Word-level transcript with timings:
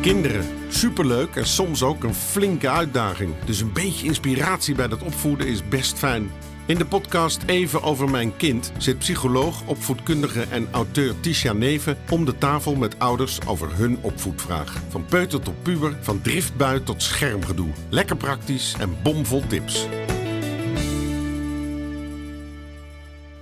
Kinderen, 0.00 0.44
superleuk 0.68 1.36
en 1.36 1.46
soms 1.46 1.82
ook 1.82 2.04
een 2.04 2.14
flinke 2.14 2.68
uitdaging. 2.68 3.34
Dus 3.44 3.60
een 3.60 3.72
beetje 3.72 4.06
inspiratie 4.06 4.74
bij 4.74 4.88
dat 4.88 5.02
opvoeden 5.02 5.46
is 5.46 5.68
best 5.68 5.98
fijn. 5.98 6.30
In 6.66 6.78
de 6.78 6.86
podcast 6.86 7.42
Even 7.46 7.82
over 7.82 8.10
mijn 8.10 8.36
kind 8.36 8.72
zit 8.76 8.98
psycholoog, 8.98 9.66
opvoedkundige 9.66 10.42
en 10.50 10.68
auteur 10.72 11.20
Tisha 11.20 11.52
Neven 11.52 11.98
om 12.10 12.24
de 12.24 12.38
tafel 12.38 12.74
met 12.74 12.98
ouders 12.98 13.46
over 13.46 13.76
hun 13.76 13.98
opvoedvraag. 14.02 14.82
Van 14.88 15.04
peuter 15.04 15.40
tot 15.40 15.62
puber, 15.62 15.96
van 16.00 16.20
driftbui 16.20 16.82
tot 16.82 17.02
schermgedoe. 17.02 17.70
Lekker 17.88 18.16
praktisch 18.16 18.74
en 18.80 18.96
bomvol 19.02 19.42
tips. 19.46 19.86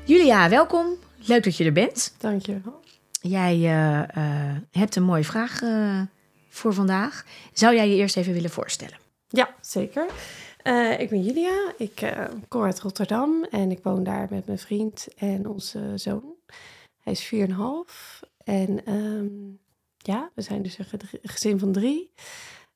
Julia, 0.04 0.48
welkom. 0.48 0.86
Leuk 1.16 1.44
dat 1.44 1.56
je 1.56 1.64
er 1.64 1.72
bent. 1.72 2.14
Dank 2.18 2.46
je 2.46 2.60
wel. 2.64 2.80
Jij 3.20 3.56
uh, 3.56 3.98
uh, 3.98 4.56
hebt 4.72 4.96
een 4.96 5.02
mooie 5.02 5.24
vraag 5.24 5.62
uh, 5.62 6.00
voor 6.56 6.74
vandaag. 6.74 7.24
Zou 7.52 7.74
jij 7.74 7.88
je 7.88 7.96
eerst 7.96 8.16
even 8.16 8.32
willen 8.32 8.50
voorstellen? 8.50 8.98
Ja, 9.28 9.54
zeker. 9.60 10.06
ik 10.98 11.08
ben 11.10 11.22
Julia. 11.22 11.72
Ik 11.76 12.16
kom 12.48 12.62
uit 12.62 12.80
Rotterdam 12.80 13.44
en 13.44 13.70
ik 13.70 13.82
woon 13.82 14.04
daar 14.04 14.26
met 14.30 14.46
mijn 14.46 14.58
vriend 14.58 15.08
en 15.16 15.48
onze 15.48 15.92
zoon. 15.94 16.34
Hij 17.02 17.12
is 17.12 17.34
4,5. 17.34 18.28
En 18.44 18.92
um, 18.92 19.58
ja, 19.96 20.30
we 20.34 20.42
zijn 20.42 20.62
dus 20.62 20.78
een 20.78 20.86
gezin 21.22 21.58
van 21.58 21.72
drie. 21.72 22.12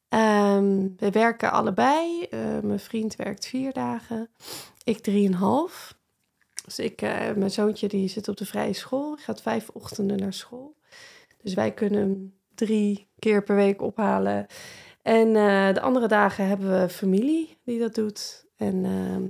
Um, 0.09 0.95
we 0.97 1.11
werken 1.11 1.53
allebei. 1.53 2.27
mijn 2.63 2.81
vriend 2.81 3.17
werkt 3.17 3.47
vier 3.47 3.73
dagen. 3.73 4.29
Ik 4.85 4.99
drieënhalf. 4.99 5.99
Dus 6.65 6.79
ik, 6.79 7.01
mijn 7.37 7.51
zoontje 7.51 7.89
die 7.89 8.09
zit 8.09 8.29
op 8.29 8.37
de 8.37 8.47
vrije 8.47 8.73
school. 8.73 9.17
Gaat 9.17 9.43
vijf 9.43 9.69
ochtenden 9.69 10.19
naar 10.19 10.33
school. 10.33 10.75
Dus 11.43 11.55
wij 11.55 11.73
kunnen 11.73 12.35
drie 12.67 13.09
keer 13.19 13.43
per 13.43 13.57
week 13.57 13.83
ophalen. 13.83 14.47
En 15.03 15.27
uh, 15.27 15.75
de 15.75 15.81
andere 15.81 16.09
dagen 16.09 16.47
hebben 16.47 16.81
we 16.81 16.89
familie 16.89 17.59
die 17.65 17.79
dat 17.79 17.95
doet. 17.95 18.47
En 18.57 18.85
uh, 18.85 19.29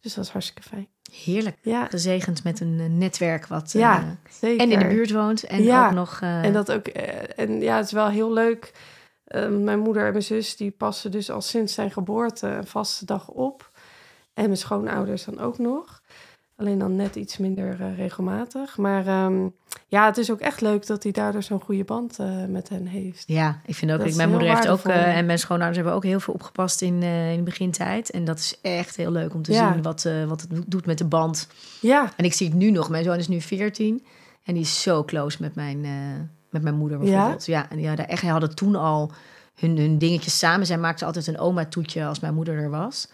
dus 0.00 0.14
dat 0.14 0.24
is 0.24 0.30
hartstikke 0.30 0.68
fijn. 0.68 0.88
Heerlijk. 1.12 1.58
Ja. 1.62 1.86
Gezegend 1.86 2.44
met 2.44 2.60
een 2.60 2.98
netwerk 2.98 3.46
wat 3.46 3.72
ja, 3.72 4.16
zeker. 4.30 4.60
en 4.60 4.72
in 4.72 4.78
de 4.78 4.86
buurt 4.86 5.12
woont. 5.12 5.44
En 5.44 5.62
ja. 5.62 5.86
ook 5.86 5.92
nog. 5.92 6.20
En 6.20 6.52
dat 6.52 6.72
ook. 6.72 6.86
En 6.86 7.60
ja, 7.60 7.76
het 7.76 7.86
is 7.86 7.92
wel 7.92 8.08
heel 8.08 8.32
leuk. 8.32 8.72
mijn 9.48 9.78
moeder 9.78 10.06
en 10.06 10.12
mijn 10.12 10.24
zus 10.24 10.56
die 10.56 10.70
passen 10.70 11.10
dus 11.10 11.30
al 11.30 11.40
sinds 11.40 11.74
zijn 11.74 11.90
geboorte 11.90 12.46
een 12.46 12.66
vaste 12.66 13.04
dag 13.04 13.28
op. 13.28 13.70
En 14.34 14.44
mijn 14.44 14.56
schoonouders 14.56 15.24
dan 15.24 15.40
ook 15.40 15.58
nog. 15.58 16.02
Alleen 16.56 16.78
dan 16.78 16.96
net 16.96 17.16
iets 17.16 17.36
minder 17.36 17.80
uh, 17.80 17.96
regelmatig. 17.96 18.76
Maar 18.76 19.24
um, 19.24 19.54
ja, 19.88 20.06
het 20.06 20.16
is 20.16 20.30
ook 20.30 20.40
echt 20.40 20.60
leuk 20.60 20.86
dat 20.86 21.02
hij 21.02 21.12
daardoor 21.12 21.42
zo'n 21.42 21.60
goede 21.60 21.84
band 21.84 22.18
uh, 22.20 22.44
met 22.48 22.68
hen 22.68 22.86
heeft. 22.86 23.24
Ja, 23.26 23.60
ik 23.66 23.74
vind 23.74 23.92
ook. 23.92 24.00
Ik, 24.00 24.14
mijn 24.14 24.30
moeder 24.30 24.48
heeft 24.48 24.68
ook 24.68 24.84
uh, 24.84 25.16
en 25.16 25.26
mijn 25.26 25.38
schoonouders 25.38 25.76
hebben 25.76 25.94
ook 25.94 26.04
heel 26.04 26.20
veel 26.20 26.34
opgepast 26.34 26.82
in, 26.82 27.02
in 27.02 27.36
de 27.36 27.42
begintijd. 27.42 28.10
En 28.10 28.24
dat 28.24 28.38
is 28.38 28.58
echt 28.62 28.96
heel 28.96 29.10
leuk 29.10 29.34
om 29.34 29.42
te 29.42 29.52
ja. 29.52 29.72
zien 29.72 29.82
wat, 29.82 30.08
wat 30.26 30.40
het 30.40 30.50
doet 30.66 30.86
met 30.86 30.98
de 30.98 31.04
band. 31.04 31.48
Ja. 31.80 32.12
En 32.16 32.24
ik 32.24 32.32
zie 32.32 32.48
het 32.48 32.56
nu 32.56 32.70
nog. 32.70 32.90
Mijn 32.90 33.04
zoon 33.04 33.16
is 33.16 33.28
nu 33.28 33.40
14 33.40 34.04
en 34.44 34.54
die 34.54 34.62
is 34.62 34.82
zo 34.82 35.04
close 35.04 35.36
met 35.40 35.54
mijn, 35.54 35.80
met 36.50 36.62
mijn 36.62 36.74
moeder 36.74 36.98
bijvoorbeeld. 36.98 37.46
Ja, 37.46 37.58
ja 37.58 37.70
en 37.70 37.80
ja, 37.80 37.94
daar 37.94 38.06
echt, 38.06 38.22
hadden 38.22 38.54
toen 38.54 38.76
al 38.76 39.12
hun, 39.54 39.78
hun 39.78 39.98
dingetjes 39.98 40.38
samen. 40.38 40.66
Zij 40.66 40.78
maakte 40.78 41.04
altijd 41.04 41.26
een 41.26 41.38
oma-toetje 41.38 42.06
als 42.06 42.20
mijn 42.20 42.34
moeder 42.34 42.58
er 42.58 42.70
was. 42.70 43.08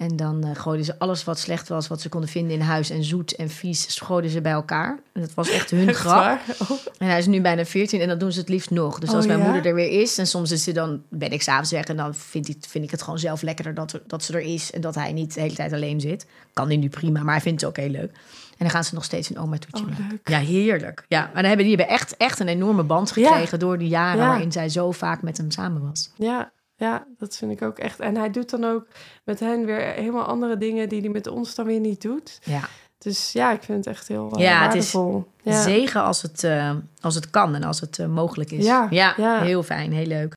En 0.00 0.16
dan 0.16 0.46
uh, 0.46 0.50
gooiden 0.54 0.86
ze 0.86 0.98
alles 0.98 1.24
wat 1.24 1.38
slecht 1.38 1.68
was, 1.68 1.88
wat 1.88 2.00
ze 2.00 2.08
konden 2.08 2.30
vinden 2.30 2.52
in 2.52 2.60
huis 2.60 2.90
en 2.90 3.04
zoet 3.04 3.34
en 3.34 3.50
vies, 3.50 3.98
gooiden 4.02 4.30
ze 4.30 4.40
bij 4.40 4.52
elkaar. 4.52 5.00
En 5.12 5.20
dat 5.20 5.34
was 5.34 5.50
echt 5.50 5.70
hun 5.70 5.94
grap. 6.04 6.40
Oh. 6.58 6.70
En 6.98 7.06
hij 7.06 7.18
is 7.18 7.26
nu 7.26 7.40
bijna 7.40 7.64
14 7.64 8.00
en 8.00 8.08
dat 8.08 8.20
doen 8.20 8.32
ze 8.32 8.40
het 8.40 8.48
liefst 8.48 8.70
nog. 8.70 8.98
Dus 8.98 9.10
als 9.10 9.24
oh, 9.24 9.30
mijn 9.30 9.40
moeder 9.40 9.66
er 9.66 9.74
weer 9.74 10.00
is 10.00 10.18
en 10.18 10.26
soms 10.26 10.50
is 10.50 10.62
ze 10.62 10.72
dan, 10.72 11.02
ben 11.08 11.30
ik 11.30 11.42
s'avonds 11.42 11.70
weg 11.70 11.84
en 11.84 11.96
dan 11.96 12.14
vind 12.14 12.48
ik, 12.48 12.56
vind 12.68 12.84
ik 12.84 12.90
het 12.90 13.02
gewoon 13.02 13.18
zelf 13.18 13.42
lekkerder 13.42 13.74
dat, 13.74 13.92
er, 13.92 14.02
dat 14.06 14.24
ze 14.24 14.32
er 14.32 14.40
is 14.40 14.72
en 14.72 14.80
dat 14.80 14.94
hij 14.94 15.12
niet 15.12 15.34
de 15.34 15.40
hele 15.40 15.54
tijd 15.54 15.72
alleen 15.72 16.00
zit. 16.00 16.26
Kan 16.52 16.66
hij 16.66 16.76
nu 16.76 16.88
prima, 16.88 17.22
maar 17.22 17.34
hij 17.34 17.42
vindt 17.42 17.60
het 17.60 17.70
ook 17.70 17.76
heel 17.76 17.90
leuk. 17.90 18.10
En 18.50 18.66
dan 18.66 18.70
gaan 18.70 18.84
ze 18.84 18.94
nog 18.94 19.04
steeds 19.04 19.30
een 19.30 19.38
oma 19.38 19.58
toetje 19.58 19.84
oh, 19.84 20.10
Ja, 20.24 20.38
heerlijk. 20.38 21.04
Ja, 21.08 21.20
maar 21.20 21.42
dan 21.42 21.44
hebben 21.44 21.66
die 21.66 21.76
hebben 21.76 21.94
echt, 21.94 22.16
echt 22.16 22.40
een 22.40 22.48
enorme 22.48 22.82
band 22.82 23.10
gekregen 23.10 23.58
door 23.58 23.78
die 23.78 23.88
jaren 23.88 24.26
waarin 24.26 24.52
zij 24.52 24.68
zo 24.68 24.90
vaak 24.90 25.22
met 25.22 25.36
hem 25.36 25.50
samen 25.50 25.82
was. 25.82 26.10
Ja, 26.16 26.52
ja, 26.80 27.06
dat 27.18 27.36
vind 27.36 27.52
ik 27.52 27.62
ook 27.62 27.78
echt. 27.78 28.00
En 28.00 28.16
hij 28.16 28.30
doet 28.30 28.50
dan 28.50 28.64
ook 28.64 28.86
met 29.24 29.40
hen 29.40 29.64
weer 29.64 29.80
helemaal 29.80 30.24
andere 30.24 30.56
dingen 30.56 30.88
die 30.88 31.00
hij 31.00 31.10
met 31.10 31.26
ons 31.26 31.54
dan 31.54 31.66
weer 31.66 31.80
niet 31.80 32.02
doet. 32.02 32.38
Ja. 32.42 32.68
Dus 32.98 33.32
ja, 33.32 33.52
ik 33.52 33.62
vind 33.62 33.84
het 33.84 33.94
echt 33.94 34.08
heel 34.08 34.30
uh, 34.34 34.42
ja, 34.42 34.60
waardevol. 34.60 35.26
Het 35.42 35.54
is 35.54 35.62
zegen 35.62 36.02
als 36.02 36.22
het, 36.22 36.42
uh, 36.42 36.74
als 37.00 37.14
het 37.14 37.30
kan 37.30 37.54
en 37.54 37.62
als 37.62 37.80
het 37.80 37.98
uh, 37.98 38.06
mogelijk 38.06 38.50
is. 38.50 38.64
Ja, 38.64 38.86
ja, 38.90 39.14
ja, 39.16 39.40
heel 39.40 39.62
fijn, 39.62 39.92
heel 39.92 40.06
leuk. 40.06 40.36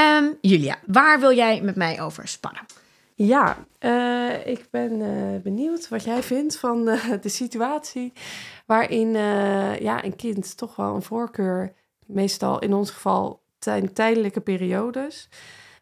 Um, 0.00 0.38
Julia, 0.40 0.78
waar 0.86 1.20
wil 1.20 1.34
jij 1.34 1.60
met 1.62 1.76
mij 1.76 2.00
over 2.00 2.28
spannen? 2.28 2.62
Ja, 3.26 3.56
uh, 3.80 4.46
ik 4.46 4.68
ben 4.70 5.00
uh, 5.00 5.40
benieuwd 5.42 5.88
wat 5.88 6.04
jij 6.04 6.22
vindt 6.22 6.58
van 6.58 6.88
uh, 6.88 7.04
de 7.20 7.28
situatie 7.28 8.12
waarin 8.66 9.12
ja, 9.80 10.04
een 10.04 10.16
kind 10.16 10.56
toch 10.56 10.76
wel 10.76 10.94
een 10.94 11.02
voorkeur, 11.02 11.72
meestal 12.06 12.58
in 12.58 12.74
ons 12.74 12.90
geval 12.90 13.42
zijn 13.58 13.92
tijdelijke 13.92 14.40
periodes. 14.40 15.28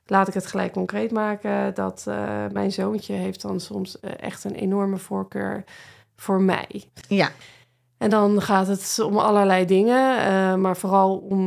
Laat 0.07 0.29
ik 0.29 0.35
het 0.35 0.47
gelijk 0.47 0.73
concreet 0.73 1.11
maken, 1.11 1.75
dat 1.75 2.05
mijn 2.53 2.73
zoontje 2.73 3.13
heeft 3.13 3.43
dan 3.43 3.61
soms 3.61 4.01
echt 4.01 4.45
een 4.45 4.55
enorme 4.55 4.97
voorkeur 4.97 5.65
voor 6.17 6.41
mij. 6.43 6.85
Ja. 7.09 7.31
En 7.99 8.11
dan 8.11 8.43
gaat 8.43 8.67
het 8.67 9.01
om 9.05 9.19
allerlei 9.19 9.65
dingen, 9.65 10.61
maar 10.61 10.77
vooral 10.77 11.17
om 11.17 11.47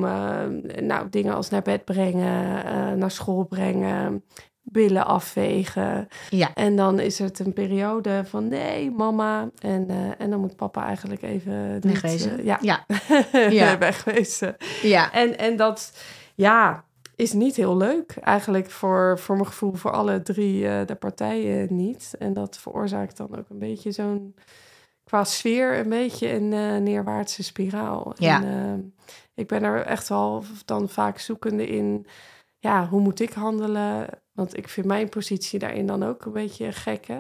nou, 0.79 1.09
dingen 1.09 1.35
als 1.35 1.49
naar 1.49 1.61
bed 1.61 1.85
brengen, 1.85 2.97
naar 2.97 3.11
school 3.11 3.43
brengen, 3.43 4.23
billen 4.73 5.05
afvegen. 5.05 6.07
Ja. 6.29 6.53
En 6.53 6.75
dan 6.75 6.99
is 6.99 7.19
het 7.19 7.39
een 7.39 7.53
periode 7.53 8.23
van 8.25 8.47
nee, 8.47 8.91
mama. 8.91 9.49
En, 9.59 9.87
uh, 9.91 9.95
en 10.17 10.29
dan 10.29 10.39
moet 10.39 10.55
papa 10.55 10.85
eigenlijk 10.85 11.21
even 11.21 11.81
wegwezen. 11.81 12.39
Uh, 12.39 12.45
ja, 12.45 12.59
ja. 12.61 12.85
ja. 13.49 13.77
wegwezen. 13.87 14.55
Ja. 14.81 15.11
En, 15.11 15.37
en 15.37 15.55
dat, 15.55 15.97
ja, 16.35 16.83
is 17.15 17.33
niet 17.33 17.55
heel 17.55 17.77
leuk 17.77 18.15
eigenlijk 18.21 18.69
voor, 18.71 19.19
voor 19.19 19.35
mijn 19.35 19.47
gevoel 19.47 19.73
voor 19.73 19.91
alle 19.91 20.21
drie 20.21 20.63
uh, 20.63 20.85
de 20.85 20.95
partijen 20.95 21.75
niet. 21.75 22.15
En 22.19 22.33
dat 22.33 22.57
veroorzaakt 22.57 23.17
dan 23.17 23.37
ook 23.37 23.49
een 23.49 23.59
beetje 23.59 23.91
zo'n 23.91 24.35
qua 25.03 25.23
sfeer 25.23 25.77
een 25.79 25.89
beetje 25.89 26.33
een 26.33 26.83
neerwaartse 26.83 27.43
spiraal. 27.43 28.13
Ja. 28.17 28.43
En, 28.43 28.93
ik 29.35 29.47
ben 29.47 29.63
er 29.63 29.85
echt 29.85 30.09
wel 30.09 30.43
dan 30.65 30.89
vaak 30.89 31.19
zoekende 31.19 31.67
in 31.67 32.05
ja, 32.63 32.87
hoe 32.87 33.01
moet 33.01 33.19
ik 33.19 33.33
handelen? 33.33 34.07
Want 34.33 34.57
ik 34.57 34.69
vind 34.69 34.85
mijn 34.85 35.09
positie 35.09 35.59
daarin 35.59 35.85
dan 35.85 36.03
ook 36.03 36.25
een 36.25 36.31
beetje 36.31 36.71
gek. 36.71 37.07
Hè? 37.07 37.15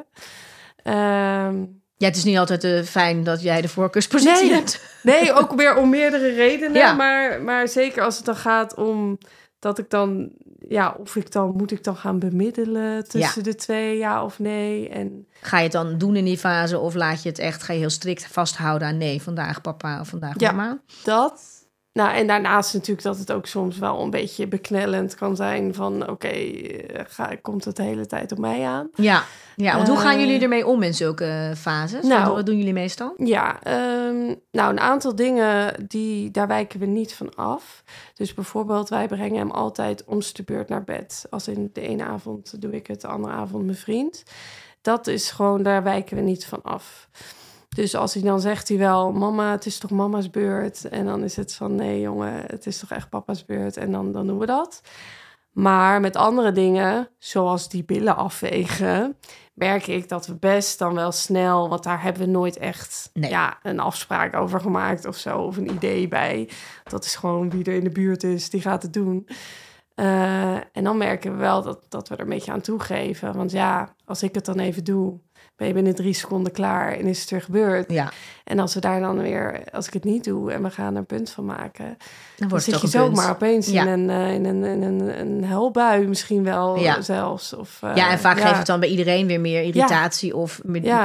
Um, 1.47 1.81
ja, 1.97 2.07
het 2.07 2.15
is 2.15 2.23
niet 2.23 2.37
altijd 2.37 2.63
uh, 2.63 2.81
fijn 2.81 3.23
dat 3.23 3.41
jij 3.41 3.61
de 3.61 3.67
voorkeurspositie 3.67 4.49
nee, 4.49 4.53
hebt. 4.53 4.99
Nee, 5.03 5.33
ook 5.33 5.53
weer 5.53 5.75
om 5.75 5.89
meerdere 5.89 6.33
redenen. 6.33 6.81
Ja. 6.81 6.93
Maar, 6.93 7.41
maar 7.41 7.67
zeker 7.67 8.03
als 8.03 8.15
het 8.15 8.25
dan 8.25 8.35
gaat 8.35 8.75
om 8.75 9.17
dat 9.59 9.77
ik 9.77 9.89
dan, 9.89 10.31
ja, 10.67 10.95
of 10.99 11.15
ik 11.15 11.31
dan 11.31 11.53
moet 11.55 11.71
ik 11.71 11.83
dan 11.83 11.95
gaan 11.95 12.19
bemiddelen 12.19 13.09
tussen 13.09 13.43
ja. 13.43 13.51
de 13.51 13.55
twee, 13.55 13.97
ja 13.97 14.23
of 14.23 14.39
nee. 14.39 14.89
En 14.89 15.27
ga 15.41 15.57
je 15.57 15.63
het 15.63 15.71
dan 15.71 15.97
doen 15.97 16.15
in 16.15 16.25
die 16.25 16.37
fase 16.37 16.79
of 16.79 16.93
laat 16.93 17.23
je 17.23 17.29
het 17.29 17.39
echt, 17.39 17.63
ga 17.63 17.73
je 17.73 17.79
heel 17.79 17.89
strikt 17.89 18.27
vasthouden 18.27 18.87
aan 18.87 18.97
nee, 18.97 19.21
vandaag 19.21 19.61
papa 19.61 19.99
of 19.99 20.07
vandaag 20.07 20.39
ja, 20.39 20.51
mama? 20.51 20.79
Dat. 21.03 21.62
Nou, 21.93 22.15
en 22.15 22.27
daarnaast 22.27 22.73
natuurlijk 22.73 23.03
dat 23.03 23.17
het 23.17 23.31
ook 23.31 23.45
soms 23.45 23.77
wel 23.77 24.01
een 24.01 24.09
beetje 24.09 24.47
beknellend 24.47 25.15
kan 25.15 25.35
zijn 25.35 25.73
van 25.73 26.09
oké, 26.09 26.11
okay, 26.11 27.39
komt 27.41 27.65
het 27.65 27.75
de 27.75 27.83
hele 27.83 28.05
tijd 28.05 28.31
op 28.31 28.37
mij 28.37 28.65
aan. 28.65 28.89
Ja, 28.95 29.23
ja 29.55 29.75
want 29.75 29.87
uh, 29.87 29.93
hoe 29.93 30.03
gaan 30.03 30.19
jullie 30.19 30.41
ermee 30.41 30.67
om 30.67 30.83
in 30.83 30.93
zulke 30.93 31.53
fases? 31.57 32.05
Nou, 32.05 32.33
wat 32.33 32.45
doen 32.45 32.57
jullie 32.57 32.73
meestal? 32.73 33.13
Ja, 33.17 33.59
um, 34.07 34.41
nou 34.51 34.71
een 34.71 34.79
aantal 34.79 35.15
dingen 35.15 35.85
die 35.87 36.31
daar 36.31 36.47
wijken 36.47 36.79
we 36.79 36.85
niet 36.85 37.13
van 37.13 37.35
af. 37.35 37.83
Dus 38.13 38.33
bijvoorbeeld 38.33 38.89
wij 38.89 39.07
brengen 39.07 39.37
hem 39.37 39.51
altijd 39.51 40.03
om 40.05 40.19
de 40.33 40.43
beurt 40.43 40.69
naar 40.69 40.83
bed. 40.83 41.25
Als 41.29 41.47
in 41.47 41.69
de 41.73 41.81
ene 41.81 42.03
avond 42.03 42.61
doe 42.61 42.71
ik 42.71 42.87
het, 42.87 43.01
de 43.01 43.07
andere 43.07 43.33
avond 43.33 43.65
mijn 43.65 43.77
vriend. 43.77 44.23
Dat 44.81 45.07
is 45.07 45.31
gewoon, 45.31 45.63
daar 45.63 45.83
wijken 45.83 46.15
we 46.15 46.21
niet 46.21 46.45
van 46.45 46.61
af. 46.61 47.07
Dus 47.75 47.95
als 47.95 48.13
hij 48.13 48.23
dan 48.23 48.39
zegt 48.39 48.67
hij 48.67 48.77
wel, 48.77 49.11
mama, 49.11 49.51
het 49.51 49.65
is 49.65 49.77
toch 49.77 49.91
mama's 49.91 50.29
beurt? 50.29 50.89
En 50.89 51.05
dan 51.05 51.23
is 51.23 51.35
het 51.35 51.53
van, 51.53 51.75
nee 51.75 52.01
jongen, 52.01 52.43
het 52.47 52.65
is 52.65 52.79
toch 52.79 52.91
echt 52.91 53.09
papa's 53.09 53.45
beurt? 53.45 53.77
En 53.77 53.91
dan, 53.91 54.11
dan 54.11 54.27
doen 54.27 54.39
we 54.39 54.45
dat. 54.45 54.81
Maar 55.51 56.01
met 56.01 56.15
andere 56.15 56.51
dingen, 56.51 57.09
zoals 57.17 57.69
die 57.69 57.83
billen 57.83 58.15
afvegen, 58.15 59.17
merk 59.53 59.87
ik 59.87 60.09
dat 60.09 60.27
we 60.27 60.35
best 60.35 60.79
dan 60.79 60.93
wel 60.93 61.11
snel, 61.11 61.69
want 61.69 61.83
daar 61.83 62.01
hebben 62.01 62.21
we 62.21 62.27
nooit 62.27 62.57
echt 62.57 63.09
nee. 63.13 63.29
ja, 63.29 63.57
een 63.63 63.79
afspraak 63.79 64.35
over 64.35 64.59
gemaakt 64.59 65.05
of 65.05 65.17
zo, 65.17 65.39
of 65.39 65.57
een 65.57 65.71
idee 65.71 66.07
bij. 66.07 66.49
Dat 66.83 67.05
is 67.05 67.15
gewoon 67.15 67.49
wie 67.49 67.63
er 67.63 67.73
in 67.73 67.83
de 67.83 67.89
buurt 67.89 68.23
is, 68.23 68.49
die 68.49 68.61
gaat 68.61 68.83
het 68.83 68.93
doen. 68.93 69.27
Uh, 69.95 70.53
en 70.53 70.83
dan 70.83 70.97
merken 70.97 71.31
we 71.31 71.37
wel 71.37 71.61
dat, 71.61 71.85
dat 71.89 72.09
we 72.09 72.15
er 72.15 72.21
een 72.21 72.29
beetje 72.29 72.51
aan 72.51 72.61
toegeven. 72.61 73.35
Want 73.35 73.51
ja, 73.51 73.95
als 74.05 74.23
ik 74.23 74.35
het 74.35 74.45
dan 74.45 74.59
even 74.59 74.83
doe, 74.83 75.19
ben 75.63 75.71
je 75.71 75.83
binnen 75.83 75.95
drie 76.03 76.13
seconden 76.13 76.51
klaar 76.51 76.91
en 76.97 77.05
is 77.05 77.21
het 77.21 77.29
weer 77.29 77.41
gebeurd. 77.41 77.91
Ja. 77.91 78.11
En 78.43 78.59
als 78.59 78.73
we 78.73 78.79
daar 78.79 78.99
dan 78.99 79.21
weer, 79.21 79.63
als 79.71 79.87
ik 79.87 79.93
het 79.93 80.03
niet 80.03 80.23
doe 80.23 80.51
en 80.51 80.63
we 80.63 80.69
gaan 80.69 80.93
er 80.93 80.99
een 80.99 81.05
punt 81.05 81.29
van 81.29 81.45
maken, 81.45 81.97
dan, 82.37 82.49
wordt 82.49 82.63
zit 82.63 82.73
het 82.73 82.81
je 82.83 82.87
zomaar 82.89 83.29
opeens 83.29 83.67
Ja. 83.67 83.81
in, 83.85 83.87
een, 83.87 84.09
eh, 84.09 84.33
in, 84.33 84.45
een, 84.45 84.63
in 84.63 84.81
een, 84.81 85.19
een 85.19 85.43
helbui 85.43 86.07
misschien 86.07 86.43
wel 86.43 86.79
Ja. 86.79 87.01
zelfs. 87.01 87.53
Of, 87.53 87.77
eh, 87.81 87.95
Ja, 87.95 88.11
en 88.11 88.19
vaak 88.19 88.37
ja. 88.37 88.45
geeft 88.45 88.57
het 88.57 88.65
dan 88.67 88.79
bij 88.79 88.89
iedereen 88.89 89.27
weer 89.27 89.39
meer 89.41 89.61
irritatie. 89.63 90.35
Of 90.35 90.61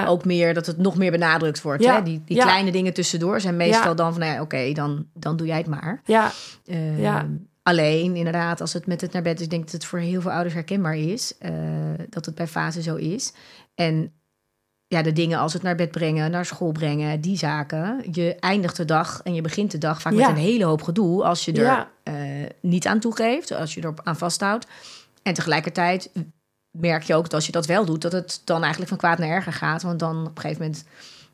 ook 0.07 0.25
meer 0.25 0.55
dat 0.55 0.67
het 0.67 0.79
nog 0.79 0.97
meer 0.97 1.11
benadrukt 1.11 1.63
wordt. 1.63 1.83
Ja. 1.83 1.95
Hè? 1.95 2.03
Die, 2.03 2.23
die 2.25 2.41
kleine 2.41 2.71
dingen 2.73 2.95
tussendoor 2.95 3.41
zijn 3.41 3.57
meestal 3.57 3.95
dan 3.95 4.13
van... 4.13 4.21
Nou 4.21 4.33
ja, 4.35 4.41
oké, 4.41 4.73
dan, 4.73 5.07
dan 5.15 5.37
doe 5.37 5.47
jij 5.47 5.59
het 5.59 5.67
maar. 5.67 6.01
Ja, 6.05 6.31
Ehm, 6.67 7.01
Ja. 7.01 7.27
Alleen, 7.63 8.17
inderdaad, 8.17 8.61
als 8.61 8.73
het 8.73 8.87
met 8.87 9.01
het 9.01 9.13
naar 9.13 9.23
bed 9.23 9.39
is... 9.39 9.45
ik 9.45 9.51
denk 9.51 9.63
dat 9.63 9.73
het 9.73 9.85
voor 9.85 9.99
heel 9.99 10.21
veel 10.21 10.31
ouders 10.31 10.55
herkenbaar 10.55 10.97
is. 10.97 11.35
eh, 11.39 11.53
dat 12.09 12.27
het 12.27 12.35
bij 12.35 12.47
fase 12.47 12.83
zo 12.83 12.95
is. 12.95 13.33
En 13.75 14.13
ja, 14.89 15.03
de 15.03 15.13
dingen 15.13 15.39
als 15.39 15.53
het 15.53 15.63
naar 15.63 15.75
bed 15.75 15.91
brengen, 15.91 16.31
naar 16.31 16.47
school 16.47 16.73
brengen... 16.73 17.21
die 17.21 17.37
zaken. 17.39 18.05
Je 18.13 18.37
eindigt 18.41 18.77
de 18.77 18.85
dag 18.85 19.21
en 19.25 19.35
je 19.35 19.41
begint 19.41 19.71
de 19.71 19.79
dag 19.79 20.01
vaak 20.01 20.13
Ja. 20.13 20.19
met 20.19 20.29
een 20.29 20.43
hele 20.43 20.65
hoop 20.65 20.83
gedoe... 20.83 21.25
als 21.25 21.45
je 21.45 21.53
er 21.53 21.63
Ja. 21.63 21.89
eh, 22.03 22.15
niet 22.61 22.87
aan 22.87 23.01
toegeeft, 23.01 23.53
als 23.53 23.75
je 23.75 23.81
er 23.81 23.93
aan 24.05 24.17
vasthoudt. 24.17 24.67
En 25.23 25.35
tegelijkertijd 25.35 26.11
merk 26.71 27.03
je 27.03 27.15
ook 27.15 27.23
dat 27.23 27.35
als 27.35 27.47
je 27.47 27.53
dat 27.53 27.67
wel 27.67 27.85
doet... 27.85 28.03
dat 28.03 28.13
het 28.13 28.41
dan 28.45 28.59
eigenlijk 28.61 28.89
van 28.89 28.99
kwaad 28.99 29.19
naar 29.19 29.29
erger 29.29 29.53
gaat. 29.53 29.83
Want 29.83 29.99
dan 29.99 30.21
op 30.27 30.37
een 30.37 30.41
gegeven 30.43 30.63
moment 30.63 30.85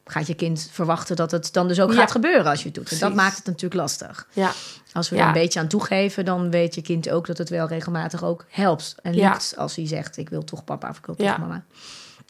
gaat 0.04 0.26
je 0.26 0.34
kind 0.34 0.68
verwachten... 0.72 1.16
dat 1.16 1.30
het 1.30 1.52
dan 1.52 1.68
dus 1.68 1.80
ook 1.80 1.92
Ja. 1.92 1.96
gaat 1.98 2.10
gebeuren 2.10 2.46
als 2.46 2.58
je 2.60 2.64
het 2.66 2.74
doet. 2.74 2.92
En 2.92 2.98
dat 2.98 3.14
maakt 3.14 3.36
het 3.36 3.46
natuurlijk 3.46 3.80
lastig. 3.80 4.26
ja, 4.32 4.52
Als 4.92 5.08
we 5.08 5.16
er 5.16 5.26
een 5.26 5.32
beetje 5.32 5.60
aan 5.60 5.68
toegeven, 5.68 6.24
dan 6.24 6.50
weet 6.50 6.74
je 6.74 6.82
kind 6.82 7.10
ook 7.10 7.26
dat 7.26 7.38
het 7.38 7.48
wel 7.48 7.66
regelmatig 7.68 8.24
ook 8.24 8.44
helpt. 8.48 8.94
En 9.02 9.14
Ja. 9.14 9.30
lukt 9.30 9.54
als 9.56 9.76
hij 9.76 9.86
zegt, 9.86 10.16
ik 10.16 10.28
wil 10.28 10.44
toch 10.44 10.64
papa 10.64 10.88
of 10.88 10.98
ik 10.98 11.06
wil 11.06 11.14
toch 11.14 11.26
Ja. 11.26 11.36
mama. 11.38 11.64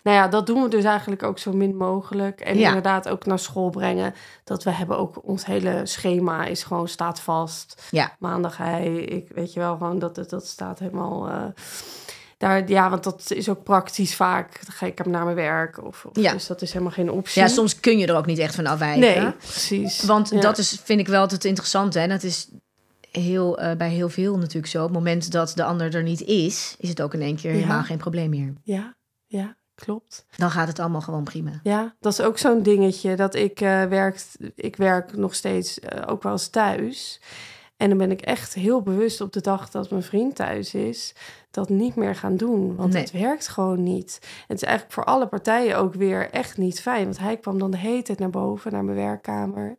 Nou 0.05 0.17
ja, 0.17 0.29
dat 0.29 0.47
doen 0.47 0.63
we 0.63 0.69
dus 0.69 0.85
eigenlijk 0.85 1.23
ook 1.23 1.39
zo 1.39 1.53
min 1.53 1.77
mogelijk. 1.77 2.41
En 2.41 2.59
Ja. 2.59 2.67
inderdaad 2.67 3.09
ook 3.09 3.27
naar 3.27 3.39
school 3.39 3.71
brengen. 3.71 4.15
Dat 4.45 4.63
we 4.65 4.71
hebben 4.71 4.99
ook 4.99 5.21
ons 5.29 5.45
hele 5.47 5.81
schema 5.87 6.45
is 6.45 6.63
gewoon 6.63 6.89
staat 6.89 7.21
vast. 7.21 7.83
Ja. 7.91 8.17
Maandag 8.19 8.57
hij, 8.57 8.95
ik 8.95 9.29
weet 9.35 9.53
je 9.53 9.61
wel 9.61 9.77
gewoon 9.77 9.99
dat 9.99 10.17
het 10.17 10.31
dat 10.31 10.47
staat 10.47 10.79
helemaal. 10.79 11.29
eh, 11.29 11.43
daar, 12.39 12.69
ja, 12.69 12.91
want 12.91 13.05
dat 13.05 13.31
is 13.31 13.49
ook 13.49 13.63
praktisch 13.63 14.15
vaak. 14.17 14.61
Dan 14.67 14.75
ga 14.75 14.87
ik 14.87 14.99
hem 14.99 15.11
naar 15.11 15.25
mijn 15.25 15.37
werk 15.37 15.85
of, 15.85 16.05
of 16.05 16.17
Ja. 16.21 16.33
dus 16.33 16.47
dat 16.47 16.63
is 16.63 16.73
helemaal 16.73 16.93
geen 16.93 17.11
optie. 17.11 17.43
Ja, 17.43 17.49
soms 17.49 17.81
kun 17.81 17.99
je 17.99 18.07
er 18.07 18.17
ook 18.17 18.27
niet 18.27 18.39
echt 18.39 18.55
van 18.55 18.67
afwijken. 18.67 19.01
Nee, 19.23 19.33
precies. 19.33 20.03
Want 20.03 20.29
Ja. 20.31 20.41
dat 20.41 20.59
is, 20.59 20.81
vind 20.85 21.01
ik 21.01 21.09
wel 21.09 21.23
het 21.23 21.45
interessante. 21.45 21.99
En 22.01 22.09
dat 22.09 22.23
is 22.23 22.49
heel, 23.11 23.59
eh, 23.59 23.77
bij 23.77 23.91
heel 23.91 24.09
veel 24.09 24.37
natuurlijk 24.39 24.67
zo. 24.67 24.79
Op 24.79 24.85
het 24.89 24.97
moment 24.99 25.33
dat 25.33 25.53
de 25.55 25.65
ander 25.65 25.95
er 25.95 26.03
niet 26.03 26.23
is, 26.23 26.75
is 26.79 26.89
het 26.89 27.03
ook 27.03 27.15
in 27.15 27.23
één 27.23 27.37
keer 27.37 27.53
helemaal 27.53 27.83
geen 27.83 27.99
probleem 27.99 28.31
meer. 28.31 28.53
Ja, 28.63 28.95
ja, 29.27 29.57
klopt. 29.75 30.27
Dan 30.37 30.51
gaat 30.51 30.69
het 30.69 30.79
allemaal 30.79 31.01
gewoon 31.01 31.25
prima. 31.25 31.61
Ja, 31.63 31.95
dat 32.01 32.13
is 32.13 32.21
ook 32.21 32.39
zo'n 32.39 32.63
dingetje 32.63 33.17
dat 33.17 33.35
ik 33.35 33.61
eh 33.61 33.85
werk. 33.85 34.25
Ik 34.55 34.77
werk 34.77 35.17
nog 35.17 35.35
steeds 35.35 35.81
eh, 35.81 36.03
ook 36.07 36.23
wel 36.23 36.33
eens 36.33 36.49
thuis. 36.49 37.21
En 37.77 37.89
dan 37.89 37.99
ben 37.99 38.11
ik 38.11 38.21
echt 38.21 38.55
heel 38.55 38.83
bewust 38.83 39.21
op 39.21 39.33
de 39.33 39.41
dag 39.41 39.71
dat 39.71 39.91
mijn 39.91 40.03
vriend 40.03 40.35
thuis 40.37 40.75
is, 40.75 41.15
dat 41.51 41.69
niet 41.69 41.95
meer 41.95 42.15
gaan 42.15 42.37
doen. 42.37 42.77
Want 42.77 42.93
Nee. 42.93 43.03
het 43.03 43.11
werkt 43.11 43.49
gewoon 43.49 43.83
niet. 43.83 44.19
En 44.23 44.29
het 44.47 44.57
is 44.57 44.63
eigenlijk 44.63 44.95
voor 44.95 45.05
alle 45.05 45.27
partijen 45.27 45.77
ook 45.79 45.95
weer 45.95 46.31
echt 46.31 46.57
niet 46.59 46.81
fijn. 46.81 47.05
Want 47.05 47.19
hij 47.19 47.37
kwam 47.37 47.59
dan 47.59 47.71
de 47.71 47.77
hele 47.77 48.03
tijd 48.03 48.19
naar 48.19 48.31
boven, 48.31 48.73
naar 48.73 48.85
mijn 48.85 48.97
werkkamer. 48.97 49.77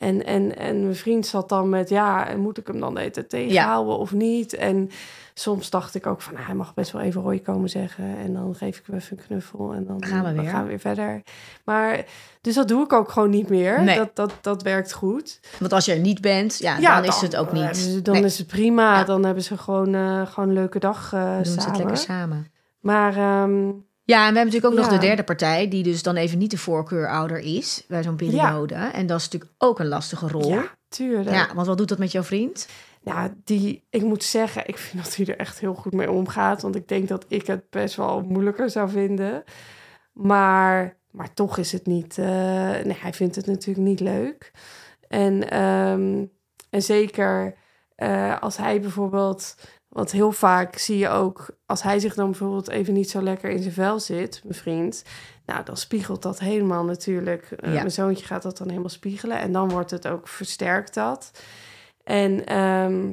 En, 0.00 0.24
en, 0.26 0.56
en 0.56 0.82
mijn 0.82 0.94
vriend 0.96 1.26
zat 1.26 1.48
dan 1.48 1.68
met, 1.68 1.88
ja, 1.88 2.28
moet 2.36 2.58
ik 2.58 2.66
hem 2.66 2.80
dan 2.80 2.94
tijd 2.94 3.28
tegenhouden 3.28 3.98
of 3.98 4.12
niet? 4.12 4.54
En 4.54 4.90
soms 5.34 5.70
dacht 5.70 5.94
ik 5.94 6.06
ook 6.06 6.20
van, 6.22 6.32
nou, 6.34 6.46
hij 6.46 6.54
mag 6.54 6.74
best 6.74 6.92
wel 6.92 7.02
even 7.02 7.22
rooi 7.22 7.42
komen 7.42 7.68
zeggen. 7.68 8.16
En 8.18 8.32
dan 8.32 8.54
geef 8.54 8.78
ik 8.78 8.82
hem 8.86 8.96
even 8.96 9.18
een 9.18 9.24
knuffel 9.26 9.72
en 9.72 9.84
dan 9.86 10.04
Gaan 10.04 10.24
we 10.34 10.40
weer. 10.40 10.50
gaan 10.50 10.62
we 10.62 10.68
weer 10.68 10.78
verder. 10.78 11.22
Maar, 11.64 12.04
dus 12.40 12.54
dat 12.54 12.68
doe 12.68 12.84
ik 12.84 12.92
ook 12.92 13.10
gewoon 13.10 13.30
niet 13.30 13.48
meer. 13.48 13.82
Nee. 13.82 13.96
Dat, 13.96 14.16
dat, 14.16 14.32
dat 14.40 14.62
werkt 14.62 14.92
goed. 14.92 15.40
Want 15.58 15.72
als 15.72 15.84
je 15.84 15.92
er 15.92 15.98
niet 15.98 16.20
bent, 16.20 16.58
ja, 16.58 16.78
Ja, 16.78 16.94
dan, 17.00 17.04
is 17.04 17.20
het 17.20 17.36
ook 17.36 17.50
hebben 17.50 17.66
niet. 17.66 17.76
ze- 17.76 18.02
Dan 18.02 18.14
Nee, 18.14 18.24
is 18.24 18.38
het 18.38 18.46
prima. 18.46 18.98
Ja. 18.98 19.04
Dan 19.04 19.24
hebben 19.24 19.42
ze 19.42 19.58
gewoon, 19.58 19.94
eh, 19.94 20.26
gewoon 20.26 20.48
een 20.48 20.54
leuke 20.54 20.78
dag 20.78 21.12
eh, 21.12 21.34
doen 21.36 21.44
ze 21.44 21.50
samen. 21.52 21.68
het 21.70 21.78
lekker 21.78 21.96
samen. 21.96 22.46
Maar 22.80 23.16
ehm, 23.16 23.68
Ja, 24.10 24.26
en 24.26 24.32
we 24.32 24.38
hebben 24.38 24.52
natuurlijk 24.52 24.72
ook 24.72 24.90
nog 24.90 25.00
de 25.00 25.06
derde 25.06 25.22
partij, 25.22 25.68
die 25.68 25.82
dus 25.82 26.02
dan 26.02 26.16
even 26.16 26.38
niet 26.38 26.50
de 26.50 26.58
voorkeurouder 26.58 27.38
is 27.38 27.84
bij 27.88 28.02
zo'n 28.02 28.16
periode. 28.16 28.74
En 28.74 29.06
dat 29.06 29.18
is 29.18 29.24
natuurlijk 29.24 29.52
ook 29.58 29.78
een 29.78 29.88
lastige 29.88 30.28
rol. 30.28 30.48
ja, 30.48 30.64
tuurlijk. 30.88 31.36
Ja, 31.36 31.54
want 31.54 31.66
wat 31.66 31.78
doet 31.78 31.88
dat 31.88 31.98
met 31.98 32.12
jouw 32.12 32.22
vriend? 32.22 32.68
Ja, 33.02 33.34
die, 33.44 33.84
ik 33.90 34.02
moet 34.02 34.24
zeggen, 34.24 34.62
ik 34.66 34.78
vind 34.78 35.04
dat 35.04 35.16
hij 35.16 35.26
er 35.26 35.36
echt 35.36 35.60
heel 35.60 35.74
goed 35.74 35.92
mee 35.92 36.10
omgaat. 36.10 36.62
Want 36.62 36.76
ik 36.76 36.88
denk 36.88 37.08
dat 37.08 37.24
ik 37.28 37.46
het 37.46 37.70
best 37.70 37.94
wel 37.96 38.20
moeilijker 38.20 38.70
zou 38.70 38.90
vinden. 38.90 39.44
Maar, 40.12 40.96
maar 41.10 41.34
toch 41.34 41.58
is 41.58 41.72
het 41.72 41.86
niet... 41.86 42.18
eh, 42.18 42.26
nee, 42.84 42.96
hij 43.00 43.12
vindt 43.12 43.36
het 43.36 43.46
natuurlijk 43.46 43.86
niet 43.86 44.00
leuk. 44.00 44.50
En, 45.08 45.50
ehm, 45.50 46.24
en 46.70 46.82
zeker 46.82 47.54
eh, 47.94 48.40
als 48.40 48.56
hij 48.56 48.80
bijvoorbeeld... 48.80 49.54
Want 49.90 50.10
heel 50.12 50.32
vaak 50.32 50.78
zie 50.78 50.98
je 50.98 51.08
ook, 51.08 51.50
als 51.66 51.82
hij 51.82 51.98
zich 51.98 52.14
dan 52.14 52.30
bijvoorbeeld 52.30 52.68
even 52.68 52.94
niet 52.94 53.10
zo 53.10 53.22
lekker 53.22 53.50
in 53.50 53.62
zijn 53.62 53.74
vel 53.74 54.00
zit, 54.00 54.40
mijn 54.44 54.58
vriend, 54.58 55.04
nou 55.46 55.64
dan 55.64 55.76
spiegelt 55.76 56.22
dat 56.22 56.38
helemaal 56.38 56.84
natuurlijk. 56.84 57.50
Eh, 57.50 57.72
Ja. 57.72 57.78
Mijn 57.78 57.90
zoontje 57.90 58.26
gaat 58.26 58.42
dat 58.42 58.58
dan 58.58 58.68
helemaal 58.68 58.88
spiegelen 58.90 59.38
en 59.38 59.52
dan 59.52 59.68
wordt 59.68 59.90
het 59.90 60.06
ook 60.08 60.28
versterkt 60.28 60.94
dat. 60.94 61.30
En 62.04 62.46
ehm, 62.46 63.12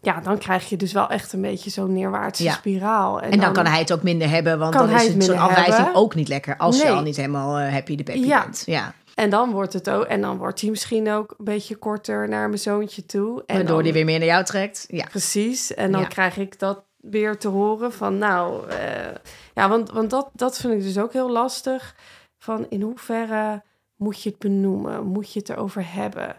ja, 0.00 0.20
dan 0.20 0.38
krijg 0.38 0.68
je 0.68 0.76
dus 0.76 0.92
wel 0.92 1.08
echt 1.08 1.32
een 1.32 1.40
beetje 1.40 1.70
zo'n 1.70 1.92
neerwaartse 1.92 2.42
Ja. 2.42 2.52
spiraal. 2.52 3.20
En, 3.20 3.40
dan, 3.40 3.52
kan 3.52 3.66
hij 3.66 3.78
het 3.78 3.92
ook 3.92 4.02
minder 4.02 4.28
hebben, 4.30 4.58
want 4.58 4.72
dan 4.72 4.90
is 4.90 5.06
het 5.06 5.24
zo'n 5.24 5.38
afwijzing 5.38 5.76
hebben. 5.76 5.94
ook 5.94 6.14
niet 6.14 6.28
lekker. 6.28 6.56
Als 6.56 6.82
je 6.82 6.90
al 6.90 7.02
niet 7.02 7.16
helemaal 7.16 7.58
eh, 7.58 7.72
happy 7.72 7.96
de 7.96 8.02
peppy 8.02 8.26
Ja. 8.26 8.42
bent. 8.42 8.62
Ja, 8.66 8.94
En 9.14 9.30
dan 9.30 9.50
wordt 9.50 9.72
het 9.72 9.90
ook, 9.90 10.04
en 10.04 10.20
dan 10.20 10.38
wordt 10.38 10.60
hij 10.60 10.70
misschien 10.70 11.10
ook 11.10 11.34
een 11.38 11.44
beetje 11.44 11.76
korter 11.76 12.28
naar 12.28 12.48
mijn 12.48 12.60
zoontje 12.60 13.06
toe. 13.06 13.42
En 13.46 13.56
waardoor 13.56 13.74
dan- 13.74 13.84
hij 13.84 13.92
weer 13.92 14.04
meer 14.04 14.18
naar 14.18 14.28
jou 14.28 14.44
trekt. 14.44 14.84
Ja, 14.88 15.06
Precies. 15.06 15.74
En 15.74 15.92
dan 15.92 16.00
Ja. 16.00 16.06
krijg 16.06 16.36
ik 16.36 16.58
dat 16.58 16.84
weer 16.96 17.38
te 17.38 17.48
horen 17.48 17.92
van, 17.92 18.18
nou, 18.18 18.68
eh, 18.68 19.14
ja, 19.54 19.68
want, 19.68 19.90
want 19.90 20.10
dat, 20.10 20.30
dat 20.32 20.56
vind 20.58 20.72
ik 20.72 20.82
dus 20.82 20.98
ook 20.98 21.12
heel 21.12 21.30
lastig. 21.30 21.94
Van 22.38 22.66
in 22.68 22.80
hoeverre 22.82 23.62
moet 23.96 24.22
je 24.22 24.28
het 24.30 24.38
benoemen? 24.38 25.04
Moet 25.06 25.32
je 25.32 25.38
het 25.38 25.48
erover 25.48 25.92
hebben? 25.94 26.36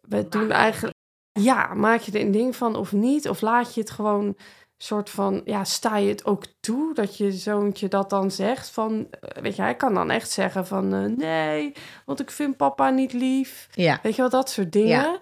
We 0.00 0.28
doen 0.28 0.50
eigenlijk, 0.50 0.94
ja, 1.32 1.74
maak 1.74 2.00
je 2.00 2.12
er 2.12 2.20
een 2.20 2.30
ding 2.30 2.56
van 2.56 2.76
of 2.76 2.92
niet? 2.92 3.28
Of 3.28 3.40
laat 3.40 3.74
je 3.74 3.80
het 3.80 3.90
gewoon 3.90 4.36
soort 4.82 5.10
van, 5.10 5.42
ja, 5.44 5.64
sta 5.64 5.96
je 5.96 6.08
het 6.08 6.24
ook 6.24 6.44
toe 6.60 6.94
dat 6.94 7.16
je 7.16 7.32
zoontje 7.32 7.88
dat 7.88 8.10
dan 8.10 8.30
zegt? 8.30 8.70
Van, 8.70 9.06
eh, 9.10 9.42
weet 9.42 9.56
je, 9.56 9.62
hij 9.62 9.74
kan 9.76 9.94
dan 9.94 10.10
echt 10.10 10.30
zeggen 10.30 10.66
van, 10.66 10.94
eh, 10.94 11.04
nee, 11.16 11.72
want 12.06 12.20
ik 12.20 12.30
vind 12.30 12.56
papa 12.56 12.90
niet 12.90 13.12
lief. 13.12 13.68
ja. 13.72 13.98
Weet 14.02 14.14
je 14.14 14.20
wel, 14.20 14.30
dat 14.30 14.50
soort 14.50 14.72
dingen. 14.72 15.18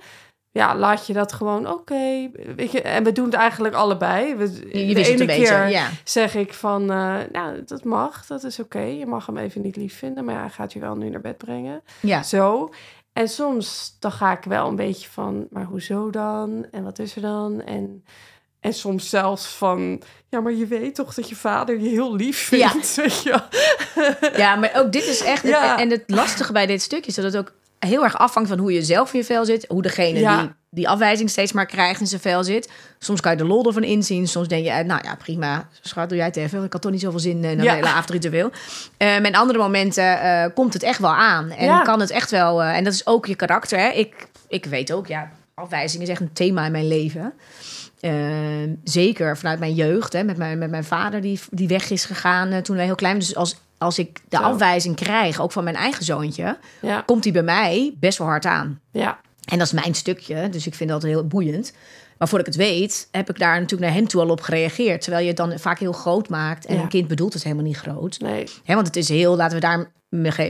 Ja, 0.52 0.76
laat 0.76 1.06
je 1.06 1.12
dat 1.12 1.32
gewoon, 1.32 1.68
oké. 1.70 2.30
weet 2.56 2.70
je, 2.72 2.82
en 2.82 3.04
we 3.04 3.12
doen 3.12 3.24
het 3.24 3.34
eigenlijk 3.34 3.74
allebei. 3.74 4.34
We, 4.34 4.44
Je, 4.86 4.94
de 4.94 5.04
ene 5.04 5.20
een 5.20 5.26
beetje. 5.26 5.44
keer 5.44 5.68
Ja. 5.68 5.88
zeg 6.04 6.34
ik 6.34 6.54
van, 6.54 6.82
eh, 6.90 7.16
nou, 7.32 7.64
dat 7.64 7.84
mag, 7.84 8.26
dat 8.26 8.44
is 8.44 8.58
oké. 8.60 8.80
Je 8.80 9.06
mag 9.06 9.26
hem 9.26 9.36
even 9.36 9.62
niet 9.62 9.76
lief 9.76 9.98
vinden, 9.98 10.24
maar 10.24 10.34
ja, 10.34 10.40
hij 10.40 10.50
gaat 10.50 10.72
je 10.72 10.80
wel 10.80 10.96
nu 10.96 11.08
naar 11.08 11.20
bed 11.20 11.38
brengen. 11.38 11.82
Ja. 12.00 12.22
Zo. 12.22 12.68
En 13.12 13.28
soms 13.28 13.96
dan 13.98 14.12
ga 14.12 14.32
ik 14.32 14.44
wel 14.44 14.68
een 14.68 14.76
beetje 14.76 15.08
van, 15.10 15.46
maar 15.50 15.64
hoezo 15.64 16.10
dan? 16.10 16.66
En 16.70 16.84
wat 16.84 16.98
is 16.98 17.16
er 17.16 17.22
dan? 17.22 17.62
En, 17.62 18.04
en 18.60 18.72
soms 18.74 19.08
zelfs 19.08 19.46
van, 19.46 20.02
ja, 20.28 20.40
maar 20.40 20.52
je 20.52 20.66
weet 20.66 20.94
toch 20.94 21.14
dat 21.14 21.28
je 21.28 21.34
vader 21.36 21.80
je 21.80 21.88
heel 21.88 22.16
lief 22.16 22.50
Ja. 22.50 22.70
vindt, 22.70 22.94
weet 23.02 23.22
je 23.22 23.40
ja, 24.36 24.56
maar 24.56 24.70
ook 24.74 24.92
dit 24.92 25.06
is 25.06 25.22
echt... 25.22 25.42
Ja. 25.42 25.78
En 25.78 25.90
het 25.90 26.02
lastige 26.06 26.52
bij 26.52 26.66
dit 26.66 26.82
stuk 26.82 27.06
is 27.06 27.14
dat 27.14 27.24
het 27.24 27.36
ook 27.36 27.52
heel 27.78 28.02
erg 28.04 28.18
afhangt 28.18 28.48
van 28.48 28.58
hoe 28.58 28.72
je 28.72 28.82
zelf 28.82 29.12
in 29.12 29.18
je 29.18 29.24
vel 29.24 29.44
zit. 29.44 29.64
Hoe 29.68 29.82
degene 29.82 30.18
Ja. 30.18 30.40
die 30.40 30.50
die 30.72 30.88
afwijzing 30.88 31.30
steeds 31.30 31.52
maar 31.52 31.66
krijgt 31.66 32.00
in 32.00 32.06
zijn 32.06 32.20
vel 32.20 32.44
zit. 32.44 32.70
Soms 32.98 33.20
kan 33.20 33.32
je 33.32 33.36
de 33.38 33.44
lol 33.44 33.66
ervan 33.66 33.82
inzien. 33.82 34.28
Soms 34.28 34.48
denk 34.48 34.64
je, 34.64 34.70
eh, 34.70 34.84
nou 34.84 35.00
ja, 35.04 35.14
prima. 35.14 35.68
Schat, 35.80 36.08
doe 36.08 36.18
jij 36.18 36.26
het 36.26 36.36
even. 36.36 36.64
Ik 36.64 36.72
had 36.72 36.82
toch 36.82 36.90
niet 36.92 37.00
zoveel 37.00 37.18
zin 37.18 37.44
in 37.44 37.58
een 37.58 37.64
Ja. 37.64 37.74
hele 37.74 37.86
avondritueel. 37.86 38.50
Uh, 38.98 39.18
met 39.20 39.34
andere 39.34 39.58
momenten 39.58 40.20
eh, 40.20 40.44
komt 40.54 40.72
het 40.72 40.82
echt 40.82 40.98
wel 40.98 41.10
aan. 41.14 41.50
En 41.50 41.64
Ja. 41.64 41.82
kan 41.82 42.00
het 42.00 42.10
echt 42.10 42.30
wel... 42.30 42.62
eh, 42.62 42.76
en 42.76 42.84
dat 42.84 42.92
is 42.92 43.06
ook 43.06 43.26
je 43.26 43.34
karakter. 43.34 43.78
Hè? 43.78 43.88
Ik, 43.88 44.28
ik 44.48 44.64
weet 44.64 44.92
ook, 44.92 45.06
ja, 45.06 45.30
afwijzing 45.54 46.02
is 46.02 46.08
echt 46.08 46.20
een 46.20 46.32
thema 46.32 46.64
in 46.66 46.72
mijn 46.72 46.88
leven. 46.88 47.32
Uh, 48.00 48.72
zeker 48.84 49.36
vanuit 49.36 49.58
mijn 49.58 49.74
jeugd. 49.74 50.12
Hè? 50.12 50.22
Met, 50.24 50.36
mijn, 50.36 50.58
met 50.58 50.70
mijn 50.70 50.84
vader 50.84 51.20
die, 51.20 51.40
die 51.50 51.68
weg 51.68 51.90
is 51.90 52.04
gegaan 52.04 52.52
uh, 52.52 52.58
toen 52.58 52.76
wij 52.76 52.84
heel 52.84 52.94
klein 52.94 53.14
waren. 53.14 53.28
Dus 53.28 53.38
als, 53.38 53.56
als 53.78 53.98
ik 53.98 54.20
de 54.28 54.36
Zo. 54.36 54.42
afwijzing 54.42 54.96
krijg, 54.96 55.40
ook 55.40 55.52
van 55.52 55.64
mijn 55.64 55.76
eigen 55.76 56.04
zoontje... 56.04 56.58
Ja, 56.80 57.02
komt 57.06 57.22
die 57.22 57.32
bij 57.32 57.42
mij 57.42 57.94
best 58.00 58.18
wel 58.18 58.26
hard 58.26 58.46
aan. 58.46 58.80
ja, 58.92 59.20
En 59.44 59.58
dat 59.58 59.66
is 59.66 59.72
mijn 59.72 59.94
stukje, 59.94 60.48
dus 60.48 60.66
ik 60.66 60.74
vind 60.74 60.90
dat 60.90 61.02
heel 61.02 61.26
boeiend. 61.26 61.72
Maar 62.18 62.28
voordat 62.28 62.46
ik 62.46 62.52
het 62.54 62.62
weet, 62.62 63.08
heb 63.10 63.30
ik 63.30 63.38
daar 63.38 63.54
natuurlijk 63.60 63.90
naar 63.90 63.98
hem 64.00 64.08
toe 64.08 64.20
al 64.20 64.28
op 64.28 64.40
gereageerd. 64.40 65.00
Terwijl 65.00 65.22
je 65.22 65.28
het 65.28 65.36
dan 65.36 65.58
vaak 65.58 65.78
heel 65.78 65.92
groot 65.92 66.28
maakt. 66.28 66.66
En 66.66 66.74
Ja. 66.74 66.82
een 66.82 66.88
kind 66.88 67.08
bedoelt 67.08 67.32
het 67.32 67.42
helemaal 67.42 67.64
niet 67.64 67.76
groot. 67.76 68.18
nee. 68.20 68.46
Hè, 68.64 68.74
want 68.74 68.86
het 68.86 68.96
is 68.96 69.08
heel, 69.08 69.36
laten 69.36 69.60
we 69.60 69.66
daar 69.66 69.90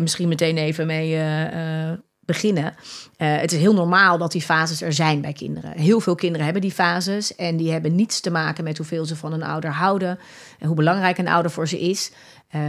misschien 0.01 0.29
meteen 0.29 0.57
even 0.59 0.87
mee 0.87 1.15
eh, 1.15 1.91
eh, 1.91 1.99
beginnen. 2.33 2.75
Eh, 3.17 3.37
het 3.37 3.53
is 3.53 3.59
heel 3.59 3.75
normaal 3.75 4.19
dat 4.19 4.33
die 4.33 4.43
fases 4.43 4.83
er 4.83 4.93
zijn 4.93 5.21
bij 5.21 5.33
kinderen. 5.33 5.71
Heel 5.79 6.01
veel 6.01 6.15
kinderen 6.15 6.45
hebben 6.45 6.63
die 6.63 6.73
fases 6.73 7.35
en 7.37 7.57
die 7.57 7.73
hebben 7.73 7.95
niets 7.95 8.21
te 8.21 8.31
maken 8.31 8.65
met 8.65 8.77
hoeveel 8.77 9.05
ze 9.05 9.17
van 9.17 9.33
een 9.33 9.43
ouder 9.43 9.71
houden 9.71 10.19
en 10.59 10.67
hoe 10.67 10.77
belangrijk 10.77 11.19
een 11.19 11.29
ouder 11.29 11.51
voor 11.51 11.69
ze 11.69 11.81
is. 11.81 12.11
Uh, 12.57 12.61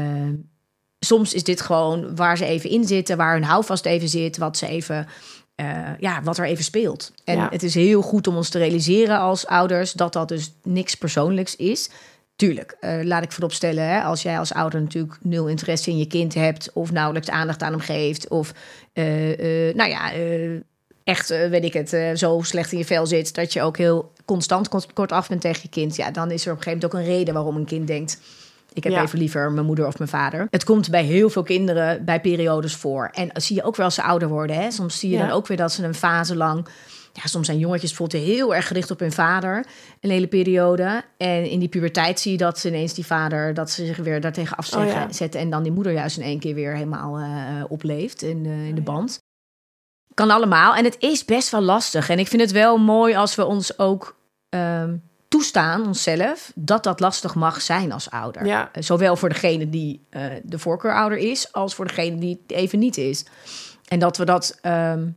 soms 0.99 1.33
is 1.33 1.43
dit 1.43 1.61
gewoon 1.61 2.15
waar 2.15 2.37
ze 2.37 2.45
even 2.45 2.69
in 2.69 2.85
zitten, 2.87 3.17
waar 3.17 3.33
hun 3.33 3.43
houvast 3.43 3.85
even 3.85 4.09
zit, 4.09 4.37
wat 4.37 4.57
ze 4.57 4.67
even. 4.67 5.07
Uh, 5.55 5.67
ja, 5.99 6.21
wat 6.23 6.37
er 6.37 6.45
even 6.45 6.63
speelt. 6.63 7.13
En 7.23 7.37
Ja. 7.37 7.47
het 7.49 7.63
is 7.63 7.73
heel 7.73 8.01
goed 8.01 8.27
om 8.27 8.35
ons 8.35 8.49
te 8.49 8.57
realiseren 8.57 9.19
als 9.19 9.47
ouders 9.47 9.91
dat 9.93 10.13
dat 10.13 10.27
dus 10.27 10.53
niks 10.63 10.95
persoonlijks 10.95 11.55
is. 11.55 11.89
Tuurlijk, 12.35 12.77
eh, 12.79 13.00
laat 13.03 13.23
ik 13.23 13.31
voorop 13.31 13.53
stellen, 13.53 13.83
hè, 13.89 14.01
als 14.01 14.21
jij 14.21 14.39
als 14.39 14.53
ouder 14.53 14.81
natuurlijk 14.81 15.17
nul 15.21 15.47
interesse 15.47 15.89
in 15.89 15.97
je 15.97 16.07
kind 16.07 16.33
hebt, 16.33 16.69
of 16.73 16.91
nauwelijks 16.91 17.29
aandacht 17.29 17.61
aan 17.61 17.71
hem 17.71 17.79
geeft, 17.81 18.27
of 18.27 18.53
eh, 18.93 19.67
eh, 19.69 19.75
nou 19.75 19.89
ja, 19.89 20.11
echt, 21.03 21.27
weet 21.29 21.63
ik 21.63 21.73
het, 21.73 22.19
zo 22.19 22.39
slecht 22.43 22.71
in 22.71 22.77
je 22.77 22.85
vel 22.85 23.05
zit 23.05 23.35
dat 23.35 23.53
je 23.53 23.61
ook 23.61 23.77
heel 23.77 24.11
constant 24.25 24.69
kort- 24.69 24.93
kortaf 24.93 25.27
bent 25.27 25.41
tegen 25.41 25.59
je 25.63 25.69
kind, 25.69 25.95
ja, 25.95 26.11
dan 26.11 26.31
is 26.31 26.45
er 26.45 26.51
op 26.51 26.57
een 26.57 26.63
gegeven 26.63 26.88
moment 26.89 27.01
ook 27.09 27.13
een 27.13 27.17
reden 27.17 27.33
waarom 27.33 27.55
een 27.55 27.65
kind 27.65 27.88
denkt. 27.88 28.19
Ik 28.73 28.83
heb 28.83 28.93
Ja. 28.93 29.01
even 29.03 29.19
liever 29.19 29.51
mijn 29.51 29.65
moeder 29.65 29.88
of 29.88 29.97
mijn 29.97 30.09
vader. 30.09 30.47
Het 30.50 30.63
komt 30.63 30.89
bij 30.89 31.03
heel 31.03 31.29
veel 31.29 31.43
kinderen 31.43 32.05
bij 32.05 32.21
periodes 32.21 32.75
voor. 32.75 33.09
En 33.13 33.29
zie 33.33 33.55
je 33.55 33.63
ook 33.63 33.75
wel 33.75 33.85
als 33.85 33.95
ze 33.95 34.03
ouder 34.03 34.27
worden. 34.27 34.55
Hè? 34.55 34.71
Soms 34.71 35.00
zie 35.00 35.09
je 35.09 35.15
Ja. 35.17 35.21
dan 35.27 35.31
ook 35.35 35.47
weer 35.47 35.57
dat 35.57 35.71
ze 35.71 35.83
een 35.83 35.93
fase 35.95 36.35
lang... 36.35 36.67
Ja, 37.13 37.21
soms 37.25 37.45
zijn 37.45 37.57
jongetjes 37.57 37.89
bijvoorbeeld 37.89 38.23
heel 38.23 38.55
erg 38.55 38.67
gericht 38.67 38.91
op 38.91 38.99
hun 38.99 39.11
vader. 39.11 39.65
Een 39.99 40.09
hele 40.09 40.27
periode. 40.27 41.03
En 41.17 41.49
in 41.49 41.59
die 41.59 41.69
puberteit 41.69 42.19
zie 42.19 42.31
je 42.31 42.37
dat 42.37 42.59
ze 42.59 42.67
ineens 42.67 42.93
die 42.93 43.05
vader... 43.05 43.53
dat 43.53 43.69
ze 43.69 43.85
zich 43.85 43.97
weer 43.97 44.21
daartegen 44.21 44.57
afzetten. 44.57 45.29
Oh 45.29 45.33
ja. 45.33 45.39
en 45.39 45.49
dan 45.49 45.63
die 45.63 45.71
moeder 45.71 45.93
juist 45.93 46.17
in 46.17 46.23
één 46.23 46.39
keer 46.39 46.55
weer 46.55 46.73
helemaal 46.75 47.17
eh, 47.17 47.63
opleeft 47.67 48.21
in, 48.21 48.45
eh, 48.45 48.67
in 48.67 48.75
de 48.75 48.81
Oh 48.81 48.87
band. 48.87 49.19
Kan 50.13 50.31
allemaal. 50.31 50.75
En 50.75 50.83
het 50.83 50.95
is 50.99 51.25
best 51.25 51.49
wel 51.49 51.61
lastig. 51.61 52.09
En 52.09 52.19
ik 52.19 52.27
vind 52.27 52.41
het 52.41 52.51
wel 52.51 52.77
mooi 52.77 53.15
als 53.15 53.35
we 53.35 53.45
ons 53.45 53.79
ook... 53.79 54.17
ehm, 54.49 54.95
toestaan 55.31 55.87
onszelf 55.87 56.51
dat 56.55 56.83
dat 56.83 56.99
lastig 56.99 57.35
mag 57.35 57.61
zijn 57.61 57.91
als 57.91 58.09
ouder. 58.09 58.45
Ja. 58.45 58.69
Eh, 58.73 58.83
Zowel 58.83 59.15
voor 59.15 59.29
degene 59.29 59.69
die 59.69 60.05
eh, 60.09 60.25
de 60.43 60.59
voorkeurouder 60.59 61.17
is, 61.17 61.53
als 61.53 61.75
voor 61.75 61.87
degene 61.87 62.17
die 62.17 62.39
het 62.47 62.57
even 62.57 62.79
niet 62.79 62.97
is. 62.97 63.25
En 63.87 63.99
dat 63.99 64.17
we 64.17 64.25
dat, 64.25 64.57
ehm, 64.61 65.09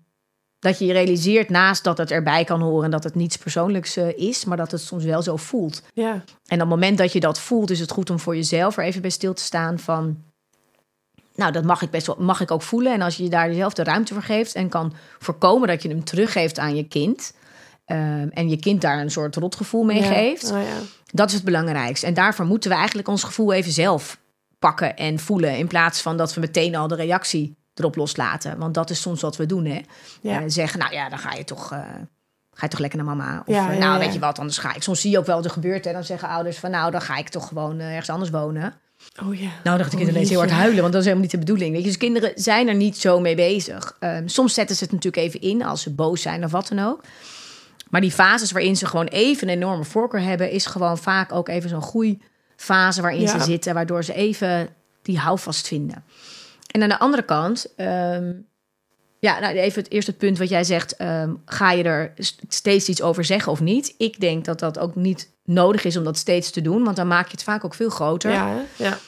dat 0.65 0.79
je 0.79 0.85
je 0.85 0.93
realiseert 0.93 1.49
naast 1.49 1.85
dat 1.85 1.99
het 1.99 2.11
erbij 2.11 2.45
kan 2.45 2.61
horen 2.61 2.85
en 2.85 2.91
dat 2.91 3.05
het 3.05 3.15
niets 3.15 3.37
persoonlijks 3.37 3.97
eh, 3.97 4.09
is, 4.17 4.45
maar 4.45 4.57
dat 4.57 4.71
het 4.71 4.81
soms 4.81 5.05
wel 5.05 5.23
zo 5.23 5.37
voelt. 5.37 5.83
Ja. 5.95 6.13
En 6.47 6.55
op 6.55 6.59
het 6.61 6.69
moment 6.69 6.99
dat 6.99 7.13
je 7.13 7.21
dat 7.21 7.41
voelt, 7.41 7.71
is 7.71 7.81
het 7.81 7.91
goed 7.91 8.11
om 8.11 8.19
voor 8.19 8.37
jezelf 8.37 8.77
er 8.77 8.85
even 8.85 9.01
bij 9.01 9.11
stil 9.11 9.35
te 9.35 9.43
staan 9.43 9.79
van. 9.79 10.17
Nou, 11.35 11.53
dat 11.53 11.65
mag 11.65 11.83
ik 11.83 11.91
best 11.91 12.07
wel, 12.07 12.17
mag 12.19 12.41
ik 12.41 12.51
ook 12.51 12.63
voelen. 12.63 12.93
En 12.93 13.03
als 13.03 13.17
je 13.17 13.23
je 13.23 13.29
daar 13.29 13.49
jezelf 13.49 13.73
de 13.75 13.85
ruimte 13.85 14.13
voor 14.15 14.23
geeft 14.23 14.55
en 14.55 14.69
kan 14.69 14.93
voorkomen 15.19 15.69
dat 15.69 15.83
je 15.83 15.89
hem 15.89 16.05
teruggeeft 16.05 16.59
aan 16.59 16.77
je 16.77 16.85
kind. 16.89 17.33
ehm, 17.85 18.29
en 18.31 18.49
je 18.49 18.57
kind 18.57 18.81
daar 18.81 19.01
een 19.01 19.11
soort 19.11 19.37
rotgevoel 19.37 19.83
mee 19.85 20.01
Ja. 20.03 20.13
geeft. 20.13 20.45
Oh, 20.51 20.59
ja. 20.63 20.79
Dat 21.07 21.29
is 21.29 21.35
het 21.35 21.45
belangrijkste. 21.45 22.07
En 22.07 22.15
daarvoor 22.15 22.45
moeten 22.45 22.71
we 22.71 22.77
eigenlijk 22.77 23.09
ons 23.09 23.23
gevoel 23.23 23.53
even 23.53 23.73
zelf 23.73 24.19
pakken 24.59 24.97
en 24.97 25.19
voelen. 25.19 25.57
In 25.59 25.67
plaats 25.67 26.01
van 26.01 26.17
dat 26.17 26.35
we 26.35 26.41
meteen 26.41 26.75
al 26.75 26.89
de 26.89 26.95
reactie 26.95 27.57
erop 27.75 27.97
loslaten. 27.97 28.59
Want 28.59 28.75
dat 28.75 28.91
is 28.91 29.01
soms 29.01 29.21
wat 29.21 29.37
we 29.37 29.47
doen. 29.47 29.65
Hè? 29.65 29.81
Ja. 30.21 30.39
Eh, 30.41 30.45
zeggen, 30.47 30.79
nou 30.79 30.93
ja, 30.93 31.09
dan 31.09 31.19
ga 31.19 31.33
je 31.33 31.45
toch. 31.45 31.73
eh, 31.73 31.79
Ga 32.57 32.65
je 32.65 32.69
toch 32.71 32.81
lekker 32.81 32.99
naar 33.05 33.17
mama? 33.17 33.43
Of 33.47 33.55
Ja, 33.55 33.69
eh, 33.71 33.79
ja, 33.79 33.87
nou, 33.87 33.99
weet 33.99 34.13
je 34.13 34.19
wat, 34.19 34.39
anders 34.39 34.59
ga 34.59 34.75
ik. 34.75 34.83
Soms 34.83 35.01
zie 35.01 35.11
je 35.11 35.19
ook 35.19 35.27
wel 35.27 35.37
wat 35.37 35.45
er 35.45 35.51
gebeurt. 35.51 35.87
En 35.87 35.93
dan 35.93 36.05
zeggen 36.05 36.29
ouders 36.29 36.59
van, 36.59 36.71
nou, 36.71 36.91
dan 36.91 37.01
ga 37.01 37.17
ik 37.17 37.29
toch 37.29 37.49
gewoon 37.49 37.79
ergens 37.81 38.09
anders 38.11 38.31
wonen. 38.31 38.75
Oh 39.27 39.35
ja. 39.41 39.49
Nou, 39.65 39.79
dacht 39.79 39.93
ik 39.93 39.99
Oh, 40.01 40.09
ineens 40.09 40.29
heel 40.29 40.39
hard 40.39 40.51
huilen, 40.51 40.81
want 40.81 40.93
dat 40.93 41.01
is 41.01 41.07
helemaal 41.09 41.23
niet 41.23 41.31
de 41.39 41.39
bedoeling. 41.47 41.73
Weet 41.73 41.81
je? 41.83 41.87
Dus 41.89 41.97
kinderen 41.97 42.33
zijn 42.35 42.69
er 42.69 42.75
niet 42.75 42.97
zo 42.99 43.21
mee 43.21 43.35
bezig. 43.35 43.97
Ehm, 44.01 44.27
soms 44.29 44.55
zetten 44.55 44.77
ze 44.77 44.85
het 44.85 44.93
natuurlijk 44.93 45.23
even 45.27 45.41
in 45.41 45.65
als 45.65 45.83
ze 45.83 45.91
boos 45.91 46.23
zijn 46.23 46.45
of 46.45 46.51
wat 46.51 46.69
dan 46.69 46.79
ook. 46.79 47.01
Maar 47.91 48.01
die 48.01 48.13
fases 48.13 48.53
waarin 48.53 48.77
ze 48.77 48.87
gewoon 48.87 49.07
even 49.07 49.49
een 49.49 49.55
enorme 49.55 49.85
voorkeur 49.85 50.21
hebben, 50.23 50.51
is 50.51 50.67
gewoon 50.67 50.99
vaak 50.99 51.33
ook 51.33 51.49
even 51.49 51.69
zo'n 51.71 51.83
groeifase 51.83 53.03
waarin 53.03 53.21
Ja. 53.21 53.39
ze 53.39 53.45
zitten, 53.45 53.75
waardoor 53.75 54.05
ze 54.05 54.15
even 54.15 54.69
die 55.03 55.19
houvast 55.19 55.67
vinden. 55.69 56.05
En 56.75 56.83
aan 56.83 56.89
de 56.89 56.99
andere 56.99 57.23
kant, 57.23 57.75
ehm, 57.77 58.33
ja, 59.19 59.39
nou 59.41 59.57
even 59.57 59.83
het 59.83 59.93
eerste 59.93 60.13
punt 60.13 60.39
wat 60.39 60.49
jij 60.49 60.65
zegt, 60.65 60.97
ehm, 60.97 61.35
ga 61.45 61.71
je 61.71 61.83
er 61.85 62.13
st- 62.17 62.41
steeds 62.49 62.89
iets 62.89 63.03
over 63.03 63.25
zeggen 63.25 63.53
of 63.53 63.61
niet? 63.61 63.95
Ik 63.99 64.21
denk 64.21 64.45
dat 64.45 64.59
dat 64.59 64.79
ook 64.79 64.95
niet 64.95 65.33
nodig 65.45 65.85
is 65.85 65.97
om 65.97 66.05
dat 66.05 66.17
steeds 66.17 66.51
te 66.51 66.61
doen, 66.61 66.85
want 66.85 66.97
dan 66.97 67.07
maak 67.07 67.25
je 67.25 67.31
het 67.33 67.43
vaak 67.43 67.65
ook 67.65 67.75
veel 67.75 67.89
groter. 67.91 68.31
Ja, 68.33 68.49
hè? 68.49 68.85
ja. 68.85 68.99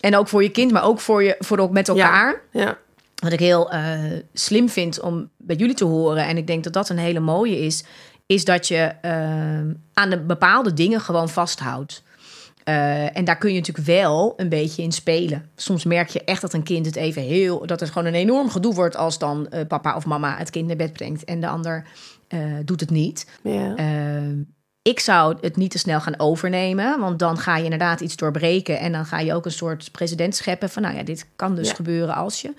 En 0.00 0.16
ook 0.16 0.28
voor 0.28 0.42
je 0.42 0.48
kind, 0.50 0.72
maar 0.72 0.84
ook 0.84 1.00
voor, 1.00 1.22
je, 1.22 1.36
voor 1.38 1.58
ook 1.58 1.70
met 1.70 1.88
elkaar. 1.88 2.40
Ja. 2.52 2.78
Wat 3.14 3.32
ik 3.32 3.38
heel 3.40 3.70
eh, 3.70 4.00
slim 4.32 4.68
vind 4.68 5.00
om 5.00 5.30
bij 5.36 5.56
jullie 5.56 5.74
te 5.74 5.84
horen, 5.84 6.26
en 6.26 6.36
ik 6.36 6.46
denk 6.46 6.64
dat 6.64 6.72
dat 6.72 6.88
een 6.88 6.98
hele 6.98 7.20
mooie 7.20 7.58
is, 7.58 7.84
is 8.26 8.44
dat 8.44 8.68
je 8.68 8.92
eh, 9.00 9.12
aan 9.92 10.10
de 10.10 10.20
bepaalde 10.26 10.72
dingen 10.72 11.00
gewoon 11.00 11.28
vasthoudt. 11.28 12.02
Eh, 12.66 13.16
en 13.16 13.24
daar 13.24 13.38
kun 13.38 13.52
je 13.52 13.58
natuurlijk 13.58 13.86
wel 13.86 14.32
een 14.36 14.48
beetje 14.48 14.82
in 14.82 14.92
spelen. 14.92 15.50
Soms 15.56 15.84
merk 15.84 16.08
je 16.08 16.24
echt 16.24 16.40
dat 16.40 16.52
een 16.52 16.62
kind 16.62 16.86
het 16.86 16.96
even 16.96 17.22
heel. 17.22 17.66
dat 17.66 17.80
het 17.80 17.88
gewoon 17.90 18.08
een 18.08 18.14
enorm 18.14 18.50
gedoe 18.50 18.74
wordt 18.74 18.96
als 18.96 19.18
dan 19.18 19.48
eh, 19.48 19.66
papa 19.66 19.96
of 19.96 20.06
mama 20.06 20.36
het 20.36 20.50
kind 20.50 20.66
naar 20.66 20.76
bed 20.76 20.92
brengt 20.92 21.24
en 21.24 21.40
de 21.40 21.48
ander 21.48 21.84
eh, 22.28 22.40
doet 22.64 22.80
het 22.80 22.90
niet. 22.90 23.26
Ja. 23.42 23.74
Ik 24.82 25.00
zou 25.00 25.36
het 25.40 25.56
niet 25.56 25.70
te 25.70 25.78
snel 25.78 26.00
gaan 26.00 26.18
overnemen, 26.18 27.00
want 27.00 27.18
dan 27.18 27.38
ga 27.38 27.56
je 27.56 27.64
inderdaad 27.64 28.00
iets 28.00 28.16
doorbreken 28.16 28.78
en 28.78 28.92
dan 28.92 29.06
ga 29.06 29.18
je 29.18 29.34
ook 29.34 29.44
een 29.44 29.50
soort 29.50 29.92
precedent 29.92 30.34
scheppen 30.34 30.70
van, 30.70 30.82
nou 30.82 30.96
ja, 30.96 31.02
dit 31.02 31.26
kan 31.36 31.54
dus 31.54 31.68
Ja. 31.68 31.74
gebeuren 31.74 32.14
als 32.14 32.40
je. 32.40 32.52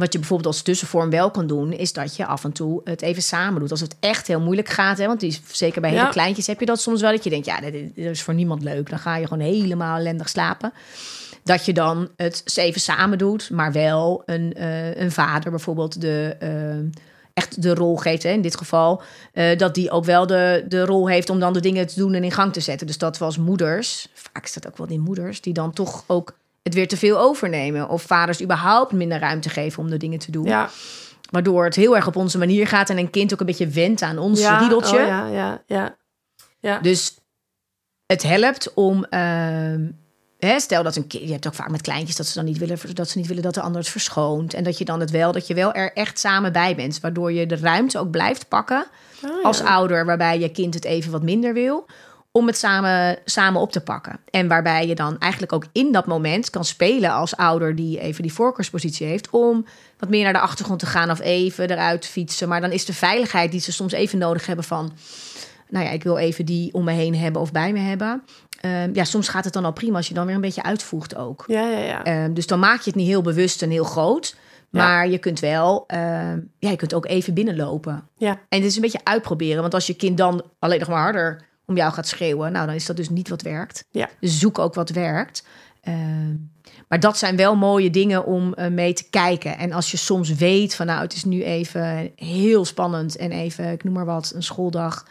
Wat 0.00 0.12
je 0.12 0.18
bijvoorbeeld 0.18 0.48
als 0.54 0.62
tussenvorm 0.62 1.10
wel 1.10 1.30
kan 1.30 1.46
doen, 1.46 1.72
is 1.72 1.92
dat 1.92 2.16
je 2.16 2.26
af 2.26 2.44
en 2.44 2.52
toe 2.52 2.80
het 2.84 3.02
even 3.02 3.22
samen 3.22 3.60
doet. 3.60 3.70
Als 3.70 3.80
het 3.80 3.96
echt 4.00 4.26
heel 4.26 4.40
moeilijk 4.40 4.68
gaat, 4.68 4.98
hè, 4.98 5.06
want 5.06 5.20
die, 5.20 5.28
is- 5.28 5.40
zeker 5.52 5.80
bij 5.80 5.90
hele 5.90 6.02
Ja. 6.02 6.08
kleintjes 6.10 6.46
heb 6.46 6.60
je 6.60 6.66
dat 6.66 6.80
soms 6.80 7.00
wel, 7.00 7.10
dat 7.10 7.24
je 7.24 7.30
denkt, 7.30 7.46
ja, 7.46 7.60
dit, 7.60 7.72
dit 7.72 7.96
is 8.06 8.22
voor 8.22 8.34
niemand 8.34 8.62
leuk. 8.62 8.90
Dan 8.90 8.98
ga 8.98 9.16
je 9.16 9.26
gewoon 9.26 9.44
helemaal 9.44 9.98
ellendig 9.98 10.28
slapen. 10.28 10.72
Dat 11.44 11.64
je 11.64 11.72
dan 11.72 12.08
het 12.16 12.42
even 12.54 12.80
samen 12.80 13.18
doet, 13.18 13.50
maar 13.50 13.72
wel 13.72 14.22
een, 14.26 14.54
eh, 14.54 14.96
een 14.96 15.12
vader 15.12 15.50
bijvoorbeeld 15.50 16.00
de, 16.00 16.36
eh, 16.38 17.00
echt 17.34 17.62
de 17.62 17.74
rol 17.74 17.96
geeft, 17.96 18.22
hè, 18.22 18.30
in 18.30 18.42
dit 18.42 18.56
geval, 18.56 19.02
eh, 19.32 19.58
dat 19.58 19.74
die 19.74 19.90
ook 19.90 20.04
wel 20.04 20.26
de, 20.26 20.64
de 20.68 20.84
rol 20.84 21.08
heeft 21.08 21.30
om 21.30 21.40
dan 21.40 21.52
de 21.52 21.60
dingen 21.60 21.86
te 21.86 21.98
doen 21.98 22.14
en 22.14 22.24
in 22.24 22.32
gang 22.32 22.52
te 22.52 22.60
zetten. 22.60 22.86
Dus 22.86 22.98
dat 22.98 23.18
we 23.18 23.24
als 23.24 23.38
moeders, 23.38 24.08
vaak 24.14 24.44
is 24.44 24.52
dat 24.52 24.66
ook 24.66 24.76
wel 24.76 24.86
die 24.86 24.98
moeders, 25.00 25.40
die 25.40 25.52
dan 25.52 25.72
toch 25.72 26.04
ook 26.06 26.38
het 26.70 26.78
weer 26.78 26.88
te 26.88 26.96
veel 26.96 27.18
overnemen. 27.18 27.88
Of 27.88 28.02
vaders 28.02 28.42
überhaupt 28.42 28.92
minder 28.92 29.18
ruimte 29.18 29.48
geven 29.48 29.82
om 29.82 29.90
de 29.90 29.96
dingen 29.96 30.18
te 30.18 30.30
doen. 30.30 30.44
Ja. 30.44 30.70
Waardoor 31.30 31.64
het 31.64 31.74
heel 31.74 31.96
erg 31.96 32.06
op 32.06 32.16
onze 32.16 32.38
manier 32.38 32.66
gaat 32.66 32.90
en 32.90 32.98
een 32.98 33.10
kind 33.10 33.32
ook 33.32 33.40
een 33.40 33.46
beetje 33.46 33.68
went 33.68 34.02
aan 34.02 34.18
ons 34.18 34.40
ja. 34.40 34.58
riedeltje. 34.58 34.98
Oh, 34.98 35.06
ja, 35.06 35.26
ja, 35.26 35.62
ja. 35.66 35.96
Ja. 36.60 36.78
Dus 36.78 37.18
het 38.06 38.22
helpt 38.22 38.74
om. 38.74 39.04
ehm, 39.04 39.90
hè, 40.38 40.60
stel 40.60 40.82
dat 40.82 40.96
een 40.96 41.06
kind. 41.06 41.24
Je 41.24 41.32
hebt 41.32 41.46
ook 41.46 41.54
vaak 41.54 41.70
met 41.70 41.82
kleintjes 41.82 42.16
dat 42.16 42.26
ze 42.26 42.34
dan 42.34 42.44
niet 42.44 42.58
willen 42.58 42.78
dat 42.94 43.08
ze 43.08 43.18
niet 43.18 43.26
willen 43.26 43.42
dat 43.42 43.54
de 43.54 43.60
ander 43.60 43.80
het 43.80 43.90
verschoont. 43.90 44.54
En 44.54 44.64
dat 44.64 44.78
je 44.78 44.84
dan 44.84 45.00
het 45.00 45.10
wel, 45.10 45.32
dat 45.32 45.46
je 45.46 45.54
wel 45.54 45.72
er 45.72 45.92
echt 45.92 46.18
samen 46.18 46.52
bij 46.52 46.74
bent. 46.74 47.00
Waardoor 47.00 47.32
je 47.32 47.46
de 47.46 47.56
ruimte 47.56 47.98
ook 47.98 48.10
blijft 48.10 48.48
pakken 48.48 48.86
Oh, 49.24 49.44
als 49.44 49.60
ouder, 49.60 50.04
waarbij 50.04 50.38
je 50.38 50.48
kind 50.48 50.74
het 50.74 50.84
even 50.84 51.12
wat 51.12 51.22
minder 51.22 51.52
wil. 51.52 51.86
Om 52.32 52.46
het 52.46 52.56
samen, 52.56 53.18
samen 53.24 53.60
op 53.60 53.72
te 53.72 53.80
pakken. 53.80 54.20
En 54.30 54.48
waarbij 54.48 54.86
je 54.86 54.94
dan 54.94 55.18
eigenlijk 55.18 55.52
ook 55.52 55.66
in 55.72 55.92
dat 55.92 56.06
moment 56.06 56.50
kan 56.50 56.64
spelen 56.64 57.12
als 57.12 57.36
ouder 57.36 57.76
die 57.76 58.00
even 58.00 58.22
die 58.22 58.32
voorkeurspositie 58.32 59.06
heeft. 59.06 59.30
Om 59.30 59.66
wat 59.98 60.08
meer 60.08 60.24
naar 60.24 60.32
de 60.32 60.38
achtergrond 60.38 60.80
te 60.80 60.86
gaan 60.86 61.10
of 61.10 61.20
even 61.20 61.70
eruit 61.70 62.06
fietsen. 62.06 62.48
Maar 62.48 62.60
dan 62.60 62.72
is 62.72 62.84
de 62.84 62.92
veiligheid 62.92 63.50
die 63.50 63.60
ze 63.60 63.72
soms 63.72 63.92
even 63.92 64.18
nodig 64.18 64.46
hebben 64.46 64.64
van. 64.64 64.92
Nou 65.68 65.84
ja, 65.84 65.90
ik 65.90 66.02
wil 66.02 66.16
even 66.16 66.44
die 66.44 66.74
om 66.74 66.84
me 66.84 66.92
heen 66.92 67.16
hebben 67.16 67.40
of 67.40 67.52
bij 67.52 67.72
me 67.72 67.78
hebben. 67.78 68.22
Ehm, 68.60 68.90
ja, 68.92 69.04
soms 69.04 69.28
gaat 69.28 69.44
het 69.44 69.52
dan 69.52 69.64
al 69.64 69.72
prima 69.72 69.96
als 69.96 70.08
je 70.08 70.14
dan 70.14 70.26
weer 70.26 70.34
een 70.34 70.40
beetje 70.40 70.62
uitvoegt 70.62 71.16
ook. 71.16 71.44
Ja, 71.46 71.68
ja, 71.68 71.78
ja. 71.78 72.04
Ehm, 72.04 72.32
dus 72.32 72.46
dan 72.46 72.58
maak 72.58 72.80
je 72.80 72.90
het 72.90 72.98
niet 72.98 73.06
heel 73.06 73.22
bewust 73.22 73.62
en 73.62 73.70
heel 73.70 73.84
groot. 73.84 74.36
Ja. 74.70 74.84
Maar 74.84 75.08
je 75.08 75.18
kunt 75.18 75.40
wel, 75.40 75.84
ehm, 75.86 76.40
ja, 76.58 76.70
je 76.70 76.76
kunt 76.76 76.94
ook 76.94 77.06
even 77.06 77.34
binnenlopen. 77.34 78.08
Ja. 78.16 78.30
En 78.48 78.58
het 78.58 78.64
is 78.64 78.74
een 78.74 78.82
beetje 78.82 79.04
uitproberen. 79.04 79.60
Want 79.60 79.74
als 79.74 79.86
je 79.86 79.94
kind 79.94 80.18
dan 80.18 80.42
alleen 80.58 80.78
nog 80.78 80.88
maar 80.88 81.02
harder 81.02 81.48
om 81.70 81.76
jou 81.76 81.92
gaat 81.92 82.08
schreeuwen, 82.08 82.52
nou 82.52 82.66
dan 82.66 82.74
is 82.74 82.86
dat 82.86 82.96
dus 82.96 83.08
niet 83.08 83.28
wat 83.28 83.42
werkt. 83.42 83.84
Ja. 83.90 84.08
Dus 84.20 84.38
zoek 84.38 84.58
ook 84.58 84.74
wat 84.74 84.90
werkt. 84.90 85.44
Ehm, 85.82 86.34
maar 86.88 87.00
dat 87.00 87.18
zijn 87.18 87.36
wel 87.36 87.56
mooie 87.56 87.90
dingen 87.90 88.24
om 88.24 88.54
eh, 88.54 88.70
mee 88.70 88.92
te 88.92 89.10
kijken. 89.10 89.58
En 89.58 89.72
als 89.72 89.90
je 89.90 89.96
soms 89.96 90.34
weet 90.34 90.74
van 90.74 90.86
nou, 90.86 91.00
het 91.00 91.14
is 91.14 91.24
nu 91.24 91.42
even 91.42 92.12
heel 92.16 92.64
spannend 92.64 93.16
en 93.16 93.32
even, 93.32 93.70
ik 93.72 93.84
noem 93.84 93.94
maar 93.94 94.04
wat, 94.04 94.32
een 94.34 94.42
schooldag. 94.42 95.06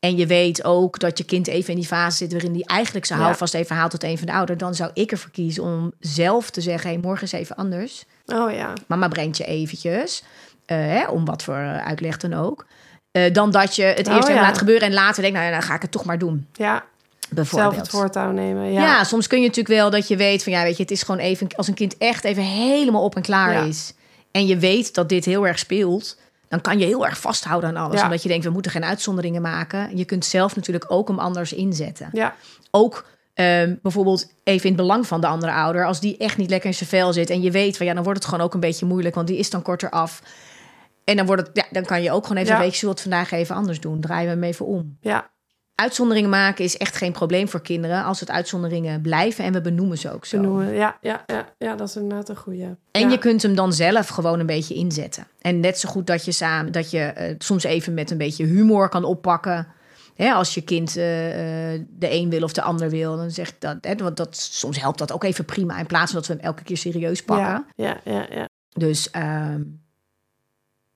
En 0.00 0.16
je 0.16 0.26
weet 0.26 0.64
ook 0.64 0.98
dat 0.98 1.18
je 1.18 1.24
kind 1.24 1.46
even 1.46 1.70
in 1.72 1.78
die 1.78 1.88
fase 1.88 2.16
zit 2.16 2.32
waarin 2.32 2.52
die 2.52 2.66
eigenlijk 2.66 3.06
zijn 3.06 3.18
Ja. 3.18 3.24
houvast 3.24 3.54
even 3.54 3.76
haalt 3.76 3.90
tot 3.90 4.02
een 4.02 4.18
van 4.18 4.26
de 4.26 4.32
ouderen. 4.32 4.58
Dan 4.58 4.74
zou 4.74 4.90
ik 4.94 5.10
ervoor 5.10 5.30
kiezen 5.30 5.62
om 5.62 5.92
zelf 6.00 6.50
te 6.50 6.60
zeggen, 6.60 6.90
hey, 6.90 6.98
morgen 6.98 7.24
is 7.24 7.32
even 7.32 7.56
anders. 7.56 8.04
Oh 8.26 8.52
ja. 8.52 8.72
Mama 8.86 9.08
brengt 9.08 9.36
je 9.36 9.44
eventjes, 9.44 10.22
eh, 10.66 10.76
hè, 10.76 11.06
om 11.08 11.24
wat 11.24 11.42
voor 11.42 11.54
eh, 11.54 11.86
uitleg 11.86 12.16
dan 12.16 12.34
ook. 12.34 12.66
Eh, 13.16 13.32
dan 13.32 13.50
dat 13.50 13.76
je 13.76 13.82
het 13.82 14.08
Oh, 14.08 14.14
eerst 14.14 14.28
even 14.28 14.40
ja. 14.40 14.46
laat 14.46 14.58
gebeuren 14.58 14.88
en 14.88 14.94
later 14.94 15.22
denkt, 15.22 15.36
nou 15.38 15.48
ja, 15.50 15.54
dan 15.58 15.66
ga 15.66 15.74
ik 15.74 15.82
het 15.82 15.90
toch 15.90 16.04
maar 16.04 16.18
doen. 16.18 16.46
Ja. 16.52 16.84
Bijvoorbeeld. 17.30 17.74
Zelf 17.74 17.86
het 17.86 17.94
voortouw 17.96 18.30
nemen. 18.30 18.72
Ja. 18.72 18.82
Ja. 18.82 19.04
soms 19.04 19.26
kun 19.26 19.40
je 19.40 19.46
natuurlijk 19.46 19.78
wel 19.78 19.90
dat 19.90 20.08
je 20.08 20.16
weet 20.16 20.42
van 20.42 20.52
ja, 20.52 20.62
weet 20.62 20.76
je, 20.76 20.82
het 20.82 20.90
is 20.90 21.02
gewoon 21.02 21.20
even 21.20 21.48
als 21.56 21.68
een 21.68 21.74
kind 21.74 21.98
echt 21.98 22.24
even 22.24 22.42
helemaal 22.42 23.02
op 23.04 23.16
en 23.16 23.22
klaar 23.22 23.52
Ja. 23.52 23.62
is. 23.62 23.92
en 24.30 24.46
je 24.46 24.56
weet 24.58 24.94
dat 24.94 25.08
dit 25.08 25.24
heel 25.24 25.46
erg 25.46 25.58
speelt, 25.58 26.16
dan 26.48 26.60
kan 26.60 26.78
je 26.78 26.84
heel 26.86 27.06
erg 27.06 27.18
vasthouden 27.20 27.68
aan 27.76 27.84
alles. 27.84 28.02
Omdat 28.02 28.22
je 28.22 28.28
denkt, 28.28 28.44
we 28.44 28.50
moeten 28.50 28.70
geen 28.70 28.84
uitzonderingen 28.84 29.42
maken. 29.42 29.96
Je 29.96 30.04
kunt 30.04 30.24
zelf 30.24 30.56
natuurlijk 30.56 30.84
ook 30.88 31.08
hem 31.08 31.18
anders 31.18 31.52
inzetten. 31.52 32.08
Ja. 32.12 32.34
Ook 32.70 33.06
ehm, 33.34 33.74
bijvoorbeeld 33.82 34.26
even 34.44 34.62
in 34.68 34.72
het 34.72 34.80
belang 34.80 35.06
van 35.06 35.20
de 35.20 35.26
andere 35.26 35.52
ouder. 35.52 35.86
Als 35.86 36.00
die 36.00 36.16
echt 36.16 36.36
niet 36.36 36.50
lekker 36.50 36.68
in 36.68 36.74
zijn 36.76 36.88
vel 36.88 37.12
zit 37.12 37.30
en 37.30 37.42
je 37.42 37.50
weet 37.50 37.76
van 37.76 37.86
ja, 37.86 37.94
dan 37.94 38.02
wordt 38.02 38.18
het 38.18 38.28
gewoon 38.28 38.44
ook 38.44 38.54
een 38.54 38.60
beetje 38.60 38.86
moeilijk, 38.86 39.14
want 39.14 39.26
die 39.26 39.38
is 39.38 39.50
dan 39.50 39.62
korter 39.62 39.90
af. 39.90 40.22
En 41.06 41.16
dan 41.16 41.26
wordt 41.26 41.46
het, 41.46 41.56
ja, 41.56 41.64
dan 41.70 41.84
kan 41.84 42.02
je 42.02 42.12
ook 42.12 42.26
gewoon 42.26 42.42
even 42.42 42.54
Ja. 42.54 42.58
een 42.58 42.64
week, 42.66 42.74
zullen 42.74 42.94
we 42.94 43.00
het 43.00 43.10
vandaag 43.10 43.30
even 43.30 43.54
anders 43.54 43.80
doen? 43.80 44.00
Draaien 44.00 44.24
we 44.26 44.32
hem 44.32 44.42
even 44.42 44.66
om. 44.66 44.96
Ja. 45.00 45.30
Uitzonderingen 45.74 46.30
maken 46.30 46.64
is 46.64 46.76
echt 46.76 46.96
geen 46.96 47.12
probleem 47.12 47.48
voor 47.48 47.62
kinderen 47.62 48.04
als 48.04 48.20
het 48.20 48.30
uitzonderingen 48.30 49.00
blijven 49.00 49.44
en 49.44 49.52
we 49.52 49.60
benoemen 49.60 49.98
ze 49.98 50.12
ook 50.12 50.24
zo. 50.24 50.40
Benoemen. 50.40 50.72
Ja, 50.72 50.98
ja, 51.00 51.24
ja, 51.26 51.54
ja, 51.58 51.76
dat 51.76 51.88
is 51.88 51.96
inderdaad 51.96 52.28
een 52.28 52.36
goede. 52.36 52.76
En 52.90 53.00
ja. 53.00 53.08
je 53.08 53.18
kunt 53.18 53.42
hem 53.42 53.54
dan 53.54 53.72
zelf 53.72 54.08
gewoon 54.08 54.40
een 54.40 54.46
beetje 54.46 54.74
inzetten. 54.74 55.26
En 55.40 55.60
net 55.60 55.78
zo 55.78 55.88
goed 55.88 56.06
dat 56.06 56.24
je 56.24 56.32
samen 56.32 56.72
dat 56.72 56.90
je 56.90 57.00
eh, 57.00 57.34
soms 57.38 57.64
even 57.64 57.94
met 57.94 58.10
een 58.10 58.18
beetje 58.18 58.44
humor 58.44 58.88
kan 58.88 59.04
oppakken. 59.04 59.66
Hè, 60.14 60.32
als 60.32 60.54
je 60.54 60.60
kind 60.60 60.96
eh, 60.96 61.74
eh, 61.74 61.82
de 61.90 62.12
een 62.12 62.30
wil 62.30 62.42
of 62.42 62.52
de 62.52 62.62
ander 62.62 62.90
wil, 62.90 63.16
dan 63.16 63.30
zeg 63.30 63.48
ik 63.48 63.60
dat. 63.60 63.76
Hè, 63.80 63.94
want 63.96 64.16
dat 64.16 64.36
soms 64.36 64.80
helpt 64.80 64.98
dat 64.98 65.12
ook 65.12 65.24
even 65.24 65.44
prima. 65.44 65.78
In 65.78 65.86
plaats 65.86 66.12
van 66.12 66.20
dat 66.20 66.28
we 66.28 66.34
hem 66.34 66.42
elke 66.42 66.62
keer 66.62 66.76
serieus 66.76 67.22
pakken. 67.22 67.66
Ja, 67.74 68.00
ja, 68.04 68.12
ja, 68.12 68.26
ja. 68.30 68.48
Dus 68.68 69.10
ehm, 69.10 69.62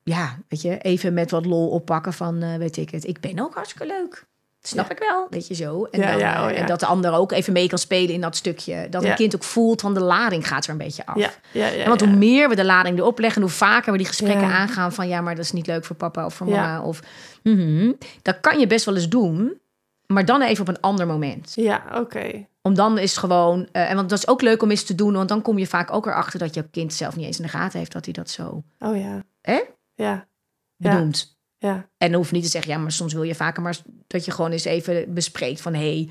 ja, 0.03 0.39
weet 0.49 0.63
je, 0.63 0.79
even 0.79 1.15
met 1.15 1.31
wat 1.31 1.47
lol 1.47 1.69
oppakken 1.69 2.13
van, 2.13 2.43
eh, 2.43 2.55
weet 2.55 2.77
ik 2.77 2.91
het, 2.91 3.07
ik 3.07 3.21
ben 3.21 3.39
ook 3.39 3.55
hartstikke 3.55 3.87
leuk. 3.87 4.29
Snap 4.63 4.87
Ja. 4.87 4.93
ik 4.93 4.99
wel, 4.99 5.27
weet 5.31 5.47
je 5.47 5.55
zo. 5.55 5.85
En, 5.85 6.01
Ja, 6.01 6.11
dan, 6.11 6.19
ja, 6.19 6.37
eh, 6.37 6.43
oh 6.43 6.59
en 6.59 6.67
dat 6.67 6.81
de 6.81 6.87
ander 6.87 7.13
ook 7.13 7.33
even 7.33 7.53
mee 7.53 7.69
kan 7.69 7.79
spelen 7.79 8.15
in 8.15 8.21
dat 8.21 8.37
stukje. 8.37 8.87
Dat 8.91 9.05
een 9.05 9.15
kind 9.15 9.35
ook 9.35 9.43
voelt 9.43 9.81
van 9.81 9.95
de 9.95 10.01
lading 10.01 10.49
gaat 10.49 10.65
er 10.65 10.71
een 10.71 10.79
beetje 10.79 11.07
af. 11.07 11.41
Ja, 11.53 11.71
En 11.71 11.89
want 11.89 12.01
hoe 12.01 12.17
meer 12.17 12.49
we 12.49 12.55
de 12.55 12.65
lading 12.65 12.99
erop 12.99 13.19
leggen, 13.19 13.43
hoe 13.43 13.51
vaker 13.51 13.93
we 13.93 13.99
die 13.99 14.07
gesprekken 14.07 14.47
aangaan 14.47 14.93
van 14.93 15.09
ja, 15.09 15.21
maar 15.21 15.35
dat 15.35 15.45
is 15.45 15.53
niet 15.53 15.67
leuk 15.67 15.85
voor 15.85 15.97
papa 15.97 16.25
of 16.25 16.35
voor 16.35 16.49
mama. 16.49 16.83
Of, 16.83 17.01
mhm. 17.43 17.93
Dat 18.23 18.41
kan 18.41 18.59
je 18.59 18.67
best 18.67 18.85
wel 18.85 18.95
eens 18.95 19.09
doen, 19.09 19.61
maar 20.07 20.25
dan 20.25 20.43
even 20.43 20.61
op 20.61 20.69
een 20.69 20.81
ander 20.81 21.07
moment. 21.07 21.53
Ja, 21.55 21.83
oké. 21.95 22.47
Om 22.63 22.75
dan 22.75 22.99
is 22.99 23.17
gewoon, 23.17 23.69
eh, 23.73 23.91
en 23.91 23.97
want 23.97 24.09
dat 24.11 24.19
is 24.19 24.29
ook 24.29 24.43
leuk 24.43 24.63
om 24.63 24.71
eens 24.71 24.85
te 24.85 24.95
doen, 24.95 25.13
want 25.13 25.29
dan 25.29 25.43
kom 25.43 25.59
je 25.59 25.67
vaak 25.67 25.93
ook 25.93 26.07
erachter 26.07 26.39
dat 26.39 26.55
je 26.55 26.69
kind 26.71 26.93
zelf 26.95 27.17
niet 27.17 27.27
eens 27.27 27.39
in 27.39 27.45
de 27.45 27.51
gaten 27.51 27.79
heeft 27.79 27.93
dat 27.93 28.05
hij 28.05 28.15
dat 28.15 28.31
zo 28.31 28.63
Oh 28.79 28.97
ja. 28.97 29.23
Hè? 29.43 29.61
Ja, 30.03 30.27
Ja. 30.77 30.91
benoemt. 30.95 31.39
ja. 31.59 31.89
En 31.97 32.09
dan 32.09 32.15
hoeft 32.15 32.33
niet 32.33 32.43
te 32.43 32.49
zeggen, 32.51 32.73
ja, 32.73 32.79
maar 32.79 32.93
soms 32.93 33.13
wil 33.13 33.23
je 33.23 33.35
vaker 33.35 33.63
maar 33.63 33.77
dat 34.07 34.25
je 34.25 34.31
gewoon 34.31 34.51
eens 34.51 34.65
even 34.65 35.15
bespreekt 35.15 35.61
van 35.61 35.75
hé, 35.75 35.81
hey, 35.81 36.09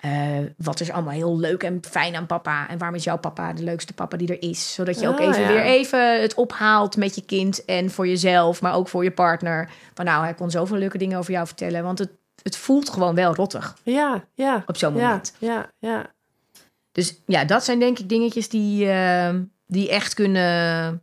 eh, 0.00 0.50
wat 0.56 0.80
is 0.80 0.90
allemaal 0.90 1.12
heel 1.12 1.38
leuk 1.38 1.62
en 1.62 1.80
fijn 1.90 2.14
aan 2.16 2.26
papa 2.26 2.68
en 2.68 2.78
waarom 2.78 2.96
is 2.96 3.04
jouw 3.04 3.18
papa 3.18 3.52
de 3.52 3.62
leukste 3.62 3.92
papa 3.92 4.16
die 4.16 4.28
er 4.28 4.42
is, 4.50 4.74
zodat 4.74 5.00
je 5.00 5.08
ook 5.08 5.18
Ah, 5.20 5.26
even 5.26 5.40
ja. 5.40 5.48
weer 5.48 5.62
even 5.62 6.20
het 6.20 6.34
ophaalt 6.34 6.96
met 6.96 7.14
je 7.14 7.24
kind 7.24 7.64
en 7.64 7.90
voor 7.90 8.08
jezelf, 8.08 8.60
maar 8.60 8.74
ook 8.74 8.88
voor 8.88 9.04
je 9.04 9.10
partner. 9.10 9.70
Van 9.94 10.04
nou, 10.04 10.24
hij 10.24 10.34
kon 10.34 10.50
zoveel 10.50 10.76
leuke 10.76 10.98
dingen 10.98 11.18
over 11.18 11.32
jou 11.32 11.46
vertellen, 11.46 11.82
want 11.82 11.98
het 11.98 12.10
het 12.42 12.56
voelt 12.56 12.90
gewoon 12.90 13.14
wel 13.14 13.34
rottig 13.34 13.76
Ja, 13.82 14.24
ja. 14.34 14.62
op 14.66 14.76
zo'n 14.76 14.96
Ja, 14.96 15.02
moment. 15.08 15.34
ja, 15.38 15.70
ja. 15.78 16.14
Dus 16.92 17.20
ja, 17.26 17.44
dat 17.44 17.64
zijn 17.64 17.78
denk 17.78 17.98
ik 17.98 18.08
dingetjes 18.08 18.48
die, 18.48 18.90
eh, 18.90 19.34
die 19.66 19.90
echt 19.90 20.14
kunnen, 20.14 21.02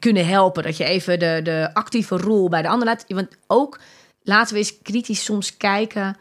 kunnen 0.00 0.26
helpen. 0.26 0.62
Dat 0.62 0.76
je 0.76 0.84
even 0.84 1.18
de, 1.18 1.40
de 1.42 1.70
actieve 1.72 2.16
rol 2.16 2.48
bij 2.48 2.62
de 2.62 2.68
ander 2.68 2.86
laat. 2.88 3.04
Want 3.08 3.28
ook 3.46 3.80
laten 4.22 4.52
we 4.52 4.58
eens 4.58 4.78
kritisch 4.82 5.24
soms 5.24 5.56
kijken 5.56 6.16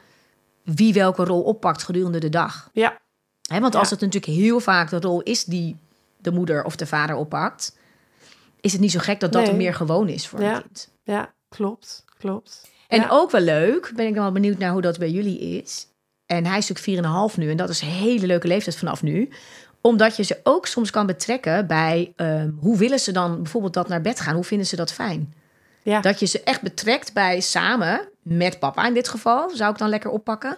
wie 0.63 0.93
welke 0.93 1.23
rol 1.23 1.41
oppakt 1.41 1.83
gedurende 1.83 2.19
de 2.19 2.29
dag. 2.29 2.69
Ja. 2.73 2.97
Hè, 3.51 3.59
want 3.59 3.75
als 3.75 3.89
Ja. 3.89 3.95
het 3.95 4.03
natuurlijk 4.03 4.39
heel 4.39 4.59
vaak 4.59 4.89
de 4.89 4.99
rol 4.99 5.21
is 5.21 5.43
die 5.43 5.77
de 6.17 6.31
moeder 6.31 6.63
of 6.63 6.75
de 6.75 6.85
vader 6.85 7.15
oppakt, 7.15 7.77
is 8.61 8.71
het 8.71 8.81
niet 8.81 8.91
zo 8.91 8.99
gek 8.99 9.19
dat 9.19 9.31
dat 9.31 9.41
Nee. 9.41 9.51
er 9.51 9.57
meer 9.57 9.73
gewoon 9.73 10.07
is 10.09 10.27
voor 10.27 10.41
Ja. 10.41 10.55
een 10.55 10.61
kind. 10.61 10.89
Ja, 11.03 11.33
klopt, 11.49 12.05
klopt. 12.17 12.69
En 12.87 12.99
Ja. 13.01 13.07
ook 13.09 13.31
wel 13.31 13.41
leuk, 13.41 13.91
ben 13.95 14.07
ik 14.07 14.13
wel 14.13 14.31
benieuwd 14.31 14.57
naar 14.57 14.71
hoe 14.71 14.81
dat 14.81 14.97
bij 14.99 15.09
jullie 15.11 15.39
is. 15.39 15.87
En 16.25 16.45
hij 16.45 16.57
is 16.57 16.67
natuurlijk 16.69 17.07
4,5 17.31 17.37
nu 17.37 17.49
en 17.49 17.57
dat 17.57 17.69
is 17.69 17.81
een 17.81 17.87
hele 17.87 18.25
leuke 18.27 18.47
leeftijd 18.47 18.77
vanaf 18.77 19.01
nu. 19.03 19.29
Omdat 19.81 20.15
je 20.15 20.23
ze 20.23 20.39
ook 20.43 20.67
soms 20.67 20.91
kan 20.91 21.05
betrekken 21.05 21.67
bij 21.67 22.13
ehm, 22.15 22.49
hoe 22.59 22.77
willen 22.77 22.99
ze 22.99 23.11
dan 23.11 23.35
bijvoorbeeld 23.41 23.73
dat 23.73 23.87
naar 23.87 24.01
bed 24.01 24.19
gaan? 24.19 24.35
Hoe 24.35 24.43
vinden 24.43 24.67
ze 24.67 24.75
dat 24.75 24.91
fijn? 24.91 25.33
Ja. 25.83 26.01
Dat 26.01 26.19
je 26.19 26.25
ze 26.25 26.43
echt 26.43 26.61
betrekt 26.61 27.13
bij 27.13 27.39
samen, 27.39 28.07
met 28.21 28.59
papa 28.59 28.87
in 28.87 28.93
dit 28.93 29.07
geval, 29.07 29.49
zou 29.53 29.71
ik 29.71 29.77
dan 29.77 29.89
lekker 29.89 30.09
oppakken. 30.09 30.57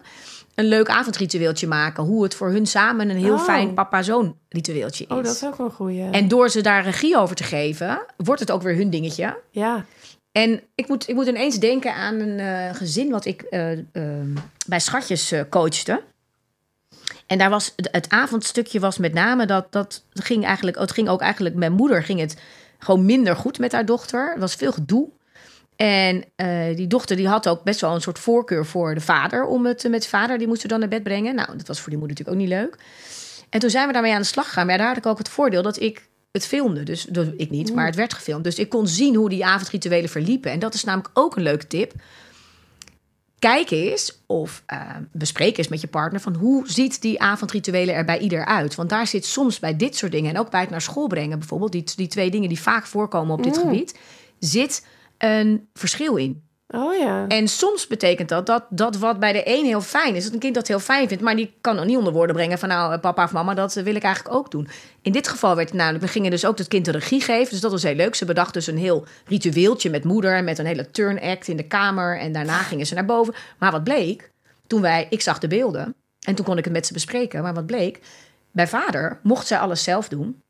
Een 0.56 0.66
leuk 0.66 0.90
avondritueeltje 0.90 1.68
maken. 1.68 2.04
Hoe 2.04 2.24
het 2.24 2.36
voor 2.36 2.50
hun 2.50 2.66
samen 2.66 3.10
een 3.10 3.18
heel 3.18 3.34
Oh. 3.34 3.44
fijn 3.44 3.74
papa-zoon 3.74 4.36
ritueeltje 4.50 5.04
is. 5.04 5.16
Oh, 5.16 5.24
dat 5.24 5.36
is 5.36 5.46
ook 5.46 5.60
een 5.60 5.72
goeie. 5.72 6.10
En 6.10 6.28
door 6.28 6.50
ze 6.50 6.62
daar 6.62 6.84
regie 6.84 7.18
over 7.18 7.36
te 7.36 7.44
geven, 7.44 8.06
wordt 8.18 8.40
het 8.40 8.52
ook 8.52 8.62
weer 8.62 8.76
hun 8.76 8.90
dingetje. 8.90 9.38
Ja, 9.52 9.86
En 10.32 10.62
ik 10.76 10.88
moet, 10.88 11.10
ik 11.10 11.16
moet 11.16 11.28
ineens 11.28 11.60
denken 11.60 11.94
aan 11.96 12.20
een 12.20 12.40
eh, 12.40 12.76
gezin 12.76 13.10
wat 13.10 13.26
ik 13.26 13.42
eh, 13.42 13.72
ehm, 13.72 14.36
bij 14.68 14.80
Schatjes 14.80 15.32
eh, 15.32 15.42
coachte. 15.50 16.02
En 17.32 17.38
daar 17.38 17.50
was 17.50 17.74
het, 17.76 18.10
avondstukje 18.10 18.80
was 18.80 18.98
met 18.98 19.14
name 19.14 19.46
dat 19.46 19.66
dat 19.70 20.04
ging 20.14 20.46
eigenlijk, 20.46 20.78
het 20.78 20.92
ging 20.92 21.10
ook 21.10 21.22
eigenlijk 21.22 21.56
mijn 21.56 21.72
moeder 21.72 22.04
ging 22.04 22.20
het 22.20 22.38
gewoon 22.80 23.06
minder 23.06 23.36
goed 23.36 23.60
met 23.60 23.72
haar 23.72 23.86
dochter. 23.86 24.32
Er 24.34 24.40
was 24.40 24.56
veel 24.56 24.72
gedoe. 24.72 25.10
En 25.76 26.24
eh, 26.36 26.76
die 26.76 26.88
dochter 26.88 27.16
die 27.16 27.28
had 27.28 27.48
ook 27.48 27.64
best 27.64 27.82
wel 27.82 27.96
een 27.96 28.02
soort 28.02 28.20
voorkeur 28.20 28.66
voor 28.66 28.94
de 28.94 29.02
vader 29.02 29.46
om 29.46 29.66
het 29.66 29.88
met 29.90 30.08
vader 30.08 30.38
die 30.38 30.48
moest 30.48 30.62
ze 30.62 30.68
dan 30.68 30.80
naar 30.80 30.88
bed 30.88 31.04
brengen. 31.04 31.36
Nou, 31.36 31.58
dat 31.58 31.68
was 31.68 31.80
voor 31.80 31.90
die 31.90 32.00
moeder 32.00 32.18
natuurlijk 32.18 32.38
ook 32.38 32.50
niet 32.50 32.60
leuk. 32.60 32.78
En 33.50 33.60
toen 33.60 33.70
zijn 33.70 33.88
we 33.88 33.94
daarmee 33.94 34.14
aan 34.14 34.22
de 34.22 34.28
slag 34.28 34.46
gegaan. 34.46 34.66
Maar 34.66 34.78
daar 34.78 34.88
had 34.88 34.98
ik 34.98 35.06
ook 35.06 35.18
het 35.18 35.30
voordeel 35.30 35.62
dat 35.62 35.80
ik 35.80 36.08
het 36.32 36.48
filmde. 36.48 36.84
Dus, 36.84 37.04
dus 37.04 37.28
ik 37.38 37.50
niet, 37.50 37.74
maar 37.74 37.86
het 37.86 37.96
werd 37.96 38.14
gefilmd. 38.14 38.44
Dus 38.44 38.60
ik 38.60 38.70
kon 38.70 38.88
zien 38.88 39.16
hoe 39.16 39.30
die 39.30 39.46
avondrituelen 39.46 40.10
verliepen. 40.10 40.52
En 40.52 40.60
dat 40.60 40.74
is 40.74 40.84
namelijk 40.84 41.10
ook 41.14 41.36
een 41.36 41.44
leuke 41.44 41.68
tip. 41.68 41.94
Kijk 43.42 43.72
eens 43.72 44.22
of 44.26 44.64
eh, 44.66 44.80
bespreek 45.12 45.58
eens 45.58 45.68
met 45.68 45.82
je 45.82 45.88
partner 45.88 46.22
van 46.22 46.36
hoe 46.36 46.70
ziet 46.70 47.02
die 47.02 47.22
avondrituelen 47.22 47.96
er 47.96 48.06
bij 48.06 48.20
ieder 48.20 48.46
uit. 48.46 48.76
Want 48.76 48.90
daar 48.90 49.08
zit 49.08 49.26
soms 49.26 49.60
bij 49.60 49.76
dit 49.76 49.96
soort 49.96 50.12
dingen 50.12 50.30
en 50.30 50.40
ook 50.40 50.50
bij 50.50 50.62
het 50.62 50.70
naar 50.70 50.82
school 50.82 51.08
brengen 51.08 51.40
bijvoorbeeld, 51.40 51.72
die, 51.72 51.84
die 51.96 52.08
twee 52.08 52.32
dingen 52.32 52.50
die 52.50 52.60
vaak 52.60 52.86
voorkomen 52.86 53.34
op 53.34 53.44
dit 53.44 53.56
Mm. 53.56 53.62
gebied, 53.62 54.00
zit 54.40 54.86
een 55.18 55.68
verschil 55.74 56.16
in. 56.16 56.44
Oh 56.72 56.98
ja. 56.98 57.28
En 57.28 57.48
soms 57.48 57.88
betekent 57.88 58.30
dat, 58.30 58.46
dat 58.46 58.66
dat 58.70 58.98
wat 58.98 59.20
bij 59.20 59.34
de 59.34 59.42
een 59.46 59.66
heel 59.66 59.82
fijn 59.82 60.16
is, 60.16 60.24
dat 60.24 60.34
een 60.34 60.40
kind 60.40 60.56
dat 60.56 60.68
heel 60.68 60.80
fijn 60.80 61.08
vindt, 61.08 61.24
maar 61.24 61.36
die 61.36 61.54
kan 61.62 61.76
nog 61.76 61.86
niet 61.86 61.98
onder 61.98 62.14
woorden 62.14 62.36
brengen 62.36 62.60
van 62.60 62.70
nou, 62.70 62.94
eh, 62.94 63.00
papa 63.00 63.24
of 63.24 63.32
mama, 63.32 63.54
dat 63.54 63.76
eh, 63.76 63.84
wil 63.84 63.96
ik 63.96 64.04
eigenlijk 64.04 64.36
ook 64.36 64.52
doen. 64.52 64.68
In 65.02 65.12
dit 65.12 65.28
geval 65.28 65.56
werd 65.56 65.70
het 65.70 65.78
namelijk, 65.78 66.04
we 66.04 66.10
gingen 66.10 66.32
dus 66.32 66.46
ook 66.46 66.58
het 66.58 66.68
kind 66.68 66.86
de 66.86 66.92
regie 66.92 67.22
geven, 67.22 67.50
dus 67.50 67.62
dat 67.62 67.72
was 67.72 67.84
heel 67.84 67.96
leuk. 67.96 68.16
Ze 68.16 68.26
bedacht 68.26 68.54
dus 68.54 68.68
een 68.68 68.78
heel 68.78 69.06
ritueeltje 69.26 69.90
met 69.90 70.04
moeder 70.04 70.36
en 70.36 70.44
met 70.44 70.60
een 70.60 70.66
hele 70.66 70.92
turn 70.92 71.22
act 71.22 71.48
in 71.48 71.58
de 71.58 71.68
kamer 71.68 72.20
en 72.20 72.32
daarna 72.32 72.58
gingen 72.58 72.86
ze 72.86 72.94
naar 72.94 73.06
boven. 73.06 73.34
Maar 73.58 73.72
wat 73.72 73.84
bleek, 73.84 74.32
toen 74.68 74.82
wij, 74.82 75.08
ik 75.10 75.22
zag 75.22 75.40
de 75.40 75.48
beelden 75.48 75.96
en 76.20 76.36
toen 76.36 76.46
kon 76.46 76.58
ik 76.58 76.64
het 76.64 76.74
met 76.74 76.86
ze 76.86 76.94
bespreken, 76.94 77.42
maar 77.42 77.54
wat 77.54 77.66
bleek, 77.66 78.00
bij 78.52 78.68
vader 78.68 79.20
mocht 79.24 79.48
zij 79.48 79.58
alles 79.58 79.84
zelf 79.84 80.08
doen. 80.08 80.42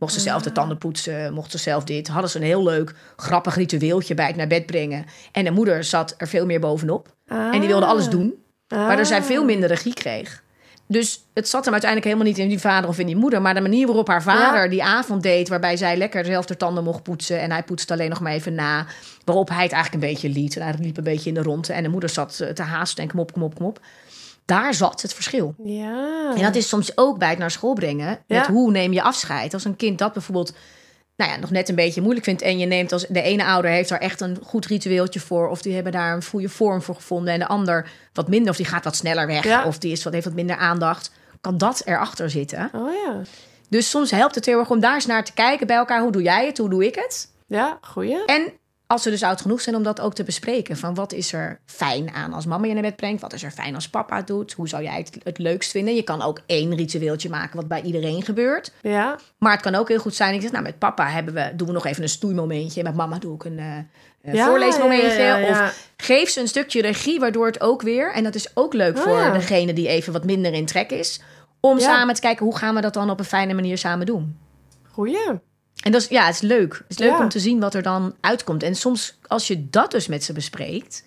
Mocht 0.00 0.12
ze 0.12 0.20
zelf 0.20 0.42
de 0.42 0.52
tanden 0.52 0.78
poetsen, 0.78 1.32
mocht 1.32 1.50
ze 1.50 1.58
zelf 1.58 1.84
dit. 1.84 2.08
Hadden 2.08 2.30
ze 2.30 2.36
een 2.36 2.44
heel 2.44 2.62
leuk, 2.62 2.94
grappig 3.16 3.54
ritueeltje 3.54 4.14
bij 4.14 4.26
het 4.26 4.36
naar 4.36 4.46
bed 4.46 4.66
brengen. 4.66 5.04
En 5.32 5.44
de 5.44 5.50
moeder 5.50 5.84
zat 5.84 6.14
er 6.16 6.28
veel 6.28 6.46
meer 6.46 6.60
bovenop. 6.60 7.14
En 7.26 7.58
die 7.60 7.68
wilde 7.68 7.86
alles 7.86 8.08
doen, 8.08 8.34
waardoor 8.68 9.06
zij 9.06 9.22
veel 9.22 9.44
minder 9.44 9.68
regie 9.68 9.94
kreeg. 9.94 10.42
Dus 10.90 11.24
het 11.34 11.48
zat 11.48 11.64
hem 11.64 11.72
uiteindelijk 11.72 12.12
helemaal 12.12 12.32
niet 12.32 12.42
in 12.42 12.48
die 12.48 12.60
vader 12.60 12.88
of 12.88 12.98
in 12.98 13.06
die 13.06 13.16
moeder. 13.16 13.42
Maar 13.42 13.54
de 13.54 13.60
manier 13.60 13.86
waarop 13.86 14.06
haar 14.08 14.22
vader 14.22 14.62
Ja. 14.62 14.68
die 14.68 14.84
avond 14.84 15.22
deed... 15.22 15.48
waarbij 15.48 15.76
zij 15.76 15.96
lekker 15.96 16.24
zelf 16.24 16.46
de 16.46 16.56
tanden 16.56 16.84
mocht 16.84 17.02
poetsen... 17.02 17.40
en 17.40 17.50
hij 17.50 17.62
poetste 17.62 17.92
alleen 17.92 18.08
nog 18.08 18.20
maar 18.20 18.32
even 18.32 18.54
na. 18.54 18.86
Waarop 19.24 19.48
hij 19.48 19.62
het 19.62 19.72
eigenlijk 19.72 20.04
een 20.04 20.10
beetje 20.10 20.28
liet. 20.28 20.56
En 20.56 20.62
hij 20.62 20.74
liep 20.80 20.96
een 20.96 21.04
beetje 21.04 21.28
in 21.28 21.34
de 21.34 21.42
ronde. 21.42 21.72
En 21.72 21.82
de 21.82 21.88
moeder 21.88 22.08
zat 22.08 22.40
eh, 22.40 22.48
te 22.48 22.62
haasten 22.62 23.02
en 23.02 23.10
kom 23.10 23.20
op, 23.20 23.32
kom 23.32 23.42
op, 23.42 23.54
kom 23.54 23.66
op. 23.66 23.80
Daar 24.44 24.74
zat 24.74 25.02
het 25.02 25.14
verschil. 25.14 25.54
Ja. 25.64 26.32
En 26.36 26.42
dat 26.42 26.54
is 26.54 26.68
soms 26.68 26.96
ook 26.96 27.18
bij 27.18 27.28
het 27.28 27.38
naar 27.38 27.50
school 27.50 27.74
brengen. 27.74 28.08
Met 28.26 28.46
Ja. 28.46 28.52
hoe 28.52 28.70
neem 28.70 28.92
je 28.92 29.02
afscheid? 29.02 29.54
Als 29.54 29.64
een 29.64 29.76
kind 29.76 29.98
dat 29.98 30.12
bijvoorbeeld 30.12 30.52
nou 31.16 31.30
ja, 31.32 31.38
nog 31.38 31.50
net 31.50 31.68
een 31.68 31.74
beetje 31.74 32.00
moeilijk 32.00 32.24
vindt. 32.24 32.42
En 32.42 32.58
je 32.58 32.66
neemt 32.66 32.92
als 32.92 33.06
de 33.08 33.22
ene 33.22 33.44
ouder 33.44 33.70
heeft 33.70 33.88
daar 33.88 33.98
echt 33.98 34.20
een 34.20 34.38
goed 34.42 34.66
ritueeltje 34.66 35.20
voor. 35.20 35.48
Of 35.48 35.62
die 35.62 35.74
hebben 35.74 35.92
daar 35.92 36.14
een 36.14 36.24
goede 36.24 36.48
vorm 36.48 36.82
voor 36.82 36.94
gevonden. 36.94 37.32
En 37.32 37.38
de 37.38 37.46
ander 37.46 37.90
wat 38.12 38.28
minder. 38.28 38.50
Of 38.50 38.56
die 38.56 38.66
gaat 38.66 38.84
wat 38.84 38.96
sneller 38.96 39.26
weg. 39.26 39.44
Ja. 39.44 39.64
Of 39.64 39.78
die 39.78 39.92
is 39.92 40.02
wat, 40.04 40.12
heeft 40.12 40.24
wat 40.24 40.34
minder 40.34 40.56
aandacht. 40.56 41.10
Kan 41.40 41.58
dat 41.58 41.82
erachter 41.84 42.30
zitten? 42.30 42.70
Oh 42.74 42.92
ja. 43.06 43.22
Dus 43.68 43.90
soms 43.90 44.10
helpt 44.10 44.34
het 44.34 44.46
heel 44.46 44.58
erg 44.58 44.70
om 44.70 44.80
daar 44.80 44.94
eens 44.94 45.06
naar 45.06 45.24
te 45.24 45.32
kijken 45.32 45.66
bij 45.66 45.76
elkaar. 45.76 46.00
Hoe 46.02 46.12
doe 46.12 46.22
jij 46.22 46.46
het? 46.46 46.58
Hoe 46.58 46.70
doe 46.70 46.86
ik 46.86 46.94
het? 46.94 47.28
Ja, 47.46 47.78
goeie. 47.80 48.24
En 48.24 48.52
als 48.90 49.02
ze 49.02 49.10
dus 49.10 49.22
oud 49.22 49.40
genoeg 49.40 49.60
zijn 49.60 49.76
om 49.76 49.82
dat 49.82 50.00
ook 50.00 50.14
te 50.14 50.24
bespreken. 50.24 50.76
Van 50.76 50.94
wat 50.94 51.12
is 51.12 51.32
er 51.32 51.60
fijn 51.66 52.10
aan 52.10 52.32
als 52.32 52.46
mama 52.46 52.66
je 52.66 52.72
naar 52.72 52.82
bed 52.82 52.96
brengt? 52.96 53.20
Wat 53.20 53.32
is 53.32 53.42
er 53.42 53.50
fijn 53.50 53.74
als 53.74 53.88
papa 53.88 54.16
het 54.16 54.26
doet? 54.26 54.52
Hoe 54.52 54.68
zou 54.68 54.82
jij 54.82 54.96
het 54.96 55.18
het 55.22 55.38
leukst 55.38 55.70
vinden? 55.70 55.94
Je 55.94 56.02
kan 56.02 56.22
ook 56.22 56.40
één 56.46 56.76
ritueeltje 56.76 57.28
maken 57.28 57.56
wat 57.56 57.68
bij 57.68 57.82
iedereen 57.82 58.22
gebeurt. 58.22 58.72
Ja. 58.82 59.18
Maar 59.38 59.52
het 59.52 59.60
kan 59.60 59.74
ook 59.74 59.88
heel 59.88 59.98
goed 59.98 60.14
zijn. 60.14 60.34
Ik 60.34 60.40
zeg, 60.40 60.50
nou, 60.50 60.62
met 60.62 60.78
papa 60.78 61.08
hebben 61.08 61.34
we, 61.34 61.52
doen 61.56 61.66
we 61.66 61.72
nog 61.72 61.86
even 61.86 62.02
een 62.02 62.08
stoeimomentje. 62.08 62.82
Met 62.82 62.94
mama 62.94 63.18
doe 63.18 63.34
ik 63.34 63.44
een 63.44 63.58
eh, 63.58 64.34
Ja, 64.34 64.46
voorleesmomentje. 64.46 65.22
ja, 65.22 65.36
ja, 65.36 65.46
ja. 65.46 65.64
Of 65.64 65.88
geef 65.96 66.30
ze 66.30 66.40
een 66.40 66.48
stukje 66.48 66.80
regie, 66.82 67.20
waardoor 67.20 67.46
het 67.46 67.60
ook 67.60 67.82
weer... 67.82 68.12
en 68.12 68.24
dat 68.24 68.34
is 68.34 68.56
ook 68.56 68.72
leuk 68.74 68.96
Oh, 68.96 69.02
voor 69.02 69.32
degene 69.32 69.72
die 69.72 69.88
even 69.88 70.12
wat 70.12 70.24
minder 70.24 70.52
in 70.52 70.66
trek 70.66 70.90
is... 70.90 71.20
om 71.60 71.78
samen 71.78 72.14
te 72.14 72.20
kijken, 72.20 72.44
hoe 72.44 72.56
gaan 72.56 72.74
we 72.74 72.80
dat 72.80 72.94
dan 72.94 73.10
op 73.10 73.18
een 73.18 73.24
fijne 73.24 73.54
manier 73.54 73.78
samen 73.78 74.06
doen? 74.06 74.38
Goeie. 74.90 75.40
En 75.82 75.92
dat 75.92 76.00
is, 76.00 76.08
ja, 76.08 76.24
het 76.26 76.34
is 76.34 76.40
leuk. 76.40 76.72
Het 76.72 76.84
is 76.88 76.98
leuk 76.98 77.10
Ja. 77.10 77.18
om 77.18 77.28
te 77.28 77.38
zien 77.40 77.60
wat 77.60 77.74
er 77.74 77.82
dan 77.82 78.14
uitkomt. 78.20 78.62
En 78.62 78.74
soms, 78.74 79.18
als 79.26 79.46
je 79.46 79.70
dat 79.70 79.90
dus 79.90 80.06
met 80.06 80.24
ze 80.24 80.32
bespreekt, 80.32 81.04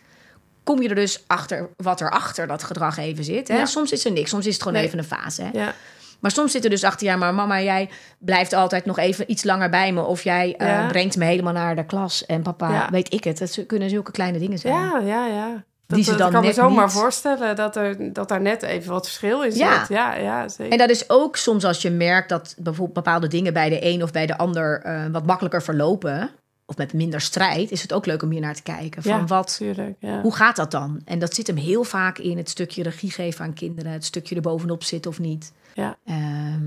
kom 0.63 0.81
je 0.81 0.89
er 0.89 0.95
dus 0.95 1.23
achter 1.27 1.69
wat 1.77 2.01
er 2.01 2.09
achter 2.12 2.47
dat 2.47 2.63
gedrag 2.63 2.97
even 2.97 3.23
zit. 3.23 3.47
Hè? 3.47 3.57
Ja. 3.57 3.65
Soms 3.65 3.91
is 3.91 4.05
er 4.05 4.12
niks, 4.12 4.29
soms 4.29 4.45
is 4.45 4.53
het 4.53 4.62
gewoon 4.63 4.77
Nee. 4.77 4.88
even 4.88 4.97
een 4.99 5.03
fase. 5.05 5.41
Hè? 5.43 5.49
Ja, 5.53 5.73
Maar 6.19 6.31
soms 6.31 6.51
zit 6.51 6.63
er 6.63 6.69
dus 6.69 6.83
achter, 6.83 7.07
ja, 7.07 7.15
maar 7.15 7.33
mama, 7.33 7.62
jij 7.62 7.89
blijft 8.19 8.53
altijd 8.53 8.86
nog 8.86 8.97
even 8.97 9.31
iets 9.31 9.43
langer 9.43 9.69
bij 9.69 9.93
me. 9.93 10.01
Of 10.01 10.23
jij 10.23 10.55
eh, 10.57 10.88
brengt 10.88 11.17
me 11.17 11.25
helemaal 11.25 11.53
naar 11.53 11.75
de 11.75 11.86
klas. 11.86 12.25
En 12.25 12.41
papa, 12.41 12.88
weet 12.91 13.13
ik 13.13 13.23
het. 13.23 13.39
Het 13.39 13.63
kunnen 13.67 13.89
zulke 13.89 14.12
kleine 14.12 14.39
dingen 14.39 14.57
zijn. 14.59 14.73
ja, 14.73 14.99
ja. 14.99 15.25
ja. 15.27 15.63
Dat, 15.95 16.03
Die 16.03 16.12
ze 16.13 16.19
dat 16.19 16.32
dan 16.32 16.32
kan 16.32 16.49
me 16.49 16.53
zomaar 16.53 16.84
niet- 16.86 16.93
voorstellen 16.93 17.56
dat 17.56 17.75
er, 17.75 18.13
dat 18.13 18.29
daar 18.29 18.41
net 18.41 18.62
even 18.63 18.91
wat 18.91 19.06
verschil 19.06 19.43
in 19.43 19.51
zit. 19.51 19.60
Ja. 19.62 19.86
Ja, 19.89 20.15
ja, 20.15 20.47
zeker. 20.49 20.71
En 20.71 20.77
dat 20.77 20.89
is 20.89 21.10
ook 21.10 21.36
soms 21.38 21.63
als 21.63 21.82
je 21.82 21.89
merkt 21.89 22.29
dat 22.29 22.56
bijvoorbeeld 22.58 22.93
bepaalde 22.93 23.27
dingen 23.27 23.53
bij 23.53 23.69
de 23.69 23.86
een 23.86 24.03
of 24.03 24.12
bij 24.12 24.25
de 24.25 24.38
ander 24.38 24.82
eh, 24.82 25.06
wat 25.12 25.25
makkelijker 25.25 25.63
verlopen. 25.63 26.29
Of 26.65 26.77
met 26.77 26.93
minder 26.93 27.21
strijd, 27.21 27.71
is 27.71 27.82
het 27.82 27.93
ook 27.93 28.06
leuk 28.06 28.21
om 28.23 28.29
hier 28.32 28.41
naar 28.41 28.56
te 28.56 28.62
kijken. 28.63 29.01
Van 29.03 29.12
Ja. 29.12 29.25
wat, 29.25 29.56
Tuurlijk, 29.58 29.95
ja. 29.99 30.21
Hoe 30.21 30.36
gaat 30.36 30.56
dat 30.56 30.71
dan? 30.71 31.01
En 31.06 31.19
dat 31.19 31.34
zit 31.34 31.47
hem 31.47 31.56
heel 31.56 31.84
vaak 31.84 32.17
in 32.17 32.38
het 32.38 32.49
stukje 32.49 32.84
regie 32.84 33.12
geven 33.12 33.45
aan 33.45 33.53
kinderen. 33.53 33.91
Het 33.91 34.06
stukje 34.06 34.36
er 34.36 34.41
bovenop 34.41 34.84
zit 34.84 35.06
of 35.08 35.19
niet. 35.19 35.51
Ja. 35.73 35.97
Ehm, 36.06 36.62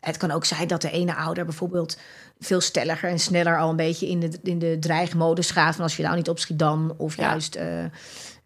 het 0.00 0.16
kan 0.16 0.30
ook 0.30 0.44
zijn 0.44 0.68
dat 0.68 0.82
de 0.82 0.90
ene 0.90 1.14
ouder 1.14 1.44
bijvoorbeeld 1.44 1.98
veel 2.38 2.60
stelliger 2.60 3.08
en 3.10 3.18
sneller 3.18 3.58
al 3.58 3.70
een 3.70 3.76
beetje 3.76 4.08
in 4.08 4.20
de, 4.20 4.38
in 4.42 4.58
de 4.58 4.76
dreigmodus 4.80 5.50
gaat. 5.50 5.74
Van 5.74 5.84
als 5.84 5.96
je 5.96 6.02
nou 6.02 6.16
niet 6.16 6.28
opschiet 6.28 6.58
dan. 6.58 6.94
Of 6.96 7.16
Ja. 7.16 7.22
juist 7.22 7.54
eh, 7.54 7.66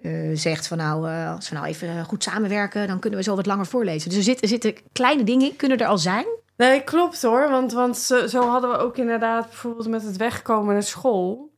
eh, 0.00 0.30
zegt 0.34 0.66
van 0.66 0.78
nou, 0.78 1.08
eh, 1.08 1.34
als 1.34 1.48
we 1.48 1.54
nou 1.54 1.66
even 1.66 2.04
goed 2.04 2.22
samenwerken, 2.22 2.86
dan 2.86 2.98
kunnen 2.98 3.18
we 3.18 3.24
zo 3.24 3.36
wat 3.36 3.46
langer 3.46 3.66
voorlezen. 3.66 4.08
Dus 4.08 4.18
er 4.18 4.24
zitten, 4.24 4.42
er 4.42 4.48
zitten 4.48 4.74
kleine 4.92 5.24
dingen, 5.24 5.56
kunnen 5.56 5.78
er 5.78 5.86
al 5.86 5.98
zijn. 5.98 6.26
Nee, 6.56 6.84
klopt 6.84 7.22
hoor. 7.22 7.48
Want, 7.50 7.72
want 7.72 7.98
zo, 7.98 8.26
zo 8.26 8.48
hadden 8.48 8.70
we 8.70 8.76
ook 8.76 8.96
inderdaad 8.96 9.46
bijvoorbeeld 9.46 9.88
met 9.88 10.02
het 10.02 10.16
wegkomen 10.16 10.72
naar 10.72 10.82
school. 10.82 11.50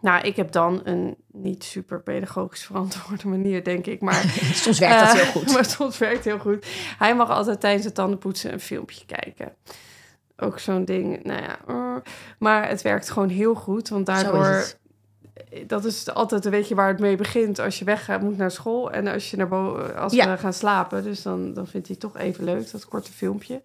Nou, 0.00 0.26
ik 0.26 0.36
heb 0.36 0.52
dan 0.52 0.80
een 0.84 1.16
niet 1.32 1.64
super 1.64 2.02
pedagogisch 2.02 2.64
verantwoorde 2.64 3.28
manier, 3.28 3.64
denk 3.64 3.86
ik. 3.86 4.00
Maar 4.00 4.22
Soms 4.54 4.78
werkt 4.78 4.98
dat 4.98 5.08
Eh, 5.08 5.22
heel 5.22 5.32
goed. 5.32 5.52
Maar 5.54 5.64
soms 5.64 5.98
werkt 5.98 6.24
heel 6.24 6.38
goed. 6.38 6.66
Hij 6.98 7.14
mag 7.14 7.30
altijd 7.30 7.60
tijdens 7.60 7.84
het 7.84 7.94
tandenpoetsen 7.94 8.52
een 8.52 8.60
filmpje 8.60 9.04
kijken. 9.06 9.52
Ook 10.36 10.58
zo'n 10.58 10.84
ding, 10.84 11.24
nou 11.24 11.42
ja. 11.42 11.58
eh, 11.66 11.96
maar 12.38 12.68
het 12.68 12.82
werkt 12.82 13.10
gewoon 13.10 13.28
heel 13.28 13.54
goed, 13.54 13.88
want 13.88 14.06
daardoor... 14.06 14.64
Dat 15.66 15.84
is 15.84 16.14
altijd 16.14 16.44
een 16.44 16.50
beetje 16.50 16.74
waar 16.74 16.88
het 16.88 17.00
mee 17.00 17.16
begint. 17.16 17.58
Als 17.58 17.78
je 17.78 17.84
weggaat, 17.84 18.20
moet 18.22 18.36
naar 18.36 18.50
school. 18.50 18.90
En 18.90 19.06
als, 19.06 19.30
je 19.30 19.36
naar 19.36 19.48
boven, 19.48 19.96
als 19.96 20.12
Ja. 20.12 20.30
we 20.30 20.38
gaan 20.38 20.52
slapen. 20.52 21.02
Dus 21.02 21.22
dan, 21.22 21.54
dan 21.54 21.66
vindt 21.66 21.86
hij 21.86 21.96
toch 21.96 22.16
even 22.16 22.44
leuk, 22.44 22.70
dat 22.70 22.86
korte 22.86 23.12
filmpje. 23.12 23.62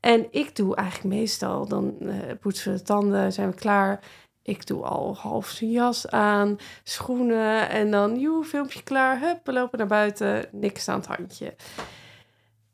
En 0.00 0.26
ik 0.30 0.56
doe 0.56 0.76
eigenlijk 0.76 1.14
meestal... 1.14 1.66
Dan 1.66 1.94
eh, 2.00 2.08
poetsen 2.40 2.72
we 2.72 2.78
de 2.78 2.84
tanden, 2.84 3.32
zijn 3.32 3.48
we 3.50 3.54
klaar... 3.54 4.00
Ik 4.44 4.66
doe 4.66 4.82
al 4.84 5.16
half 5.16 5.48
zijn 5.48 5.70
jas 5.70 6.08
aan, 6.08 6.56
schoenen 6.82 7.68
en 7.68 7.90
dan, 7.90 8.18
joe, 8.20 8.44
filmpje 8.44 8.82
klaar. 8.82 9.20
Hup, 9.20 9.38
we 9.44 9.52
lopen 9.52 9.78
naar 9.78 9.86
buiten, 9.86 10.44
niks 10.52 10.88
aan 10.88 10.98
het 10.98 11.06
handje. 11.06 11.46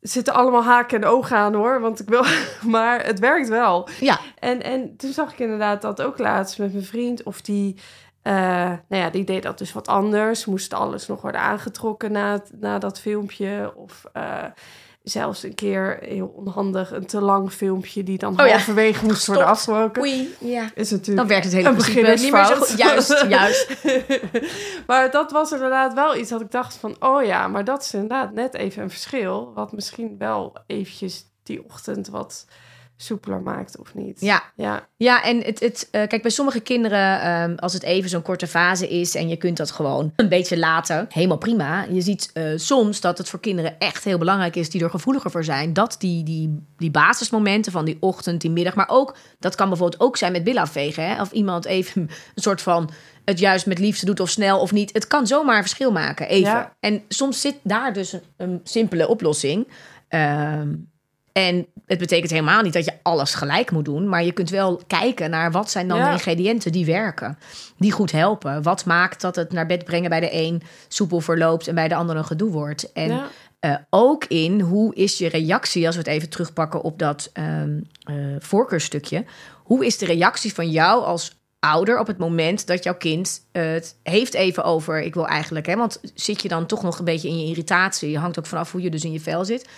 Er 0.01 0.09
zitten 0.09 0.35
allemaal 0.35 0.65
haken 0.65 1.03
en 1.03 1.09
ogen 1.09 1.37
aan 1.37 1.55
hoor, 1.55 1.81
want 1.81 2.01
ik 2.01 2.09
wil, 2.09 2.25
maar 2.77 3.05
het 3.07 3.19
werkt 3.19 3.49
wel. 3.49 3.89
Ja, 4.01 4.19
En, 4.39 4.63
en 4.63 4.97
toen 4.97 5.13
zag 5.13 5.33
ik 5.33 5.39
inderdaad 5.39 5.83
dat 5.83 6.03
ook 6.03 6.19
laatst 6.19 6.59
met 6.59 6.73
mijn 6.73 6.85
vriend, 6.85 7.23
of 7.23 7.41
die, 7.41 7.77
eh, 8.29 8.35
nou 8.89 9.03
ja, 9.03 9.11
die 9.11 9.25
deed 9.25 9.43
dat 9.43 9.59
dus 9.59 9.73
wat 9.73 9.89
anders. 9.89 10.45
Moest 10.45 10.75
alles 10.75 11.07
nog 11.07 11.21
worden 11.21 11.41
aangetrokken 11.41 12.13
na, 12.13 12.43
na 12.61 12.79
dat 12.79 13.01
filmpje. 13.01 13.73
Of 13.77 14.05
eh, 14.13 14.45
zelfs 15.03 15.43
een 15.43 15.55
keer 15.55 15.99
heel 16.01 16.27
onhandig 16.27 16.93
een 16.93 17.07
te 17.07 17.21
lang 17.21 17.53
filmpje 17.53 18.03
die 18.03 18.19
dan 18.19 18.41
Oh 18.41 18.47
ja. 18.47 18.93
moest 19.03 19.27
worden 19.27 19.47
afgebroken. 19.47 20.03
oei, 20.03 20.35
ja. 20.41 20.71
Is 20.75 20.91
natuurlijk 20.91 21.17
Dan 21.17 21.27
werkt 21.27 21.45
het 21.45 21.53
hele 21.53 21.73
principe 21.73 22.01
niet 22.01 22.33
meer 22.33 22.45
zo 22.45 22.55
goed. 22.55 22.79
Juist, 22.79 23.25
juist. 23.29 23.77
maar 24.87 25.11
dat 25.11 25.31
was 25.31 25.53
inderdaad 25.53 25.95
wel 25.95 26.17
iets 26.17 26.31
dat 26.31 26.41
ik 26.41 26.51
dacht 26.51 26.77
van... 26.77 26.97
oh 27.01 27.25
ja, 27.25 27.49
maar 27.49 27.65
dat 27.65 27.83
is 27.83 27.95
inderdaad 27.95 28.33
net 28.33 28.55
even 28.55 28.83
een 28.83 28.91
verschil... 28.91 29.53
wat 29.55 29.73
misschien 29.73 30.15
wel 30.19 30.57
eventjes 30.67 31.25
die 31.43 31.65
ochtend 31.65 32.09
wat 32.09 32.47
soepeler 33.01 33.41
maakt 33.41 33.79
of 33.79 33.95
niet. 33.95 34.21
Ja, 34.21 34.43
Ja, 34.55 34.89
Ja, 34.97 35.23
en 35.23 35.43
het, 35.43 35.61
het, 35.61 35.89
eh, 35.91 36.07
kijk, 36.07 36.23
bij 36.23 36.31
sommige 36.31 36.61
kinderen, 36.61 37.21
ehm, 37.21 37.55
als 37.55 37.73
het 37.73 37.83
even 37.83 38.11
zo'n 38.11 38.23
korte 38.23 38.47
fase 38.47 38.89
is 38.89 39.15
en 39.15 39.29
je 39.29 39.37
kunt 39.37 39.57
dat 39.57 39.71
gewoon 39.71 40.13
een 40.17 40.29
beetje 40.29 40.59
laten, 40.59 41.07
helemaal 41.09 41.39
prima. 41.39 41.87
Je 41.91 42.01
ziet 42.01 42.31
eh, 42.33 42.45
soms 42.57 43.01
dat 43.01 43.19
het 43.19 43.29
voor 43.29 43.41
kinderen 43.41 43.79
echt 43.79 44.05
heel 44.05 44.19
belangrijk 44.19 44.57
is, 44.57 44.71
die 44.71 44.83
er 44.83 44.91
gevoeliger 44.91 45.31
voor 45.31 45.45
zijn, 45.45 45.73
dat 45.73 45.97
die, 45.99 46.25
die, 46.25 46.67
die 46.77 46.91
basismomenten 46.91 47.73
van 47.73 47.85
die 47.85 47.97
ochtend, 48.01 48.41
die 48.41 48.51
middag, 48.51 48.75
maar 48.75 48.89
ook, 48.89 49.17
dat 49.39 49.55
kan 49.55 49.69
bijvoorbeeld 49.69 50.03
ook 50.03 50.17
zijn 50.17 50.33
met 50.33 50.45
billen 50.45 50.63
afvegen, 50.63 51.09
hè? 51.09 51.21
of 51.21 51.33
iemand 51.33 51.65
even 51.65 52.03
een 52.35 52.43
soort 52.43 52.63
van 52.63 52.91
het 53.25 53.39
juist 53.39 53.67
met 53.67 53.79
liefde 53.79 54.07
doet 54.07 54.21
of 54.21 54.31
snel 54.31 54.61
of 54.61 54.73
niet. 54.73 54.93
Het 54.93 55.07
kan 55.07 55.27
zomaar 55.27 55.57
een 55.57 55.63
verschil 55.63 55.93
maken, 55.93 56.29
even. 56.29 56.51
Ja. 56.51 56.77
En 56.81 57.03
soms 57.09 57.41
zit 57.41 57.57
daar 57.63 57.93
dus 57.93 58.13
een, 58.13 58.23
een 58.37 58.61
simpele 58.65 59.09
oplossing. 59.09 59.69
Ehm, 60.09 60.75
en 61.39 61.67
het 61.87 61.99
betekent 61.99 62.31
helemaal 62.31 62.63
niet 62.63 62.73
dat 62.73 62.85
je 62.85 62.93
alles 63.03 63.35
gelijk 63.35 63.71
moet 63.71 63.85
doen. 63.85 64.09
Maar 64.09 64.25
je 64.25 64.33
kunt 64.33 64.51
wel 64.51 64.81
kijken 64.87 65.31
naar 65.31 65.51
wat 65.51 65.71
zijn 65.71 65.89
dan 65.89 65.99
Ja. 65.99 66.07
de 66.07 66.13
ingrediënten 66.13 66.73
die 66.73 66.87
werken. 66.87 67.39
Die 67.77 67.93
goed 67.93 68.13
helpen. 68.13 68.63
Wat 68.63 68.85
maakt 68.85 69.21
dat 69.21 69.37
het 69.37 69.53
naar 69.53 69.67
bed 69.67 69.85
brengen 69.85 70.11
bij 70.11 70.21
de 70.21 70.33
een 70.33 70.63
soepel 70.89 71.21
verloopt 71.21 71.69
en 71.69 71.75
bij 71.75 71.89
de 71.89 71.95
ander 71.95 72.17
een 72.17 72.25
gedoe 72.25 72.51
wordt. 72.51 72.93
En 72.93 73.09
ja. 73.09 73.29
eh, 73.61 73.75
ook 73.91 74.25
in 74.25 74.61
hoe 74.61 74.95
is 74.95 75.19
je 75.19 75.29
reactie, 75.29 75.87
als 75.87 75.97
we 75.97 76.03
het 76.03 76.11
even 76.11 76.29
terugpakken 76.29 76.83
op 76.83 76.99
dat 76.99 77.31
eh, 77.33 77.45
voorkeurstukje. 78.39 79.25
Hoe 79.63 79.87
is 79.87 79.99
de 79.99 80.07
reactie 80.07 80.55
van 80.55 80.71
jou 80.71 81.05
als 81.05 81.37
ouder 81.59 81.99
op 81.99 82.07
het 82.07 82.19
moment 82.19 82.67
dat 82.67 82.85
jouw 82.85 82.97
kind 82.97 83.47
het 83.53 83.97
heeft 84.03 84.35
even 84.35 84.65
over, 84.65 85.03
ik 85.03 85.15
wil 85.15 85.27
eigenlijk, 85.27 85.67
hè, 85.67 85.77
want 85.77 86.01
zit 86.15 86.43
je 86.43 86.49
dan 86.49 86.67
toch 86.67 86.83
nog 86.83 86.99
een 86.99 87.05
beetje 87.05 87.29
in 87.29 87.41
je 87.41 87.47
irritatie, 87.47 88.11
je 88.11 88.19
hangt 88.19 88.39
ook 88.39 88.47
vanaf 88.47 88.73
hoe 88.73 88.83
je 88.83 88.91
dus 88.91 89.05
in 89.05 89.13
je 89.13 89.21
vel 89.21 89.45
zit. 89.45 89.69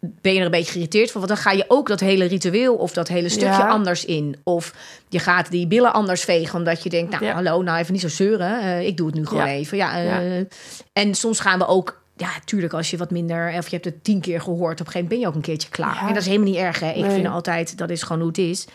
Ben 0.00 0.32
je 0.32 0.38
er 0.38 0.44
een 0.44 0.50
beetje 0.50 0.70
geïrriteerd 0.72 1.10
van? 1.10 1.20
Want 1.20 1.32
dan 1.32 1.42
ga 1.42 1.50
je 1.50 1.64
ook 1.68 1.88
dat 1.88 2.00
hele 2.00 2.24
ritueel 2.24 2.74
of 2.74 2.92
dat 2.92 3.08
hele 3.08 3.28
stukje 3.28 3.46
Ja. 3.46 3.68
anders 3.68 4.04
in. 4.04 4.36
Of 4.44 4.74
je 5.08 5.18
gaat 5.18 5.50
die 5.50 5.66
billen 5.66 5.92
anders 5.92 6.22
vegen, 6.24 6.58
omdat 6.58 6.82
je 6.82 6.88
denkt, 6.90 7.10
nou 7.10 7.24
Ja. 7.24 7.32
hallo, 7.32 7.62
nou 7.62 7.78
even 7.78 7.92
niet 7.92 8.02
zo 8.02 8.08
zeuren. 8.08 8.60
eh, 8.60 8.86
ik 8.86 8.96
doe 8.96 9.06
het 9.06 9.14
nu 9.14 9.26
gewoon 9.26 9.46
Ja. 9.46 9.52
even. 9.52 9.76
Ja, 9.76 9.96
eh, 9.98 10.38
Ja. 10.38 10.44
En 10.92 11.14
soms 11.14 11.40
gaan 11.40 11.58
we 11.58 11.66
ook, 11.66 12.02
ja, 12.16 12.30
tuurlijk, 12.44 12.72
als 12.72 12.90
je 12.90 12.96
wat 12.96 13.10
minder, 13.10 13.54
of 13.58 13.64
je 13.64 13.70
hebt 13.74 13.84
het 13.84 14.04
tien 14.04 14.20
keer 14.20 14.40
gehoord, 14.40 14.80
op 14.80 14.86
een 14.86 14.92
gegeven 14.92 15.00
moment 15.00 15.08
ben 15.08 15.18
je 15.20 15.26
ook 15.26 15.34
een 15.34 15.40
keertje 15.40 15.68
klaar. 15.68 16.00
En 16.00 16.08
dat 16.08 16.16
is 16.22 16.26
helemaal 16.26 16.48
niet 16.48 16.56
erg, 16.56 16.80
hè? 16.80 16.90
Ik 16.90 17.04
Nee. 17.04 17.10
vind 17.10 17.26
altijd, 17.26 17.78
dat 17.78 17.90
is 17.90 18.02
gewoon 18.02 18.18
hoe 18.18 18.28
het 18.28 18.38
is. 18.38 18.66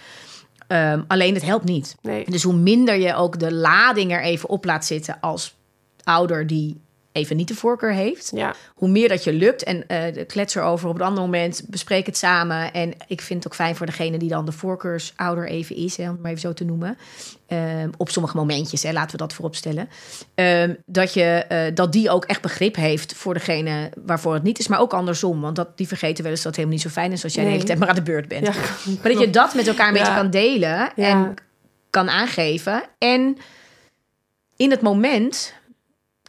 Ehm, 0.67 1.01
alleen 1.07 1.33
het 1.33 1.43
helpt 1.45 1.65
niet. 1.65 1.95
Nee. 2.01 2.25
Dus 2.29 2.43
hoe 2.43 2.53
minder 2.55 2.95
je 2.95 3.15
ook 3.15 3.39
de 3.39 3.53
lading 3.53 4.11
er 4.11 4.21
even 4.21 4.49
op 4.49 4.65
laat 4.65 4.85
zitten 4.85 5.17
als 5.21 5.55
ouder 6.03 6.47
die 6.47 6.81
even 7.15 7.35
niet 7.35 7.47
de 7.47 7.55
voorkeur 7.55 7.93
heeft, 7.93 8.31
Ja, 8.33 8.55
hoe 8.75 8.89
meer 8.89 9.09
dat 9.09 9.23
je 9.23 9.33
lukt. 9.33 9.63
En 9.63 9.87
eh 9.87 10.13
de 10.13 10.25
klets 10.25 10.55
erover 10.55 10.89
op 10.89 10.95
een 10.95 11.01
ander 11.05 11.23
moment, 11.23 11.61
bespreek 11.67 12.05
het 12.05 12.17
samen. 12.17 12.73
En 12.73 12.93
ik 13.07 13.21
vind 13.21 13.43
het 13.43 13.51
ook 13.53 13.57
fijn 13.59 13.75
voor 13.75 13.85
degene 13.85 14.17
die 14.17 14.29
dan 14.29 14.45
de 14.45 14.51
voorkeursouder 14.51 15.47
even 15.47 15.75
is, 15.75 15.97
hè, 15.97 16.03
om 16.03 16.09
het 16.09 16.21
maar 16.21 16.29
even 16.29 16.41
zo 16.41 16.53
te 16.53 16.63
noemen. 16.65 16.97
Ehm, 17.47 17.89
op 17.97 18.09
sommige 18.09 18.37
momentjes, 18.37 18.83
hè, 18.83 18.91
laten 18.91 19.11
we 19.11 19.17
dat 19.17 19.33
voorop 19.33 19.55
stellen. 19.55 19.89
Ehm, 20.35 20.73
dat, 20.85 21.13
je, 21.13 21.23
eh, 21.47 21.75
dat 21.75 21.91
die 21.91 22.09
ook 22.09 22.25
echt 22.25 22.41
begrip 22.41 22.75
heeft 22.75 23.13
voor 23.13 23.33
degene 23.33 23.89
waarvoor 24.05 24.33
het 24.33 24.43
niet 24.43 24.59
is. 24.59 24.67
Maar 24.67 24.79
ook 24.79 24.93
andersom, 24.93 25.41
want 25.41 25.55
dat, 25.55 25.77
die 25.77 25.87
vergeten 25.87 26.23
wel 26.23 26.31
eens 26.31 26.41
dat 26.41 26.55
het 26.55 26.55
helemaal 26.55 26.77
niet 26.83 26.93
zo 26.93 26.99
fijn 27.01 27.11
is 27.11 27.23
als 27.23 27.33
jij 27.33 27.43
de 27.43 27.49
Nee. 27.49 27.57
hele 27.59 27.67
tijd 27.69 27.79
maar 27.79 27.89
aan 27.89 28.03
de 28.03 28.11
beurt 28.11 28.27
bent. 28.27 28.45
ja. 28.45 28.53
Maar 29.01 29.11
dat 29.11 29.19
je 29.25 29.29
dat 29.29 29.53
met 29.53 29.67
elkaar 29.67 29.87
een 29.87 29.93
beetje 29.93 30.15
kan 30.15 30.29
delen 30.29 30.93
en 30.95 31.33
kan 31.89 32.09
aangeven. 32.09 32.83
En 32.97 33.37
in 34.55 34.71
het 34.71 34.81
moment 34.81 35.53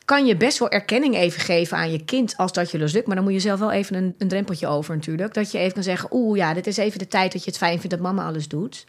kan 0.06 0.26
je 0.26 0.36
best 0.36 0.58
wel 0.58 0.68
erkenning 0.70 1.14
even 1.16 1.40
geven 1.40 1.76
aan 1.76 1.90
je 1.90 2.04
kind 2.04 2.36
als 2.36 2.52
dat 2.52 2.70
je 2.70 2.78
lukt. 2.78 3.06
Maar 3.06 3.16
dan 3.16 3.24
moet 3.24 3.32
je 3.34 3.40
zelf 3.40 3.58
wel 3.58 3.72
even 3.72 3.96
een, 3.96 4.14
een 4.18 4.28
drempeltje 4.28 4.66
over 4.66 4.94
natuurlijk. 4.94 5.34
Dat 5.34 5.52
je 5.52 5.58
even 5.58 5.72
kan 5.74 5.82
zeggen, 5.82 6.08
oeh 6.12 6.38
ja, 6.38 6.54
dit 6.54 6.66
is 6.66 6.76
even 6.76 6.98
de 6.98 7.08
tijd 7.08 7.32
dat 7.32 7.44
je 7.44 7.50
het 7.50 7.58
fijn 7.58 7.76
vindt 7.80 7.90
dat 7.90 8.00
mama 8.00 8.26
alles 8.26 8.48
doet. 8.48 8.84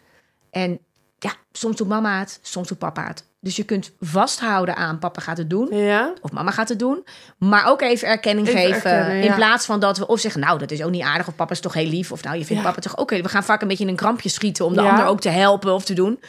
En 0.50 0.78
ja, 1.18 1.32
soms 1.52 1.76
doet 1.76 1.88
mama 1.88 2.18
het, 2.18 2.38
soms 2.42 2.68
doet 2.68 2.78
papa 2.78 3.06
het. 3.06 3.24
Dus 3.40 3.56
je 3.56 3.64
kunt 3.64 3.92
vasthouden 4.00 4.76
aan 4.76 4.98
papa 4.98 5.20
gaat 5.20 5.38
het 5.38 5.50
doen. 5.50 5.68
Ja, 5.76 6.12
Of 6.20 6.32
mama 6.32 6.50
gaat 6.50 6.68
het 6.68 6.78
doen. 6.78 7.04
Maar 7.38 7.66
ook 7.66 7.80
even 7.82 8.08
erkenning 8.08 8.46
Even 8.48 8.60
geven. 8.60 8.90
erkennen, 8.90 9.16
In 9.16 9.22
ja. 9.28 9.34
plaats 9.34 9.66
van 9.66 9.80
dat 9.80 9.98
we 9.98 10.06
of 10.06 10.20
zeggen, 10.20 10.40
nou, 10.40 10.58
dat 10.58 10.70
is 10.70 10.82
ook 10.82 10.90
niet 10.90 11.02
aardig. 11.02 11.28
Of 11.28 11.34
papa 11.36 11.52
is 11.52 11.60
toch 11.60 11.74
heel 11.74 11.86
lief. 11.88 12.12
Of 12.12 12.22
nou, 12.22 12.36
je 12.38 12.44
vindt 12.44 12.62
Ja. 12.62 12.68
papa 12.68 12.80
toch 12.80 12.96
oké. 12.96 13.22
we 13.22 13.28
gaan 13.28 13.44
vaak 13.44 13.62
een 13.62 13.68
beetje 13.68 13.84
in 13.84 13.90
een 13.90 13.96
krampje 13.96 14.28
schieten 14.28 14.64
om 14.64 14.74
de 14.74 14.80
ander 14.80 15.06
ook 15.06 15.20
te 15.20 15.28
helpen 15.28 15.74
of 15.74 15.84
te 15.84 15.92
doen. 15.94 16.20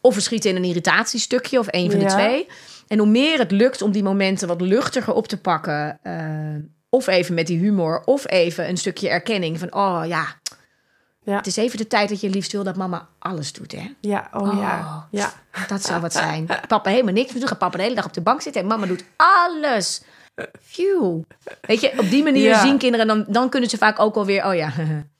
Of 0.00 0.14
we 0.14 0.20
schieten 0.20 0.50
in 0.50 0.56
een 0.56 0.64
irritatiestukje 0.64 1.58
of 1.58 1.66
een 1.70 1.90
van 1.90 2.00
de 2.00 2.06
twee. 2.06 2.46
En 2.92 2.98
hoe 2.98 3.06
meer 3.06 3.38
het 3.38 3.50
lukt 3.50 3.82
om 3.82 3.92
die 3.92 4.02
momenten 4.02 4.48
wat 4.48 4.60
luchtiger 4.60 5.14
op 5.14 5.28
te 5.28 5.40
pakken. 5.40 5.98
eh, 6.02 6.14
of 6.88 7.06
even 7.06 7.34
met 7.34 7.46
die 7.46 7.58
humor. 7.58 8.02
Of 8.04 8.30
even 8.30 8.68
een 8.68 8.76
stukje 8.76 9.08
erkenning 9.08 9.58
van, 9.58 9.74
oh 9.74 10.02
ja, 10.06 10.26
ja, 11.22 11.36
het 11.36 11.46
is 11.46 11.56
even 11.56 11.78
de 11.78 11.86
tijd 11.86 12.08
dat 12.08 12.20
je 12.20 12.30
liefst 12.30 12.52
wil 12.52 12.64
dat 12.64 12.76
mama 12.76 13.08
alles 13.18 13.52
doet, 13.52 13.72
hè. 13.72 13.94
ja, 14.00 14.28
oh, 14.32 14.48
Oh. 14.48 14.58
ja, 14.60 15.06
ja. 15.10 15.32
Dat 15.68 15.82
zou 15.84 16.00
wat 16.00 16.12
zijn. 16.24 16.46
Papa 16.68 16.90
helemaal 16.90 17.12
niks 17.12 17.32
doen. 17.32 17.48
Gaat 17.48 17.58
papa 17.58 17.76
de 17.76 17.82
hele 17.82 17.94
dag 17.94 18.04
op 18.04 18.12
de 18.12 18.20
bank 18.20 18.40
zitten 18.40 18.62
en 18.62 18.68
mama 18.68 18.86
doet 18.86 19.04
alles. 19.16 20.02
Phew. 20.62 21.22
Weet 21.60 21.80
je, 21.80 21.92
op 21.98 22.10
die 22.10 22.22
manier 22.22 22.48
Ja. 22.48 22.60
zien 22.60 22.78
kinderen, 22.78 23.06
dan, 23.06 23.24
dan 23.28 23.48
kunnen 23.48 23.70
ze 23.70 23.76
vaak 23.76 24.00
ook 24.00 24.16
alweer, 24.16 24.46
oh 24.46 24.54
ja, 24.62 24.72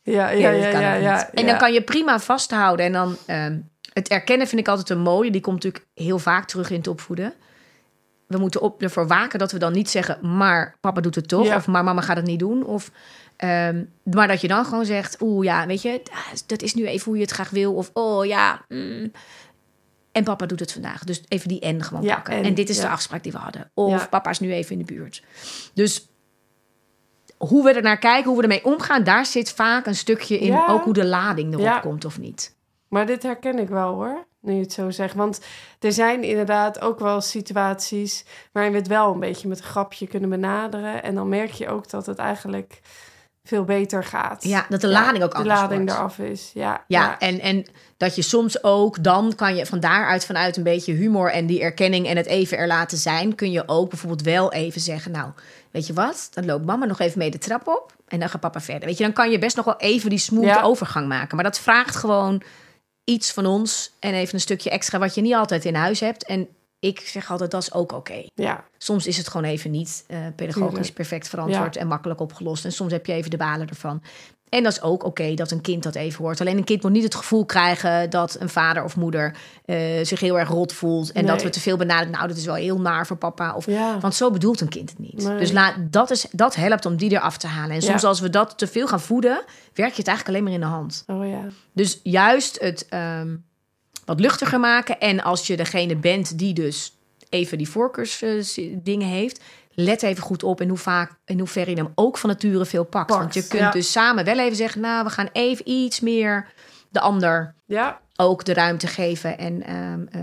Ja, 0.03 0.29
ja, 0.29 0.29
Ja, 0.31 0.51
ja, 0.51 0.81
ja, 0.81 0.95
ja. 0.95 1.31
En 1.33 1.45
ja. 1.45 1.51
dan 1.51 1.59
kan 1.59 1.73
je 1.73 1.83
prima 1.83 2.19
vasthouden. 2.19 2.87
En 2.87 2.93
dan 2.93 3.17
ehm, 3.27 3.59
het 3.93 4.09
erkennen 4.09 4.47
vind 4.47 4.61
ik 4.61 4.69
altijd 4.69 4.91
een 4.91 4.99
mooie. 5.01 5.31
Die 5.31 5.41
komt 5.41 5.63
natuurlijk 5.63 5.87
heel 5.95 6.19
vaak 6.19 6.47
terug 6.47 6.71
in 6.71 6.77
het 6.77 6.89
opvoeden. 6.89 7.33
We 8.33 8.39
moeten 8.39 8.61
op, 8.61 8.83
ervoor 8.83 9.07
waken 9.07 9.39
dat 9.39 9.53
we 9.53 9.59
dan 9.59 9.73
niet 9.73 9.91
zeggen, 9.91 10.37
maar 10.37 10.77
papa 10.81 11.01
doet 11.01 11.15
het 11.15 11.29
toch. 11.29 11.47
Ja. 11.47 11.57
Of 11.57 11.67
maar 11.67 11.85
mama 11.85 12.01
gaat 12.01 12.17
het 12.17 12.27
niet 12.27 12.39
doen. 12.39 12.65
Of, 12.65 12.91
ehm, 13.37 13.85
maar 14.03 14.29
dat 14.29 14.41
je 14.41 14.49
dan 14.49 14.65
gewoon 14.65 14.85
zegt, 14.85 15.17
oeh 15.21 15.45
ja, 15.45 15.67
weet 15.67 15.83
je, 15.83 16.03
dat 16.47 16.63
is 16.63 16.75
nu 16.75 16.87
even 16.87 17.05
hoe 17.05 17.17
je 17.17 17.23
het 17.23 17.31
graag 17.31 17.51
wil. 17.51 17.75
Of 17.75 17.91
oh 17.93 18.25
ja, 18.25 18.65
mm, 18.69 19.13
en 20.13 20.25
papa 20.25 20.47
doet 20.47 20.61
het 20.61 20.73
vandaag. 20.73 21.05
Dus 21.05 21.23
even 21.29 21.49
die 21.49 21.61
en 21.61 21.83
gewoon 21.83 22.03
Ja, 22.03 22.15
pakken. 22.15 22.35
En, 22.35 22.45
en, 22.45 22.55
dit 22.55 22.69
is 22.69 22.81
de 22.81 22.89
afspraak 22.89 23.23
die 23.23 23.33
we 23.33 23.39
hadden. 23.39 23.71
Of 23.75 24.09
papa 24.09 24.31
is 24.31 24.41
nu 24.41 24.53
even 24.53 24.73
in 24.73 24.79
de 24.79 24.93
buurt. 24.95 25.23
Dus 25.75 26.09
hoe 27.37 27.65
we 27.65 27.73
er 27.73 27.83
naar 27.83 27.99
kijken, 27.99 28.25
hoe 28.25 28.37
we 28.37 28.43
ermee 28.43 28.65
omgaan, 28.65 29.05
daar 29.05 29.27
zit 29.27 29.53
vaak 29.53 29.87
een 29.87 29.95
stukje 29.95 30.39
in. 30.39 30.69
Ook 30.69 30.85
hoe 30.85 30.93
de 30.93 31.05
lading 31.05 31.55
erop 31.55 31.81
komt 31.81 32.05
of 32.05 32.19
niet. 32.19 32.55
Maar 32.93 33.07
dit 33.07 33.23
herken 33.23 33.59
ik 33.59 33.69
wel 33.69 33.95
hoor, 33.95 34.27
nu 34.41 34.53
je 34.55 34.61
het 34.61 34.73
zo 34.73 34.91
zegt. 34.91 35.15
Want 35.15 35.41
er 35.81 35.93
zijn 35.93 36.23
inderdaad 36.23 36.81
ook 36.81 36.99
wel 36.99 37.21
situaties 37.21 38.25
waarin 38.53 38.73
we 38.73 38.79
het 38.79 38.87
wel 38.89 39.13
een 39.13 39.21
beetje 39.21 39.49
met 39.49 39.59
een 39.59 39.65
grapje 39.65 40.07
kunnen 40.07 40.31
benaderen. 40.31 41.03
En 41.03 41.15
dan 41.15 41.29
merk 41.29 41.51
je 41.51 41.69
ook 41.69 41.91
dat 41.91 42.07
het 42.07 42.19
eigenlijk 42.19 42.81
veel 43.45 43.65
beter 43.65 44.05
gaat. 44.05 44.45
Ja, 44.45 44.67
dat 44.69 44.81
de 44.81 44.89
lading 44.89 45.25
ook 45.25 45.31
de 45.31 45.37
anders 45.37 45.61
lading 45.61 45.81
wordt. 45.85 45.99
eraf 45.99 46.19
is. 46.19 46.51
Ja, 46.55 46.85
Ja, 46.87 47.19
En, 47.19 47.41
en 47.41 47.67
dat 47.97 48.15
je 48.17 48.23
soms 48.23 48.65
ook, 48.65 49.03
dan 49.05 49.35
kan 49.35 49.55
je 49.57 49.67
van 49.67 49.81
daaruit 49.81 50.27
vanuit 50.27 50.57
een 50.57 50.63
beetje 50.63 50.93
humor 50.93 51.31
en 51.33 51.47
die 51.47 51.61
erkenning 51.63 52.07
en 52.07 52.17
het 52.17 52.27
even 52.27 52.59
er 52.59 52.67
laten 52.67 52.99
zijn, 52.99 53.35
kun 53.35 53.51
je 53.51 53.69
ook 53.69 53.89
bijvoorbeeld 53.91 54.23
wel 54.23 54.53
even 54.53 54.81
zeggen, 54.81 55.13
nou, 55.13 55.31
weet 55.71 55.87
je 55.87 55.93
wat, 55.93 56.29
dan 56.31 56.45
loopt 56.45 56.67
mama 56.67 56.85
nog 56.87 57.01
even 57.01 57.19
mee 57.19 57.31
de 57.31 57.39
trap 57.39 57.69
op 57.69 57.93
en 58.09 58.21
dan 58.21 58.29
gaat 58.29 58.41
papa 58.41 58.61
verder. 58.61 58.89
Weet 58.89 58.97
je, 58.99 59.05
dan 59.05 59.13
kan 59.13 59.31
je 59.31 59.39
best 59.39 59.57
nog 59.57 59.65
wel 59.65 59.77
even 59.77 60.11
die 60.11 60.19
smooth 60.19 60.45
Ja. 60.45 60.63
overgang 60.63 61.09
maken. 61.09 61.35
Maar 61.37 61.45
dat 61.45 61.59
vraagt 61.59 61.97
gewoon 61.97 62.43
iets 63.05 63.33
van 63.33 63.47
ons 63.47 63.93
en 63.99 64.15
even 64.15 64.35
een 64.35 64.41
stukje 64.41 64.71
extra 64.71 64.99
wat 64.99 65.15
je 65.15 65.21
niet 65.21 65.35
altijd 65.35 65.65
in 65.65 65.75
huis 65.75 66.01
hebt. 66.01 66.25
En 66.25 66.49
ik 66.79 67.01
zeg 67.01 67.31
altijd, 67.31 67.51
dat 67.51 67.63
is 67.63 67.73
ook 67.73 67.93
oké. 67.93 68.25
ja, 68.35 68.65
Soms 68.79 69.07
is 69.07 69.17
het 69.17 69.29
gewoon 69.29 69.47
even 69.47 69.71
niet 69.71 70.05
eh, 70.07 70.19
pedagogisch 70.37 70.93
perfect 70.93 71.29
verantwoord 71.29 71.75
Ja. 71.75 71.81
en 71.81 71.87
makkelijk 71.87 72.21
opgelost. 72.21 72.65
En 72.65 72.73
soms 72.73 72.93
heb 72.93 73.07
je 73.07 73.13
even 73.13 73.31
de 73.31 73.37
balen 73.37 73.69
ervan. 73.69 74.03
En 74.53 74.63
dat 74.63 74.73
is 74.73 74.83
ook 74.83 75.05
oké 75.05 75.35
dat 75.35 75.51
een 75.51 75.61
kind 75.61 75.83
dat 75.83 75.95
even 75.95 76.25
hoort. 76.25 76.41
Alleen 76.41 76.57
een 76.57 76.65
kind 76.65 76.83
moet 76.83 76.93
niet 76.93 77.03
het 77.03 77.15
gevoel 77.15 77.45
krijgen 77.45 78.11
dat 78.11 78.37
een 78.41 78.49
vader 78.49 78.85
of 78.85 78.97
moeder 78.97 79.37
eh, 79.65 79.77
zich 80.03 80.21
heel 80.21 80.39
erg 80.39 80.49
rot 80.49 80.73
voelt. 80.73 81.13
En 81.13 81.27
dat 81.27 81.43
we 81.43 81.49
te 81.49 81.61
veel 81.61 81.77
benaderen. 81.77 82.13
Nou, 82.13 82.29
dat 82.29 82.37
is 82.37 82.45
wel 82.45 82.55
heel 82.55 82.81
naar 82.81 83.07
voor 83.07 83.17
papa. 83.17 83.55
Of, 83.55 83.67
ja. 83.67 83.99
Want 84.01 84.15
zo 84.15 84.31
bedoelt 84.31 84.61
een 84.61 84.69
kind 84.69 84.91
het 84.91 84.99
niet. 84.99 85.25
Nee. 85.25 85.39
Dus 85.39 85.53
laat, 85.53 85.75
dat, 85.81 86.11
is, 86.11 86.27
dat 86.31 86.55
helpt 86.55 86.87
om 86.87 86.97
die 86.97 87.11
eraf 87.11 87.37
te 87.37 87.47
halen. 87.47 87.75
En 87.75 87.83
soms 87.83 88.03
Ja. 88.03 88.09
als 88.09 88.21
we 88.21 88.31
dat 88.31 88.59
te 88.59 88.67
veel 88.67 88.87
gaan 88.87 89.01
voeden, 89.01 89.45
werk 89.75 89.91
je 89.91 90.03
het 90.03 90.09
eigenlijk 90.09 90.29
alleen 90.29 90.43
maar 90.43 90.53
in 90.53 90.61
de 90.61 90.67
hand. 90.77 91.05
Oh 91.07 91.29
ja. 91.29 91.47
Dus 91.73 92.01
juist 92.03 92.61
het 92.61 92.87
ehm, 92.89 93.37
wat 94.05 94.21
luchtiger 94.21 94.61
maken. 94.61 95.01
En 95.01 95.23
als 95.23 95.47
je 95.47 95.57
degene 95.57 95.97
bent 95.97 96.39
die 96.39 96.55
dus 96.55 96.97
even 97.29 97.59
die 97.59 97.69
voorkeursdingen 97.69 99.09
heeft, 99.09 99.41
let 99.75 100.03
even 100.03 100.23
goed 100.23 100.43
op 100.43 100.61
in 100.61 100.69
hoe 100.69 100.79
vaak 100.79 101.19
in 101.25 101.39
hoeverre 101.39 101.71
je 101.71 101.77
hem 101.77 101.93
ook 101.95 102.19
van 102.19 102.31
nature 102.31 102.65
veel 102.65 102.85
pakt. 102.85 103.11
Want 103.11 103.35
je 103.35 103.47
kunt 103.47 103.63
ja. 103.63 103.71
dus 103.71 103.93
samen 103.93 104.25
wel 104.25 104.39
even 104.39 104.57
zeggen, 104.57 104.81
nou, 104.81 105.05
we 105.05 105.11
gaan 105.11 105.29
even 105.33 105.69
iets 105.69 106.01
meer 106.01 106.53
de 106.91 107.01
ander 107.01 107.55
Ja, 107.67 108.01
ook 108.17 108.45
de 108.45 108.55
ruimte 108.55 108.87
geven 108.87 109.39
en 109.39 109.63
ehm, 109.63 110.07
eh, 110.11 110.23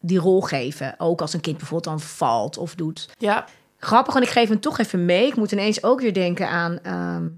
die 0.00 0.18
rol 0.18 0.40
geven. 0.40 0.94
Ook 0.98 1.20
als 1.20 1.32
een 1.32 1.40
kind 1.40 1.56
bijvoorbeeld 1.56 1.98
dan 1.98 2.08
valt 2.08 2.56
of 2.58 2.74
doet. 2.74 3.08
ja, 3.18 3.44
Grappig, 3.78 4.14
en 4.14 4.22
ik 4.22 4.28
geef 4.28 4.48
hem 4.48 4.60
toch 4.60 4.78
even 4.78 5.04
mee. 5.04 5.26
Ik 5.26 5.36
moet 5.36 5.52
ineens 5.52 5.82
ook 5.82 6.00
weer 6.00 6.12
denken 6.14 6.48
aan, 6.48 6.78
ehm, 6.82 7.28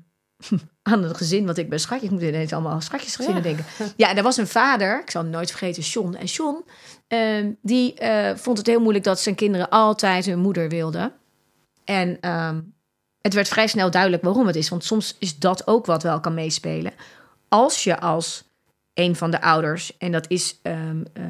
aan 0.83 1.03
het 1.03 1.17
gezin 1.17 1.47
wat 1.47 1.57
ik 1.57 1.69
bij 1.69 1.79
schatjes... 1.79 2.11
Ik 2.11 2.15
moet 2.15 2.23
ineens 2.29 2.53
allemaal 2.53 2.73
aan 2.73 2.83
schatjesgezinnen 2.83 3.43
Ja. 3.43 3.49
denken. 3.49 3.65
Ja, 3.97 4.17
er 4.17 4.23
was 4.23 4.37
een 4.37 4.47
vader, 4.47 5.01
ik 5.01 5.11
zal 5.11 5.23
hem 5.23 5.31
nooit 5.31 5.51
vergeten, 5.51 5.83
John. 5.83 6.15
En 6.15 6.27
John, 6.27 6.65
ehm, 7.09 7.53
die 7.63 7.95
eh, 7.95 8.37
vond 8.37 8.59
het 8.59 8.67
heel 8.67 8.81
moeilijk 8.81 9.05
dat 9.05 9.21
zijn 9.21 9.35
kinderen 9.35 9.69
altijd 9.69 10.27
hun 10.27 10.39
moeder 10.39 10.69
wilden. 10.69 11.13
En 11.85 12.21
ehm, 12.21 12.61
het 13.21 13.35
werd 13.35 13.49
vrij 13.49 13.67
snel 13.67 13.91
duidelijk 13.91 14.23
waarom 14.23 14.47
het 14.47 14.57
is. 14.57 14.69
Want 14.69 14.85
soms 14.85 15.17
is 15.19 15.39
dat 15.39 15.67
ook 15.67 15.87
wat 15.87 16.03
wel 16.03 16.21
kan 16.21 16.35
meespelen. 16.35 16.93
Als 17.49 17.85
je 17.85 18.01
als 18.01 18.45
een 18.95 19.17
van 19.17 19.31
de 19.31 19.41
ouders, 19.41 19.97
en 19.97 20.13
dat 20.13 20.31
is 20.31 20.59
ehm, 20.63 21.03
eh, 21.13 21.25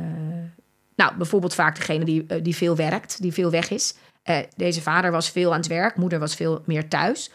nou, 0.96 1.16
bijvoorbeeld 1.16 1.54
vaak 1.54 1.76
degene 1.76 2.04
die, 2.04 2.24
eh, 2.26 2.42
die 2.42 2.56
veel 2.56 2.76
werkt, 2.76 3.22
die 3.22 3.32
veel 3.32 3.50
weg 3.50 3.70
is. 3.70 3.94
Eh, 4.22 4.38
deze 4.56 4.82
vader 4.82 5.10
was 5.10 5.30
veel 5.30 5.50
aan 5.52 5.58
het 5.58 5.66
werk, 5.66 5.96
moeder 5.96 6.18
was 6.18 6.34
veel 6.34 6.62
meer 6.66 6.88
thuis. 6.88 7.30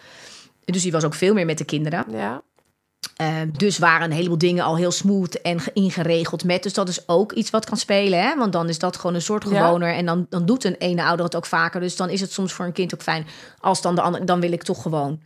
Dus 0.65 0.82
die 0.82 0.91
was 0.91 1.03
ook 1.03 1.13
veel 1.13 1.34
meer 1.34 1.45
met 1.45 1.58
de 1.58 1.65
kinderen. 1.65 2.05
ja. 2.12 2.41
Eh, 3.15 3.35
dus 3.57 3.77
waren 3.77 4.05
een 4.05 4.15
heleboel 4.17 4.38
dingen 4.38 4.63
al 4.63 4.77
heel 4.77 4.91
smooth 4.91 5.41
en 5.41 5.59
ge- 5.59 5.71
ingeregeld 5.73 6.43
met. 6.43 6.63
Dus 6.63 6.73
dat 6.73 6.89
is 6.89 7.07
ook 7.07 7.31
iets 7.31 7.49
wat 7.49 7.65
kan 7.65 7.77
spelen. 7.77 8.21
Hè? 8.21 8.35
Want 8.38 8.51
dan 8.53 8.69
is 8.69 8.79
dat 8.79 8.97
gewoon 8.97 9.15
een 9.15 9.21
soort 9.21 9.43
Ja. 9.49 9.49
gewoner. 9.65 9.93
En 9.93 10.05
dan, 10.05 10.25
dan 10.29 10.45
doet 10.45 10.63
een 10.63 10.75
ene 10.75 11.03
ouder 11.03 11.25
het 11.25 11.35
ook 11.35 11.45
vaker. 11.45 11.79
Dus 11.81 11.95
dan 11.95 12.09
is 12.09 12.21
het 12.21 12.31
soms 12.31 12.53
voor 12.53 12.65
een 12.65 12.71
kind 12.71 12.93
ook 12.93 13.01
fijn. 13.01 13.27
Als 13.59 13.81
dan 13.81 13.95
de 13.95 14.01
andere. 14.01 14.23
Dan 14.23 14.39
wil 14.39 14.51
ik 14.51 14.63
toch 14.63 14.81
gewoon 14.81 15.21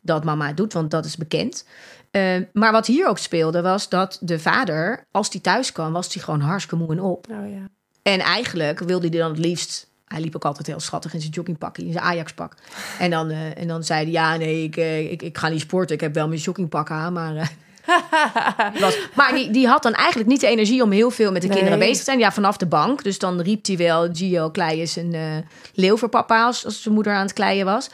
dat 0.00 0.24
mama 0.24 0.46
het 0.46 0.56
doet. 0.56 0.72
Want 0.72 0.90
dat 0.90 1.04
is 1.04 1.16
bekend. 1.16 1.64
Eh, 2.10 2.36
maar 2.52 2.72
wat 2.72 2.86
hier 2.86 3.08
ook 3.08 3.18
speelde 3.18 3.62
was 3.62 3.88
dat 3.88 4.18
de 4.20 4.38
vader, 4.38 5.06
als 5.10 5.30
die 5.30 5.40
thuis 5.40 5.72
kwam, 5.72 5.92
was 5.92 6.14
hij 6.14 6.22
gewoon 6.22 6.40
hartstikke 6.40 6.84
moe 6.84 6.92
en 6.92 7.00
op. 7.00 7.26
Oh 7.30 7.50
ja. 7.50 7.68
En 8.02 8.20
eigenlijk 8.20 8.78
wilde 8.78 9.08
hij 9.08 9.18
dan 9.18 9.30
het 9.30 9.38
liefst. 9.38 9.88
Hij 10.08 10.20
liep 10.20 10.36
ook 10.36 10.44
altijd 10.44 10.66
heel 10.66 10.80
schattig 10.80 11.14
in 11.14 11.20
zijn 11.20 11.32
joggingpak, 11.32 11.78
in 11.78 11.92
zijn 11.92 12.04
Ajax-pak. 12.04 12.54
En 12.98 13.10
dan, 13.10 13.30
eh, 13.30 13.58
en 13.58 13.68
dan 13.68 13.84
zei 13.84 14.02
hij: 14.02 14.12
Ja, 14.12 14.36
nee, 14.36 14.62
ik, 14.64 14.76
eh, 14.76 15.12
ik, 15.12 15.22
ik 15.22 15.38
ga 15.38 15.48
niet 15.48 15.60
sporten. 15.60 15.94
Ik 15.94 16.00
heb 16.00 16.14
wel 16.14 16.28
mijn 16.28 16.40
joggingpak 16.40 16.90
aan. 16.90 17.12
Maar, 17.12 17.36
eh, 17.36 17.46
was, 18.80 18.98
maar 19.14 19.34
die, 19.34 19.50
die 19.50 19.66
had 19.66 19.82
dan 19.82 19.92
eigenlijk 19.94 20.28
niet 20.28 20.40
de 20.40 20.46
energie 20.46 20.82
om 20.82 20.90
heel 20.90 21.10
veel 21.10 21.32
met 21.32 21.42
de 21.42 21.48
Nee. 21.48 21.56
kinderen 21.56 21.78
bezig 21.80 21.96
te 21.96 22.04
zijn. 22.04 22.18
Ja, 22.18 22.32
vanaf 22.32 22.56
de 22.56 22.66
bank. 22.66 23.02
Dus 23.02 23.18
dan 23.18 23.40
riep 23.40 23.66
hij 23.66 23.76
wel: 23.76 24.08
Gio, 24.12 24.50
klei 24.50 24.80
is 24.80 24.96
een 24.96 25.44
leeuw 25.74 25.96
voor 25.96 26.08
papa. 26.08 26.44
Als, 26.44 26.64
als 26.64 26.82
zijn 26.82 26.94
moeder 26.94 27.12
aan 27.14 27.22
het 27.22 27.32
kleien 27.32 27.64
was. 27.64 27.90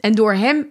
En 0.00 0.14
door 0.14 0.32
hem 0.32 0.66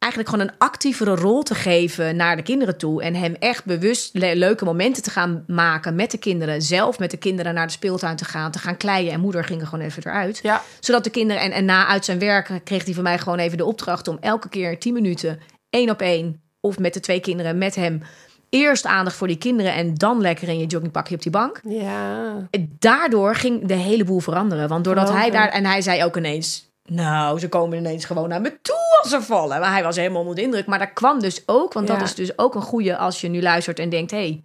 eigenlijk 0.00 0.32
gewoon 0.32 0.48
een 0.48 0.54
actievere 0.58 1.14
rol 1.14 1.42
te 1.42 1.54
geven 1.54 2.16
naar 2.16 2.36
de 2.36 2.42
kinderen 2.42 2.76
toe. 2.78 3.02
En 3.02 3.14
hem 3.14 3.34
echt 3.38 3.64
bewust 3.64 4.14
le- 4.14 4.32
leuke 4.34 4.64
momenten 4.64 5.02
te 5.02 5.10
gaan 5.10 5.44
maken 5.46 5.94
met 5.94 6.10
de 6.10 6.18
kinderen. 6.18 6.62
Zelf 6.62 6.98
met 6.98 7.10
de 7.10 7.16
kinderen 7.16 7.54
naar 7.54 7.66
de 7.66 7.72
speeltuin 7.72 8.16
te 8.16 8.24
gaan, 8.24 8.50
te 8.50 8.58
gaan 8.58 8.76
kleien. 8.76 9.12
En 9.12 9.20
moeder 9.20 9.44
ging 9.44 9.60
er 9.60 9.66
gewoon 9.66 9.84
even 9.84 10.02
eruit. 10.06 10.38
Ja, 10.42 10.62
Zodat 10.80 11.04
de 11.04 11.10
kinderen, 11.10 11.42
en, 11.42 11.52
en 11.52 11.64
na 11.64 11.86
uit 11.86 12.04
zijn 12.04 12.18
werk 12.18 12.60
kreeg 12.64 12.84
hij 12.84 12.94
van 12.94 13.02
mij 13.02 13.18
gewoon 13.18 13.38
even 13.38 13.56
de 13.58 13.64
opdracht 13.64 14.08
om 14.08 14.18
elke 14.20 14.48
keer 14.48 14.78
10 14.78 14.92
minuten, 14.92 15.38
één 15.70 15.90
op 15.90 16.00
één, 16.00 16.40
of 16.60 16.78
met 16.78 16.94
de 16.94 17.00
twee 17.00 17.20
kinderen, 17.20 17.58
met 17.58 17.74
hem. 17.74 18.02
Eerst 18.50 18.86
aandacht 18.86 19.16
voor 19.16 19.26
die 19.26 19.38
kinderen 19.38 19.74
en 19.74 19.94
dan 19.94 20.20
lekker 20.20 20.48
in 20.48 20.58
je 20.58 20.66
joggingpakje 20.66 21.14
op 21.14 21.22
die 21.22 21.30
bank. 21.32 21.60
ja. 21.64 22.48
Daardoor 22.78 23.34
ging 23.34 23.66
de 23.66 23.74
hele 23.74 24.04
boel 24.04 24.20
veranderen. 24.20 24.68
Want 24.68 24.84
doordat 24.84 25.08
hij 25.12 25.30
daar. 25.30 25.48
En 25.48 25.64
hij 25.66 25.82
zei 25.82 26.04
ook 26.04 26.16
ineens. 26.16 26.68
Nou, 26.84 27.38
ze 27.38 27.48
komen 27.48 27.78
ineens 27.78 28.04
gewoon 28.04 28.28
naar 28.28 28.40
me 28.40 28.58
toe 28.62 28.98
als 29.02 29.10
ze 29.10 29.22
vallen. 29.22 29.60
Maar 29.60 29.72
hij 29.72 29.82
was 29.82 29.96
helemaal 29.96 30.20
onder 30.20 30.34
de 30.34 30.42
indruk. 30.42 30.66
Maar 30.66 30.78
dat 30.78 30.92
kwam 30.92 31.20
dus 31.20 31.42
ook, 31.46 31.72
want 31.72 31.86
dat 31.86 32.02
is 32.02 32.14
dus 32.14 32.38
ook 32.38 32.54
een 32.54 32.62
goede 32.62 32.96
als 32.96 33.20
je 33.20 33.28
nu 33.28 33.42
luistert 33.42 33.78
en 33.78 33.88
denkt: 33.88 34.10
hé, 34.10 34.16
hey, 34.16 34.44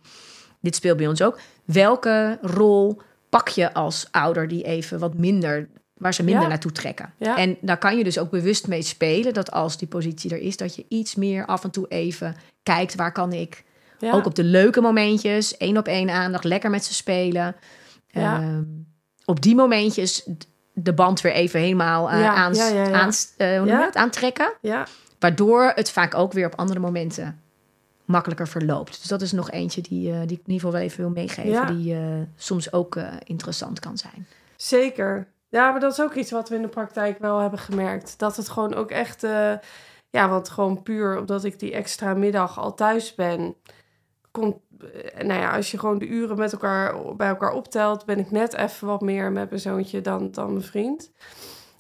dit 0.61 0.75
speelt 0.75 0.97
bij 0.97 1.07
ons 1.07 1.21
ook. 1.21 1.39
Welke 1.65 2.37
rol 2.41 3.01
pak 3.29 3.47
je 3.47 3.73
als 3.73 4.07
ouder 4.11 4.47
die 4.47 4.63
even 4.63 4.99
wat 4.99 5.13
minder, 5.13 5.69
waar 5.93 6.13
ze 6.13 6.23
minder 6.23 6.43
Ja. 6.43 6.47
naartoe 6.49 6.71
trekken? 6.71 7.13
Ja. 7.17 7.37
En 7.37 7.57
daar 7.61 7.77
kan 7.77 7.97
je 7.97 8.03
dus 8.03 8.17
ook 8.19 8.29
bewust 8.29 8.67
mee 8.67 8.81
spelen 8.81 9.33
dat 9.33 9.51
als 9.51 9.77
die 9.77 9.87
positie 9.87 10.31
er 10.31 10.41
is, 10.41 10.57
dat 10.57 10.75
je 10.75 10.85
iets 10.87 11.15
meer 11.15 11.45
af 11.45 11.63
en 11.63 11.71
toe 11.71 11.87
even 11.87 12.35
kijkt: 12.63 12.95
waar 12.95 13.11
kan 13.11 13.33
ik 13.33 13.63
ook 13.99 14.25
op 14.25 14.35
de 14.35 14.43
leuke 14.43 14.81
momentjes, 14.81 15.57
één 15.57 15.77
op 15.77 15.87
één 15.87 16.09
aandacht, 16.09 16.43
lekker 16.43 16.69
met 16.69 16.85
ze 16.85 16.93
spelen. 16.93 17.55
Ehm, 18.11 18.63
op 19.25 19.41
die 19.41 19.55
momentjes 19.55 20.27
de 20.77 20.93
band 20.93 21.21
weer 21.21 21.31
even 21.31 21.59
helemaal 21.59 22.09
eh, 22.09 22.19
Ja, 22.19 22.33
aans- 22.33 22.57
ja, 22.57 22.67
ja, 22.67 22.83
ja. 22.87 22.91
aans- 23.01 23.33
eh, 23.37 23.59
hoe 23.59 23.93
aantrekken. 23.93 24.53
Waardoor 25.19 25.71
het 25.75 25.91
vaak 25.91 26.15
ook 26.15 26.33
weer 26.33 26.45
op 26.45 26.55
andere 26.55 26.79
momenten 26.79 27.39
makkelijker 28.05 28.47
verloopt. 28.47 28.97
Dus 28.99 29.07
dat 29.07 29.21
is 29.21 29.31
nog 29.31 29.51
eentje 29.51 29.81
die, 29.81 30.11
eh, 30.11 30.15
die 30.17 30.23
ik 30.23 30.29
in 30.45 30.51
ieder 30.51 30.53
geval 30.53 30.71
wel 30.71 30.81
even 30.81 30.97
wil 30.97 31.09
meegeven. 31.09 31.77
Die 31.77 31.97
soms 32.35 32.73
ook 32.73 32.97
interessant 33.23 33.79
kan 33.79 33.97
zijn. 33.97 34.27
zeker. 34.55 35.27
Ja, 35.49 35.71
maar 35.71 35.79
dat 35.79 35.91
is 35.91 36.01
ook 36.01 36.13
iets 36.13 36.31
wat 36.31 36.49
we 36.49 36.55
in 36.55 36.61
de 36.61 36.67
praktijk 36.67 37.19
wel 37.19 37.39
hebben 37.39 37.59
gemerkt. 37.59 38.19
Dat 38.19 38.35
het 38.35 38.49
gewoon 38.49 38.73
ook 38.73 38.91
echt... 38.91 39.21
ja, 40.09 40.29
want 40.29 40.49
gewoon 40.49 40.83
puur 40.83 41.19
omdat 41.19 41.43
ik 41.43 41.59
die 41.59 41.73
extra 41.73 42.13
middag 42.13 42.59
al 42.59 42.73
thuis 42.73 43.15
ben... 43.15 43.55
Komt, 44.31 44.55
nou 45.17 45.39
ja, 45.39 45.55
als 45.55 45.71
je 45.71 45.79
gewoon 45.79 45.97
de 45.97 46.07
uren 46.07 46.37
met 46.37 46.51
elkaar, 46.51 47.15
bij 47.15 47.27
elkaar 47.27 47.51
optelt... 47.53 48.05
ben 48.05 48.19
ik 48.19 48.31
net 48.31 48.53
even 48.53 48.87
wat 48.87 49.01
meer 49.01 49.31
met 49.31 49.49
mijn 49.49 49.61
zoontje 49.61 50.01
dan, 50.01 50.31
dan 50.31 50.51
mijn 50.51 50.63
vriend. 50.65 51.11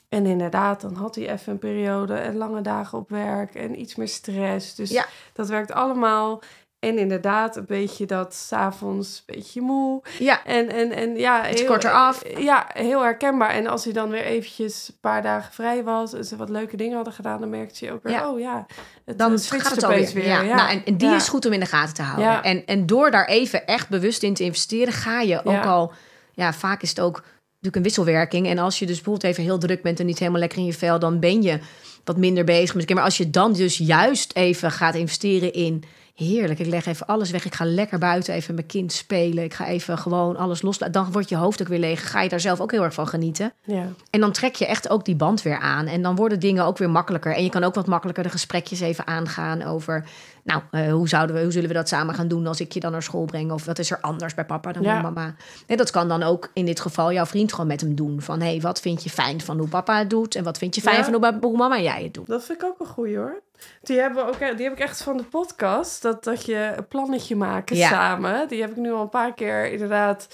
En 0.09 0.25
inderdaad, 0.25 0.81
dan 0.81 0.93
had 0.93 1.15
hij 1.15 1.31
even 1.31 1.51
een 1.51 1.59
periode 1.59 2.13
en 2.13 2.35
lange 2.37 2.61
dagen 2.61 2.97
op 2.97 3.09
werk... 3.09 3.55
en 3.55 3.79
iets 3.79 3.95
meer 3.95 4.07
stress. 4.07 4.75
Dus 4.75 4.89
Ja. 4.89 5.05
dat 5.33 5.47
werkt 5.49 5.71
allemaal 5.71 6.41
En 6.85 6.97
inderdaad, 6.97 7.55
een 7.55 7.65
beetje 7.65 8.05
dat 8.05 8.33
s'avonds 8.33 9.23
een 9.25 9.35
beetje 9.35 9.61
moe. 9.61 10.01
Ja. 10.19 10.45
En, 10.45 10.69
en, 10.69 10.91
en 10.91 11.15
ja, 11.15 11.41
heel, 11.41 11.65
korter 11.65 11.91
af. 11.91 12.23
Ja, 12.37 12.67
heel 12.73 13.01
herkenbaar. 13.01 13.49
En 13.49 13.67
als 13.67 13.83
hij 13.83 13.93
dan 13.93 14.09
weer 14.09 14.23
eventjes 14.23 14.87
een 14.87 14.99
paar 15.01 15.21
dagen 15.21 15.53
vrij 15.53 15.83
was 15.83 16.13
en 16.13 16.25
ze 16.25 16.35
wat 16.35 16.49
leuke 16.49 16.77
dingen 16.77 16.95
hadden 16.95 17.13
gedaan, 17.13 17.39
dan 17.39 17.49
merkte 17.49 17.85
je 17.85 17.91
ook 17.91 18.03
weer, 18.03 18.27
oh 18.27 18.39
ja, 18.39 18.65
het, 19.05 19.17
dan 19.17 19.31
het 19.31 19.51
gaat 19.51 19.75
het 19.75 19.83
alweer. 19.83 20.11
Weer. 20.13 20.27
Ja. 20.27 20.41
ja. 20.41 20.55
Nou, 20.55 20.69
en, 20.69 20.85
en 20.85 20.97
die 20.97 21.15
is 21.15 21.29
goed 21.29 21.45
om 21.45 21.53
in 21.53 21.59
de 21.59 21.65
gaten 21.65 21.93
te 21.93 22.01
houden. 22.01 22.43
En, 22.43 22.65
en 22.65 22.85
door 22.85 23.11
daar 23.11 23.27
even 23.27 23.65
echt 23.65 23.89
bewust 23.89 24.23
in 24.23 24.33
te 24.33 24.43
investeren, 24.43 24.93
ga 24.93 25.21
je 25.21 25.45
ook 25.45 25.65
al, 25.65 25.93
ja, 26.33 26.53
vaak 26.53 26.81
is 26.81 26.89
het 26.89 26.99
ook 26.99 27.23
natuurlijk 27.65 27.75
een 27.75 27.81
wisselwerking. 27.81 28.47
En 28.47 28.57
als 28.57 28.79
je 28.79 28.85
dus 28.85 28.95
bijvoorbeeld 28.95 29.31
even 29.31 29.43
heel 29.43 29.57
druk 29.57 29.81
bent 29.81 29.99
en 29.99 30.05
niet 30.05 30.19
helemaal 30.19 30.39
lekker 30.39 30.57
in 30.57 30.65
je 30.65 30.73
vel, 30.73 30.99
dan 30.99 31.19
ben 31.19 31.41
je 31.41 31.59
wat 32.05 32.17
minder 32.17 32.43
bezig 32.43 32.75
met 32.75 32.93
Maar 32.93 33.03
als 33.03 33.17
je 33.17 33.29
dan 33.29 33.53
dus 33.53 33.77
juist 33.77 34.35
even 34.35 34.71
gaat 34.71 34.95
investeren 34.95 35.53
in 35.53 35.83
heerlijk, 36.15 36.59
ik 36.59 36.65
leg 36.65 36.85
even 36.85 37.07
alles 37.07 37.31
weg. 37.31 37.45
Ik 37.45 37.53
ga 37.53 37.65
lekker 37.65 37.99
buiten 37.99 38.33
even 38.33 38.55
mijn 38.55 38.67
kind 38.67 38.91
spelen. 38.93 39.43
Ik 39.43 39.53
ga 39.53 39.67
even 39.67 39.97
gewoon 39.97 40.37
alles 40.37 40.61
loslaten. 40.61 40.93
Dan 40.93 41.11
wordt 41.11 41.29
je 41.29 41.35
hoofd 41.35 41.61
ook 41.61 41.67
weer 41.67 41.79
leeg. 41.79 42.11
Ga 42.11 42.21
je 42.21 42.29
daar 42.29 42.39
zelf 42.39 42.59
ook 42.59 42.71
heel 42.71 42.83
erg 42.83 42.93
van 42.93 43.07
genieten. 43.07 43.53
Ja. 43.63 43.91
En 44.09 44.19
dan 44.19 44.31
trek 44.31 44.55
je 44.55 44.65
echt 44.65 44.89
ook 44.89 45.05
die 45.05 45.15
band 45.15 45.41
weer 45.41 45.59
aan. 45.59 45.87
En 45.87 46.01
dan 46.01 46.15
worden 46.15 46.39
dingen 46.39 46.65
ook 46.65 46.77
weer 46.77 46.89
makkelijker. 46.89 47.35
En 47.35 47.43
je 47.43 47.49
kan 47.49 47.63
ook 47.63 47.75
wat 47.75 47.87
makkelijker 47.87 48.23
de 48.23 48.29
gesprekjes 48.29 48.79
even 48.79 49.07
aangaan 49.07 49.63
over... 49.63 50.05
Nou, 50.45 50.61
uh, 50.71 50.91
hoe, 50.91 51.07
zouden 51.07 51.35
we, 51.35 51.41
hoe 51.41 51.51
zullen 51.51 51.67
we 51.67 51.73
dat 51.73 51.87
samen 51.87 52.15
gaan 52.15 52.27
doen 52.27 52.47
als 52.47 52.59
ik 52.59 52.71
je 52.71 52.79
dan 52.79 52.91
naar 52.91 53.03
school 53.03 53.25
breng? 53.25 53.51
Of 53.51 53.65
wat 53.65 53.79
is 53.79 53.91
er 53.91 53.99
anders 54.01 54.33
bij 54.33 54.45
papa 54.45 54.71
dan 54.71 54.83
bij 54.83 55.01
mama? 55.01 55.35
Nee, 55.67 55.77
dat 55.77 55.91
kan 55.91 56.07
dan 56.07 56.23
ook 56.23 56.49
in 56.53 56.65
dit 56.65 56.79
geval 56.79 57.11
jouw 57.11 57.25
vriend 57.25 57.51
gewoon 57.51 57.67
met 57.67 57.81
hem 57.81 57.95
doen. 57.95 58.21
Van, 58.21 58.41
hé, 58.41 58.49
hey, 58.49 58.61
wat 58.61 58.79
vind 58.79 59.03
je 59.03 59.09
fijn 59.09 59.41
van 59.41 59.57
hoe 59.57 59.67
papa 59.67 59.97
het 59.97 60.09
doet? 60.09 60.35
En 60.35 60.43
wat 60.43 60.57
vind 60.57 60.75
je 60.75 60.81
fijn 60.81 61.03
van 61.03 61.13
hoe, 61.13 61.37
hoe 61.41 61.57
mama 61.57 61.75
en 61.75 61.83
jij 61.83 62.03
het 62.03 62.13
doet? 62.13 62.27
Dat 62.27 62.43
vind 62.43 62.61
ik 62.61 62.67
ook 62.67 62.79
een 62.79 62.85
goeie 62.85 63.17
hoor. 63.17 63.41
Die, 63.81 63.99
hebben 63.99 64.25
we 64.25 64.31
ook, 64.31 64.57
die 64.57 64.65
heb 64.65 64.73
ik 64.73 64.79
echt 64.79 65.03
van 65.03 65.17
de 65.17 65.23
podcast. 65.23 66.01
Dat, 66.01 66.23
dat 66.23 66.45
je 66.45 66.73
een 66.75 66.87
plannetje 66.87 67.35
maken 67.35 67.75
samen. 67.75 68.47
Die 68.47 68.61
heb 68.61 68.69
ik 68.69 68.77
nu 68.77 68.91
al 68.91 69.01
een 69.01 69.09
paar 69.09 69.33
keer 69.33 69.71
inderdaad 69.71 70.27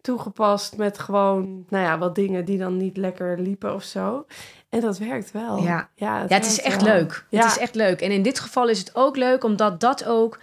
toegepast 0.00 0.76
met 0.76 0.98
gewoon, 0.98 1.64
nou 1.68 1.84
ja, 1.84 1.98
wat 1.98 2.14
dingen 2.14 2.44
die 2.44 2.58
dan 2.58 2.76
niet 2.76 2.96
lekker 2.96 3.40
liepen 3.40 3.74
of 3.74 3.82
zo. 3.82 4.26
En 4.74 4.80
dat 4.80 4.98
werkt 4.98 5.32
wel. 5.32 5.62
Ja, 5.62 5.88
ja, 5.94 6.20
het, 6.20 6.30
ja, 6.30 6.36
het 6.36 6.46
is 6.46 6.60
echt 6.60 6.82
leuk. 6.82 7.24
Ja. 7.28 7.40
Het 7.42 7.50
is 7.50 7.58
echt 7.58 7.74
leuk. 7.74 8.00
En 8.00 8.10
in 8.10 8.22
dit 8.22 8.40
geval 8.40 8.68
is 8.68 8.78
het 8.78 8.90
ook 8.94 9.16
leuk 9.16 9.44
omdat 9.44 9.80
dat 9.80 10.04
ook 10.04 10.38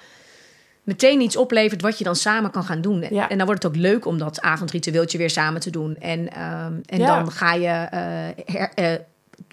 meteen 0.83 1.21
iets 1.21 1.37
oplevert 1.37 1.81
wat 1.81 1.97
je 1.97 2.03
dan 2.03 2.15
samen 2.15 2.51
kan 2.51 2.63
gaan 2.63 2.81
doen. 2.81 3.05
Ja. 3.09 3.29
En 3.29 3.37
dan 3.37 3.45
wordt 3.45 3.63
het 3.63 3.71
ook 3.71 3.77
leuk 3.77 4.05
om 4.05 4.17
dat 4.17 4.41
avondritueeltje 4.41 5.17
weer 5.17 5.29
samen 5.29 5.61
te 5.61 5.69
doen. 5.69 5.95
En, 5.95 6.19
um, 6.19 6.81
en 6.85 6.99
dan 6.99 7.31
ga 7.31 7.53
je 7.53 7.67
uh, 7.67 8.55
her, 8.55 8.71
uh, 8.75 8.99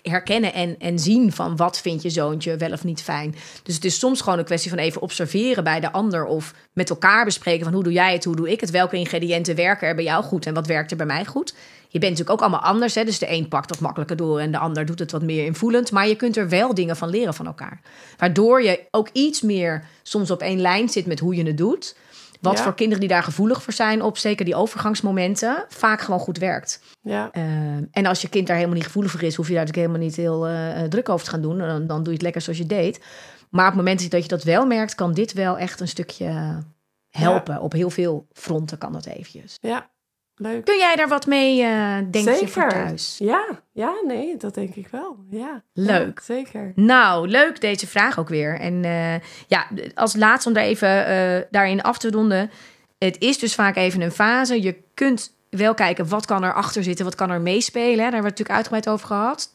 herkennen 0.03 0.55
en, 0.55 0.77
en 0.79 0.99
zien 0.99 1.33
van 1.33 1.57
wat 1.57 1.81
vind 1.81 2.03
je 2.03 2.11
zoontje 2.11 2.57
wel 2.57 2.73
of 2.73 2.85
niet 2.85 3.03
fijn. 3.03 3.35
Dus 3.63 3.75
het 3.75 3.85
is 3.85 3.99
soms 3.99 4.21
gewoon 4.21 4.39
een 4.39 4.45
kwestie 4.45 4.71
van 4.71 4.79
even 4.79 5.01
observeren 5.01 5.65
bij 5.65 5.81
de 5.81 5.93
ander 5.93 6.25
of 6.25 6.55
met 6.73 6.91
elkaar 6.91 7.25
bespreken 7.25 7.65
van 7.65 7.75
hoe 7.75 7.83
doe 7.83 7.93
jij 7.93 8.13
het, 8.13 8.25
hoe 8.25 8.37
doe 8.37 8.51
ik 8.51 8.61
het, 8.61 8.71
welke 8.71 8.97
ingrediënten 8.97 9.55
werken 9.55 9.89
er 9.89 9.95
bij 9.95 10.05
jou 10.05 10.25
goed 10.25 10.47
en 10.47 10.55
wat 10.55 10.67
werkt 10.67 10.91
er 10.91 10.97
bij 10.97 11.07
mij 11.07 11.25
goed. 11.25 11.55
Je 11.91 11.99
bent 11.99 12.11
natuurlijk 12.13 12.31
ook 12.31 12.49
allemaal 12.49 12.71
anders, 12.71 12.95
hè? 12.95 13.05
dus 13.05 13.19
de 13.19 13.31
een 13.31 13.49
pakt 13.49 13.71
wat 13.71 13.81
makkelijker 13.81 14.17
door 14.17 14.41
en 14.41 14.51
de 14.51 14.59
ander 14.59 14.87
doet 14.87 14.99
het 14.99 15.13
wat 15.13 15.23
meer 15.23 15.45
invoelend, 15.45 15.91
maar 15.91 16.09
je 16.09 16.17
kunt 16.17 16.37
er 16.37 16.49
wel 16.49 16.75
dingen 16.75 16.97
van 16.97 17.09
leren 17.09 17.35
van 17.35 17.47
elkaar. 17.47 17.81
Waardoor 18.17 18.63
je 18.63 18.81
ook 18.91 19.09
iets 19.13 19.43
meer 19.43 19.85
soms 20.03 20.31
op 20.31 20.41
één 20.41 20.61
lijn 20.61 20.89
zit 20.89 21.07
met 21.07 21.21
hoe 21.21 21.35
je 21.35 21.45
het 21.45 21.57
doet. 21.57 21.97
Wat 22.41 22.61
voor 22.61 22.75
kinderen 22.75 23.01
die 23.01 23.09
daar 23.09 23.23
gevoelig 23.23 23.63
voor 23.63 23.73
zijn 23.73 24.03
op 24.03 24.19
zeker 24.19 24.45
die 24.45 24.55
overgangsmomenten 24.55 25.65
vaak 25.69 26.01
gewoon 26.01 26.21
goed 26.21 26.39
werkt. 26.39 26.81
Ja. 27.01 27.31
Uh, 27.37 27.43
en 27.91 28.07
als 28.07 28.23
je 28.23 28.29
kind 28.29 28.47
daar 28.47 28.57
helemaal 28.57 28.77
niet 28.77 28.87
gevoelig 28.87 29.11
voor 29.11 29.23
is, 29.23 29.35
hoef 29.35 29.49
je 29.49 29.55
daar 29.55 29.65
natuurlijk 29.65 29.89
helemaal 29.89 30.09
niet 30.09 30.17
heel 30.17 30.49
uh, 30.49 30.83
druk 30.83 31.09
over 31.09 31.25
te 31.25 31.31
gaan 31.31 31.43
doen. 31.43 31.59
Dan, 31.59 31.87
dan 31.87 31.97
doe 31.97 32.07
je 32.07 32.13
het 32.13 32.23
lekker 32.23 32.41
zoals 32.41 32.59
je 32.59 32.67
deed. 32.67 33.05
Maar 33.51 33.67
op 33.67 33.73
het 33.73 33.85
moment 33.85 34.11
dat 34.11 34.23
je 34.23 34.29
dat 34.29 34.43
wel 34.43 34.67
merkt, 34.67 34.95
kan 34.95 35.13
dit 35.13 35.33
wel 35.33 35.59
echt 35.59 35.81
een 35.81 35.89
stukje 35.89 36.63
helpen. 37.11 37.55
Ja. 37.55 37.61
Op 37.61 37.73
heel 37.73 37.91
veel 37.91 38.27
fronten 38.33 38.79
kan 38.79 38.93
dat 38.93 39.07
eventjes. 39.07 39.57
Ja, 39.61 39.91
Leuk. 40.39 40.65
Kun 40.65 40.79
jij 40.79 40.97
daar 40.97 41.09
wat 41.09 41.27
mee, 41.27 41.63
uh, 41.63 41.97
denk 42.11 42.29
zeker. 42.29 42.41
je, 42.41 42.49
voor 42.49 42.69
thuis? 42.69 43.17
Ja, 43.19 43.45
ja, 43.73 43.95
nee, 44.07 44.37
dat 44.37 44.55
denk 44.55 44.75
ik 44.75 44.89
wel. 44.89 45.17
Ja, 45.31 45.63
leuk. 45.73 46.19
Ja, 46.19 46.25
zeker. 46.25 46.73
Nou, 46.75 47.29
leuk 47.29 47.61
deze 47.61 47.87
vraag 47.87 48.19
ook 48.19 48.29
weer. 48.29 48.61
En 48.61 48.85
uh, 48.85 49.15
ja, 49.47 49.67
als 49.95 50.17
laatste 50.17 50.49
om 50.49 50.55
daar 50.55 50.65
even 50.65 50.89
uh, 50.89 51.43
daarin 51.51 51.83
af 51.83 51.99
te 51.99 52.11
ronden. 52.11 52.51
Het 52.99 53.19
is 53.19 53.39
dus 53.39 53.55
vaak 53.55 53.77
even 53.77 54.01
een 54.01 54.13
fase. 54.13 54.63
Je 54.63 54.77
kunt 54.95 55.37
wel 55.51 55.75
kijken 55.75 56.09
wat 56.09 56.27
kan 56.27 56.45
er 56.45 56.55
achter 56.55 56.83
zitten, 56.83 57.05
wat 57.05 57.15
kan 57.15 57.31
er 57.31 57.41
meespelen. 57.41 57.97
Daar 57.97 58.13
hebben 58.13 58.23
we 58.23 58.29
het 58.29 58.39
natuurlijk 58.39 58.57
uitgebreid 58.57 58.89
over 58.89 59.07
gehad. 59.07 59.53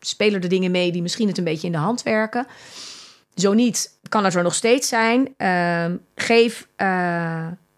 Spelen 0.00 0.42
er 0.42 0.48
dingen 0.48 0.70
mee 0.70 0.92
die 0.92 1.02
misschien 1.02 1.28
het 1.28 1.38
een 1.38 1.44
beetje 1.44 1.66
in 1.66 1.72
de 1.72 1.78
hand 1.78 2.02
werken. 2.02 2.46
Zo 3.34 3.52
niet, 3.52 3.98
kan 4.08 4.24
het 4.24 4.34
er 4.34 4.42
nog 4.42 4.54
steeds 4.54 4.88
zijn. 4.88 5.34
Ehm, 5.36 5.96
geef 6.14 6.68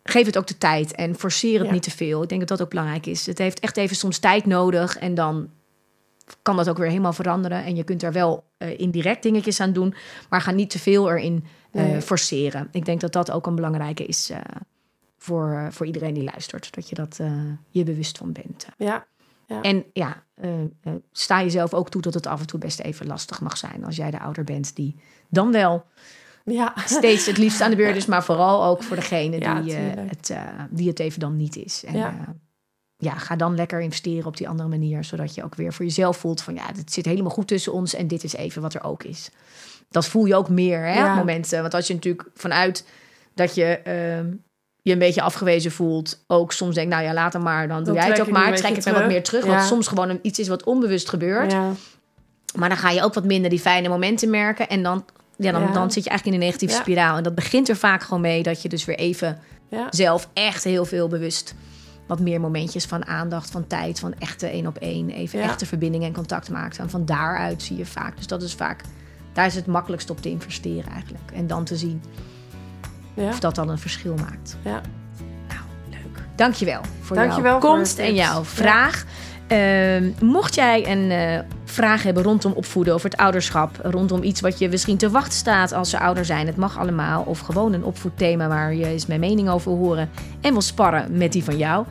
geef 0.02 0.26
het 0.26 0.38
ook 0.38 0.46
de 0.46 0.58
tijd 0.58 0.94
en 0.94 1.14
forceer 1.14 1.60
het 1.60 1.70
niet 1.70 1.82
te 1.82 1.90
veel. 1.90 2.22
Ik 2.22 2.28
denk 2.28 2.40
dat 2.40 2.48
dat 2.48 2.62
ook 2.62 2.70
belangrijk 2.70 3.06
is. 3.06 3.26
Het 3.26 3.38
heeft 3.38 3.60
echt 3.60 3.76
even 3.76 3.96
soms 3.96 4.18
tijd 4.18 4.46
nodig 4.46 4.98
en 4.98 5.14
dan 5.14 5.50
kan 6.42 6.56
dat 6.56 6.68
ook 6.68 6.78
weer 6.78 6.88
helemaal 6.88 7.12
veranderen. 7.12 7.64
En 7.64 7.76
je 7.76 7.84
kunt 7.84 8.02
er 8.02 8.12
wel 8.12 8.44
uh, 8.58 8.78
indirect 8.78 9.22
dingetjes 9.22 9.60
aan 9.60 9.72
doen, 9.72 9.94
maar 10.28 10.40
ga 10.40 10.50
niet 10.50 10.70
te 10.70 10.78
veel 10.78 11.10
erin 11.10 11.44
uh, 11.72 11.98
forceren. 11.98 12.68
Ik 12.72 12.84
denk 12.84 13.00
dat 13.00 13.12
dat 13.12 13.30
ook 13.30 13.46
een 13.46 13.54
belangrijke 13.54 14.04
is 14.04 14.30
uh, 14.30 14.38
voor, 15.18 15.68
voor 15.70 15.86
iedereen 15.86 16.14
die 16.14 16.24
luistert. 16.24 16.74
Dat 16.74 16.88
je 16.88 16.94
dat 16.94 17.20
je 17.68 17.84
bewust 17.84 18.18
van 18.18 18.32
bent. 18.32 18.66
Ja. 18.76 19.06
ja. 19.46 19.60
En 19.60 19.84
ja, 19.92 20.22
sta 21.12 21.42
jezelf 21.42 21.74
ook 21.74 21.90
toe 21.90 22.02
dat 22.02 22.14
het 22.14 22.26
af 22.26 22.40
en 22.40 22.46
toe 22.46 22.58
best 22.58 22.80
even 22.80 23.06
lastig 23.06 23.40
mag 23.40 23.56
zijn 23.56 23.84
als 23.84 23.96
jij 23.96 24.10
de 24.10 24.20
ouder 24.20 24.44
bent 24.44 24.76
die 24.76 24.96
dan 25.28 25.52
wel 25.52 25.84
ja. 26.44 26.72
steeds 26.84 27.26
het 27.26 27.38
liefst 27.38 27.60
aan 27.60 27.70
de 27.70 27.76
beurt 27.76 27.96
is, 27.96 28.06
maar 28.06 28.24
vooral 28.24 28.64
ook 28.64 28.82
voor 28.82 28.96
degene 28.96 29.38
die, 29.38 29.74
uh, 29.74 29.78
het, 29.94 30.30
uh, 30.30 30.38
die 30.70 30.88
het 30.88 30.98
even 30.98 31.20
dan 31.20 31.36
niet 31.36 31.56
is. 31.56 31.84
En, 31.84 31.96
ja. 31.96 32.10
Uh, 32.10 32.28
ja, 32.96 33.14
ga 33.14 33.36
dan 33.36 33.54
lekker 33.54 33.80
investeren 33.80 34.26
op 34.26 34.36
die 34.36 34.48
andere 34.48 34.68
manier, 34.68 35.04
zodat 35.04 35.34
je 35.34 35.44
ook 35.44 35.54
weer 35.54 35.72
voor 35.72 35.84
jezelf 35.84 36.16
voelt 36.16 36.42
van 36.42 36.54
ja, 36.54 36.66
het 36.76 36.92
zit 36.92 37.04
helemaal 37.04 37.30
goed 37.30 37.48
tussen 37.48 37.72
ons 37.72 37.94
en 37.94 38.06
dit 38.06 38.24
is 38.24 38.32
even 38.32 38.62
wat 38.62 38.74
er 38.74 38.84
ook 38.84 39.02
is. 39.02 39.30
Dat 39.90 40.06
voel 40.06 40.24
je 40.24 40.34
ook 40.34 40.48
meer 40.48 40.86
hè, 40.86 41.10
op 41.10 41.16
momenten. 41.16 41.60
Want 41.60 41.74
als 41.74 41.86
je 41.86 41.94
natuurlijk 41.94 42.28
vanuit 42.34 42.86
dat 43.34 43.54
je 43.54 43.64
ehm, 43.64 44.32
je 44.82 44.92
een 44.92 44.98
beetje 44.98 45.22
afgewezen 45.22 45.72
voelt, 45.72 46.24
ook 46.26 46.52
soms 46.52 46.74
denk 46.74 46.88
nou 46.88 47.02
ja, 47.02 47.12
laat 47.12 47.32
hem 47.32 47.42
maar, 47.42 47.68
dan 47.68 47.84
doe 47.84 47.94
jij 47.94 48.08
het 48.08 48.20
ook 48.20 48.30
maar, 48.30 48.54
trek 48.54 48.76
het 48.76 48.84
er 48.84 48.94
wat 48.94 49.06
meer 49.06 49.22
terug, 49.22 49.44
wat 49.44 49.62
soms 49.62 49.86
gewoon 49.86 50.18
iets 50.22 50.38
is 50.38 50.48
wat 50.48 50.64
onbewust 50.64 51.08
gebeurt. 51.08 51.52
Ja. 51.52 51.70
Maar 52.54 52.68
dan 52.68 52.78
ga 52.78 52.90
je 52.90 53.02
ook 53.02 53.14
wat 53.14 53.24
minder 53.24 53.50
die 53.50 53.60
fijne 53.60 53.88
momenten 53.88 54.30
merken 54.30 54.68
en 54.68 54.82
dan 54.82 55.04
ja, 55.42 55.52
dan, 55.52 55.72
dan 55.72 55.90
zit 55.90 56.04
je 56.04 56.10
eigenlijk 56.10 56.24
in 56.24 56.42
een 56.42 56.48
negatieve 56.48 56.74
spiraal. 56.74 57.16
En 57.16 57.22
dat 57.22 57.34
begint 57.34 57.68
er 57.68 57.76
vaak 57.76 58.02
gewoon 58.02 58.20
mee 58.20 58.42
dat 58.42 58.62
je 58.62 58.68
dus 58.68 58.84
weer 58.84 58.98
even 58.98 59.38
zelf 59.90 60.28
echt 60.32 60.64
heel 60.64 60.84
veel 60.84 61.08
bewust 61.08 61.54
wat 62.06 62.20
meer 62.20 62.40
momentjes 62.40 62.84
van 62.84 63.06
aandacht, 63.06 63.50
van 63.50 63.66
tijd, 63.66 64.00
van 64.00 64.14
echte 64.18 64.46
één 64.46 64.66
op 64.66 64.76
één, 64.76 65.10
even 65.10 65.42
echte 65.42 65.66
verbinding 65.66 66.04
en 66.04 66.12
contact 66.12 66.50
maakt. 66.50 66.78
En 66.78 66.90
van 66.90 67.04
daaruit 67.04 67.62
zie 67.62 67.76
je 67.76 67.86
vaak. 67.86 68.16
Dus 68.16 68.26
dat 68.26 68.42
is 68.42 68.54
vaak, 68.54 68.80
daar 69.32 69.46
is 69.46 69.54
het 69.54 69.66
makkelijkst 69.66 70.10
op 70.10 70.22
te 70.22 70.28
investeren 70.28 70.92
eigenlijk. 70.92 71.30
En 71.34 71.46
dan 71.46 71.64
te 71.64 71.76
zien 71.76 72.02
of 73.14 73.40
dat 73.40 73.54
dan 73.54 73.68
een 73.68 73.78
verschil 73.78 74.14
maakt. 74.14 74.56
Ja. 74.62 74.80
Nou, 75.48 75.60
leuk. 75.90 76.24
Dankjewel 76.36 76.80
voor 77.00 77.16
Dankjewel 77.16 77.60
jouw 77.60 77.70
komst 77.70 77.98
en 77.98 78.14
jouw 78.14 78.44
vraag. 78.44 79.04
Uh, 79.48 80.20
mocht 80.20 80.54
jij 80.54 80.90
een 80.90 81.10
uh, 81.10 81.38
vraag 81.72 82.02
hebben 82.02 82.22
rondom 82.22 82.52
opvoeden 82.52 82.94
of 82.94 83.02
het 83.02 83.16
ouderschap, 83.16 83.78
rondom 83.82 84.22
iets 84.22 84.40
wat 84.40 84.58
je 84.58 84.68
misschien 84.68 84.96
te 84.96 85.10
wachten 85.10 85.32
staat 85.32 85.72
als 85.72 85.90
ze 85.90 85.98
ouder 85.98 86.24
zijn, 86.24 86.46
het 86.46 86.56
mag 86.56 86.78
allemaal, 86.78 87.22
of 87.22 87.38
gewoon 87.38 87.72
een 87.72 87.84
opvoedthema 87.84 88.48
waar 88.48 88.74
je 88.74 88.86
eens 88.86 89.06
mijn 89.06 89.20
mening 89.20 89.48
over 89.48 89.72
horen. 89.72 90.10
En 90.40 90.52
wil 90.52 90.60
sparren 90.60 91.16
met 91.16 91.32
die 91.32 91.44
van 91.44 91.56
jou, 91.56 91.86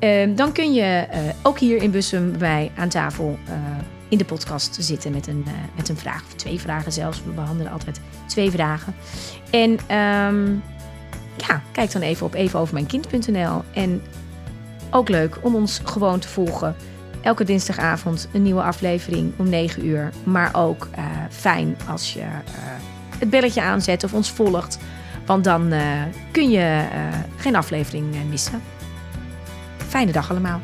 uh, 0.00 0.36
dan 0.36 0.52
kun 0.52 0.72
je 0.72 1.06
uh, 1.10 1.18
ook 1.42 1.58
hier 1.58 1.82
in 1.82 1.90
Bussum 1.90 2.38
bij 2.38 2.70
aan 2.76 2.88
tafel 2.88 3.38
eh, 3.46 3.54
in 4.08 4.18
de 4.18 4.24
podcast 4.24 4.76
zitten 4.80 5.12
met 5.12 5.26
een, 5.26 5.44
met 5.76 5.88
een 5.88 5.96
vraag, 5.96 6.22
of 6.26 6.34
twee 6.34 6.60
vragen 6.60 6.92
zelfs. 6.92 7.22
We 7.24 7.30
behandelen 7.30 7.72
altijd 7.72 8.00
twee 8.26 8.50
vragen. 8.50 8.94
En 9.50 9.70
um, 9.70 10.62
ja, 11.36 11.62
kijk 11.72 11.92
dan 11.92 12.02
even 12.02 12.26
op 12.26 12.34
evenovermijnkind.nl 12.34 13.62
en 13.72 14.02
ook 14.90 15.08
leuk 15.08 15.38
om 15.40 15.54
ons 15.54 15.80
gewoon 15.84 16.18
te 16.18 16.28
volgen 16.28 16.76
elke 17.24 17.44
dinsdagavond 17.44 18.28
een 18.32 18.42
nieuwe 18.42 18.62
aflevering 18.62 19.32
om 19.36 19.48
9 19.48 19.86
uur. 19.86 20.12
Maar 20.24 20.50
ook 20.52 20.88
uh, 20.98 21.04
fijn 21.30 21.76
als 21.88 22.12
je 22.12 22.20
uh, 22.20 22.26
het 23.18 23.30
belletje 23.30 23.62
aanzet 23.62 24.04
of 24.04 24.14
ons 24.14 24.30
volgt. 24.30 24.78
Want 25.26 25.44
dan 25.44 25.72
uh, 25.72 26.02
kun 26.30 26.50
je 26.50 26.84
geen 27.36 27.56
aflevering 27.56 28.16
missen. 28.30 28.62
Fijne 29.88 30.12
dag 30.12 30.30
allemaal. 30.30 30.60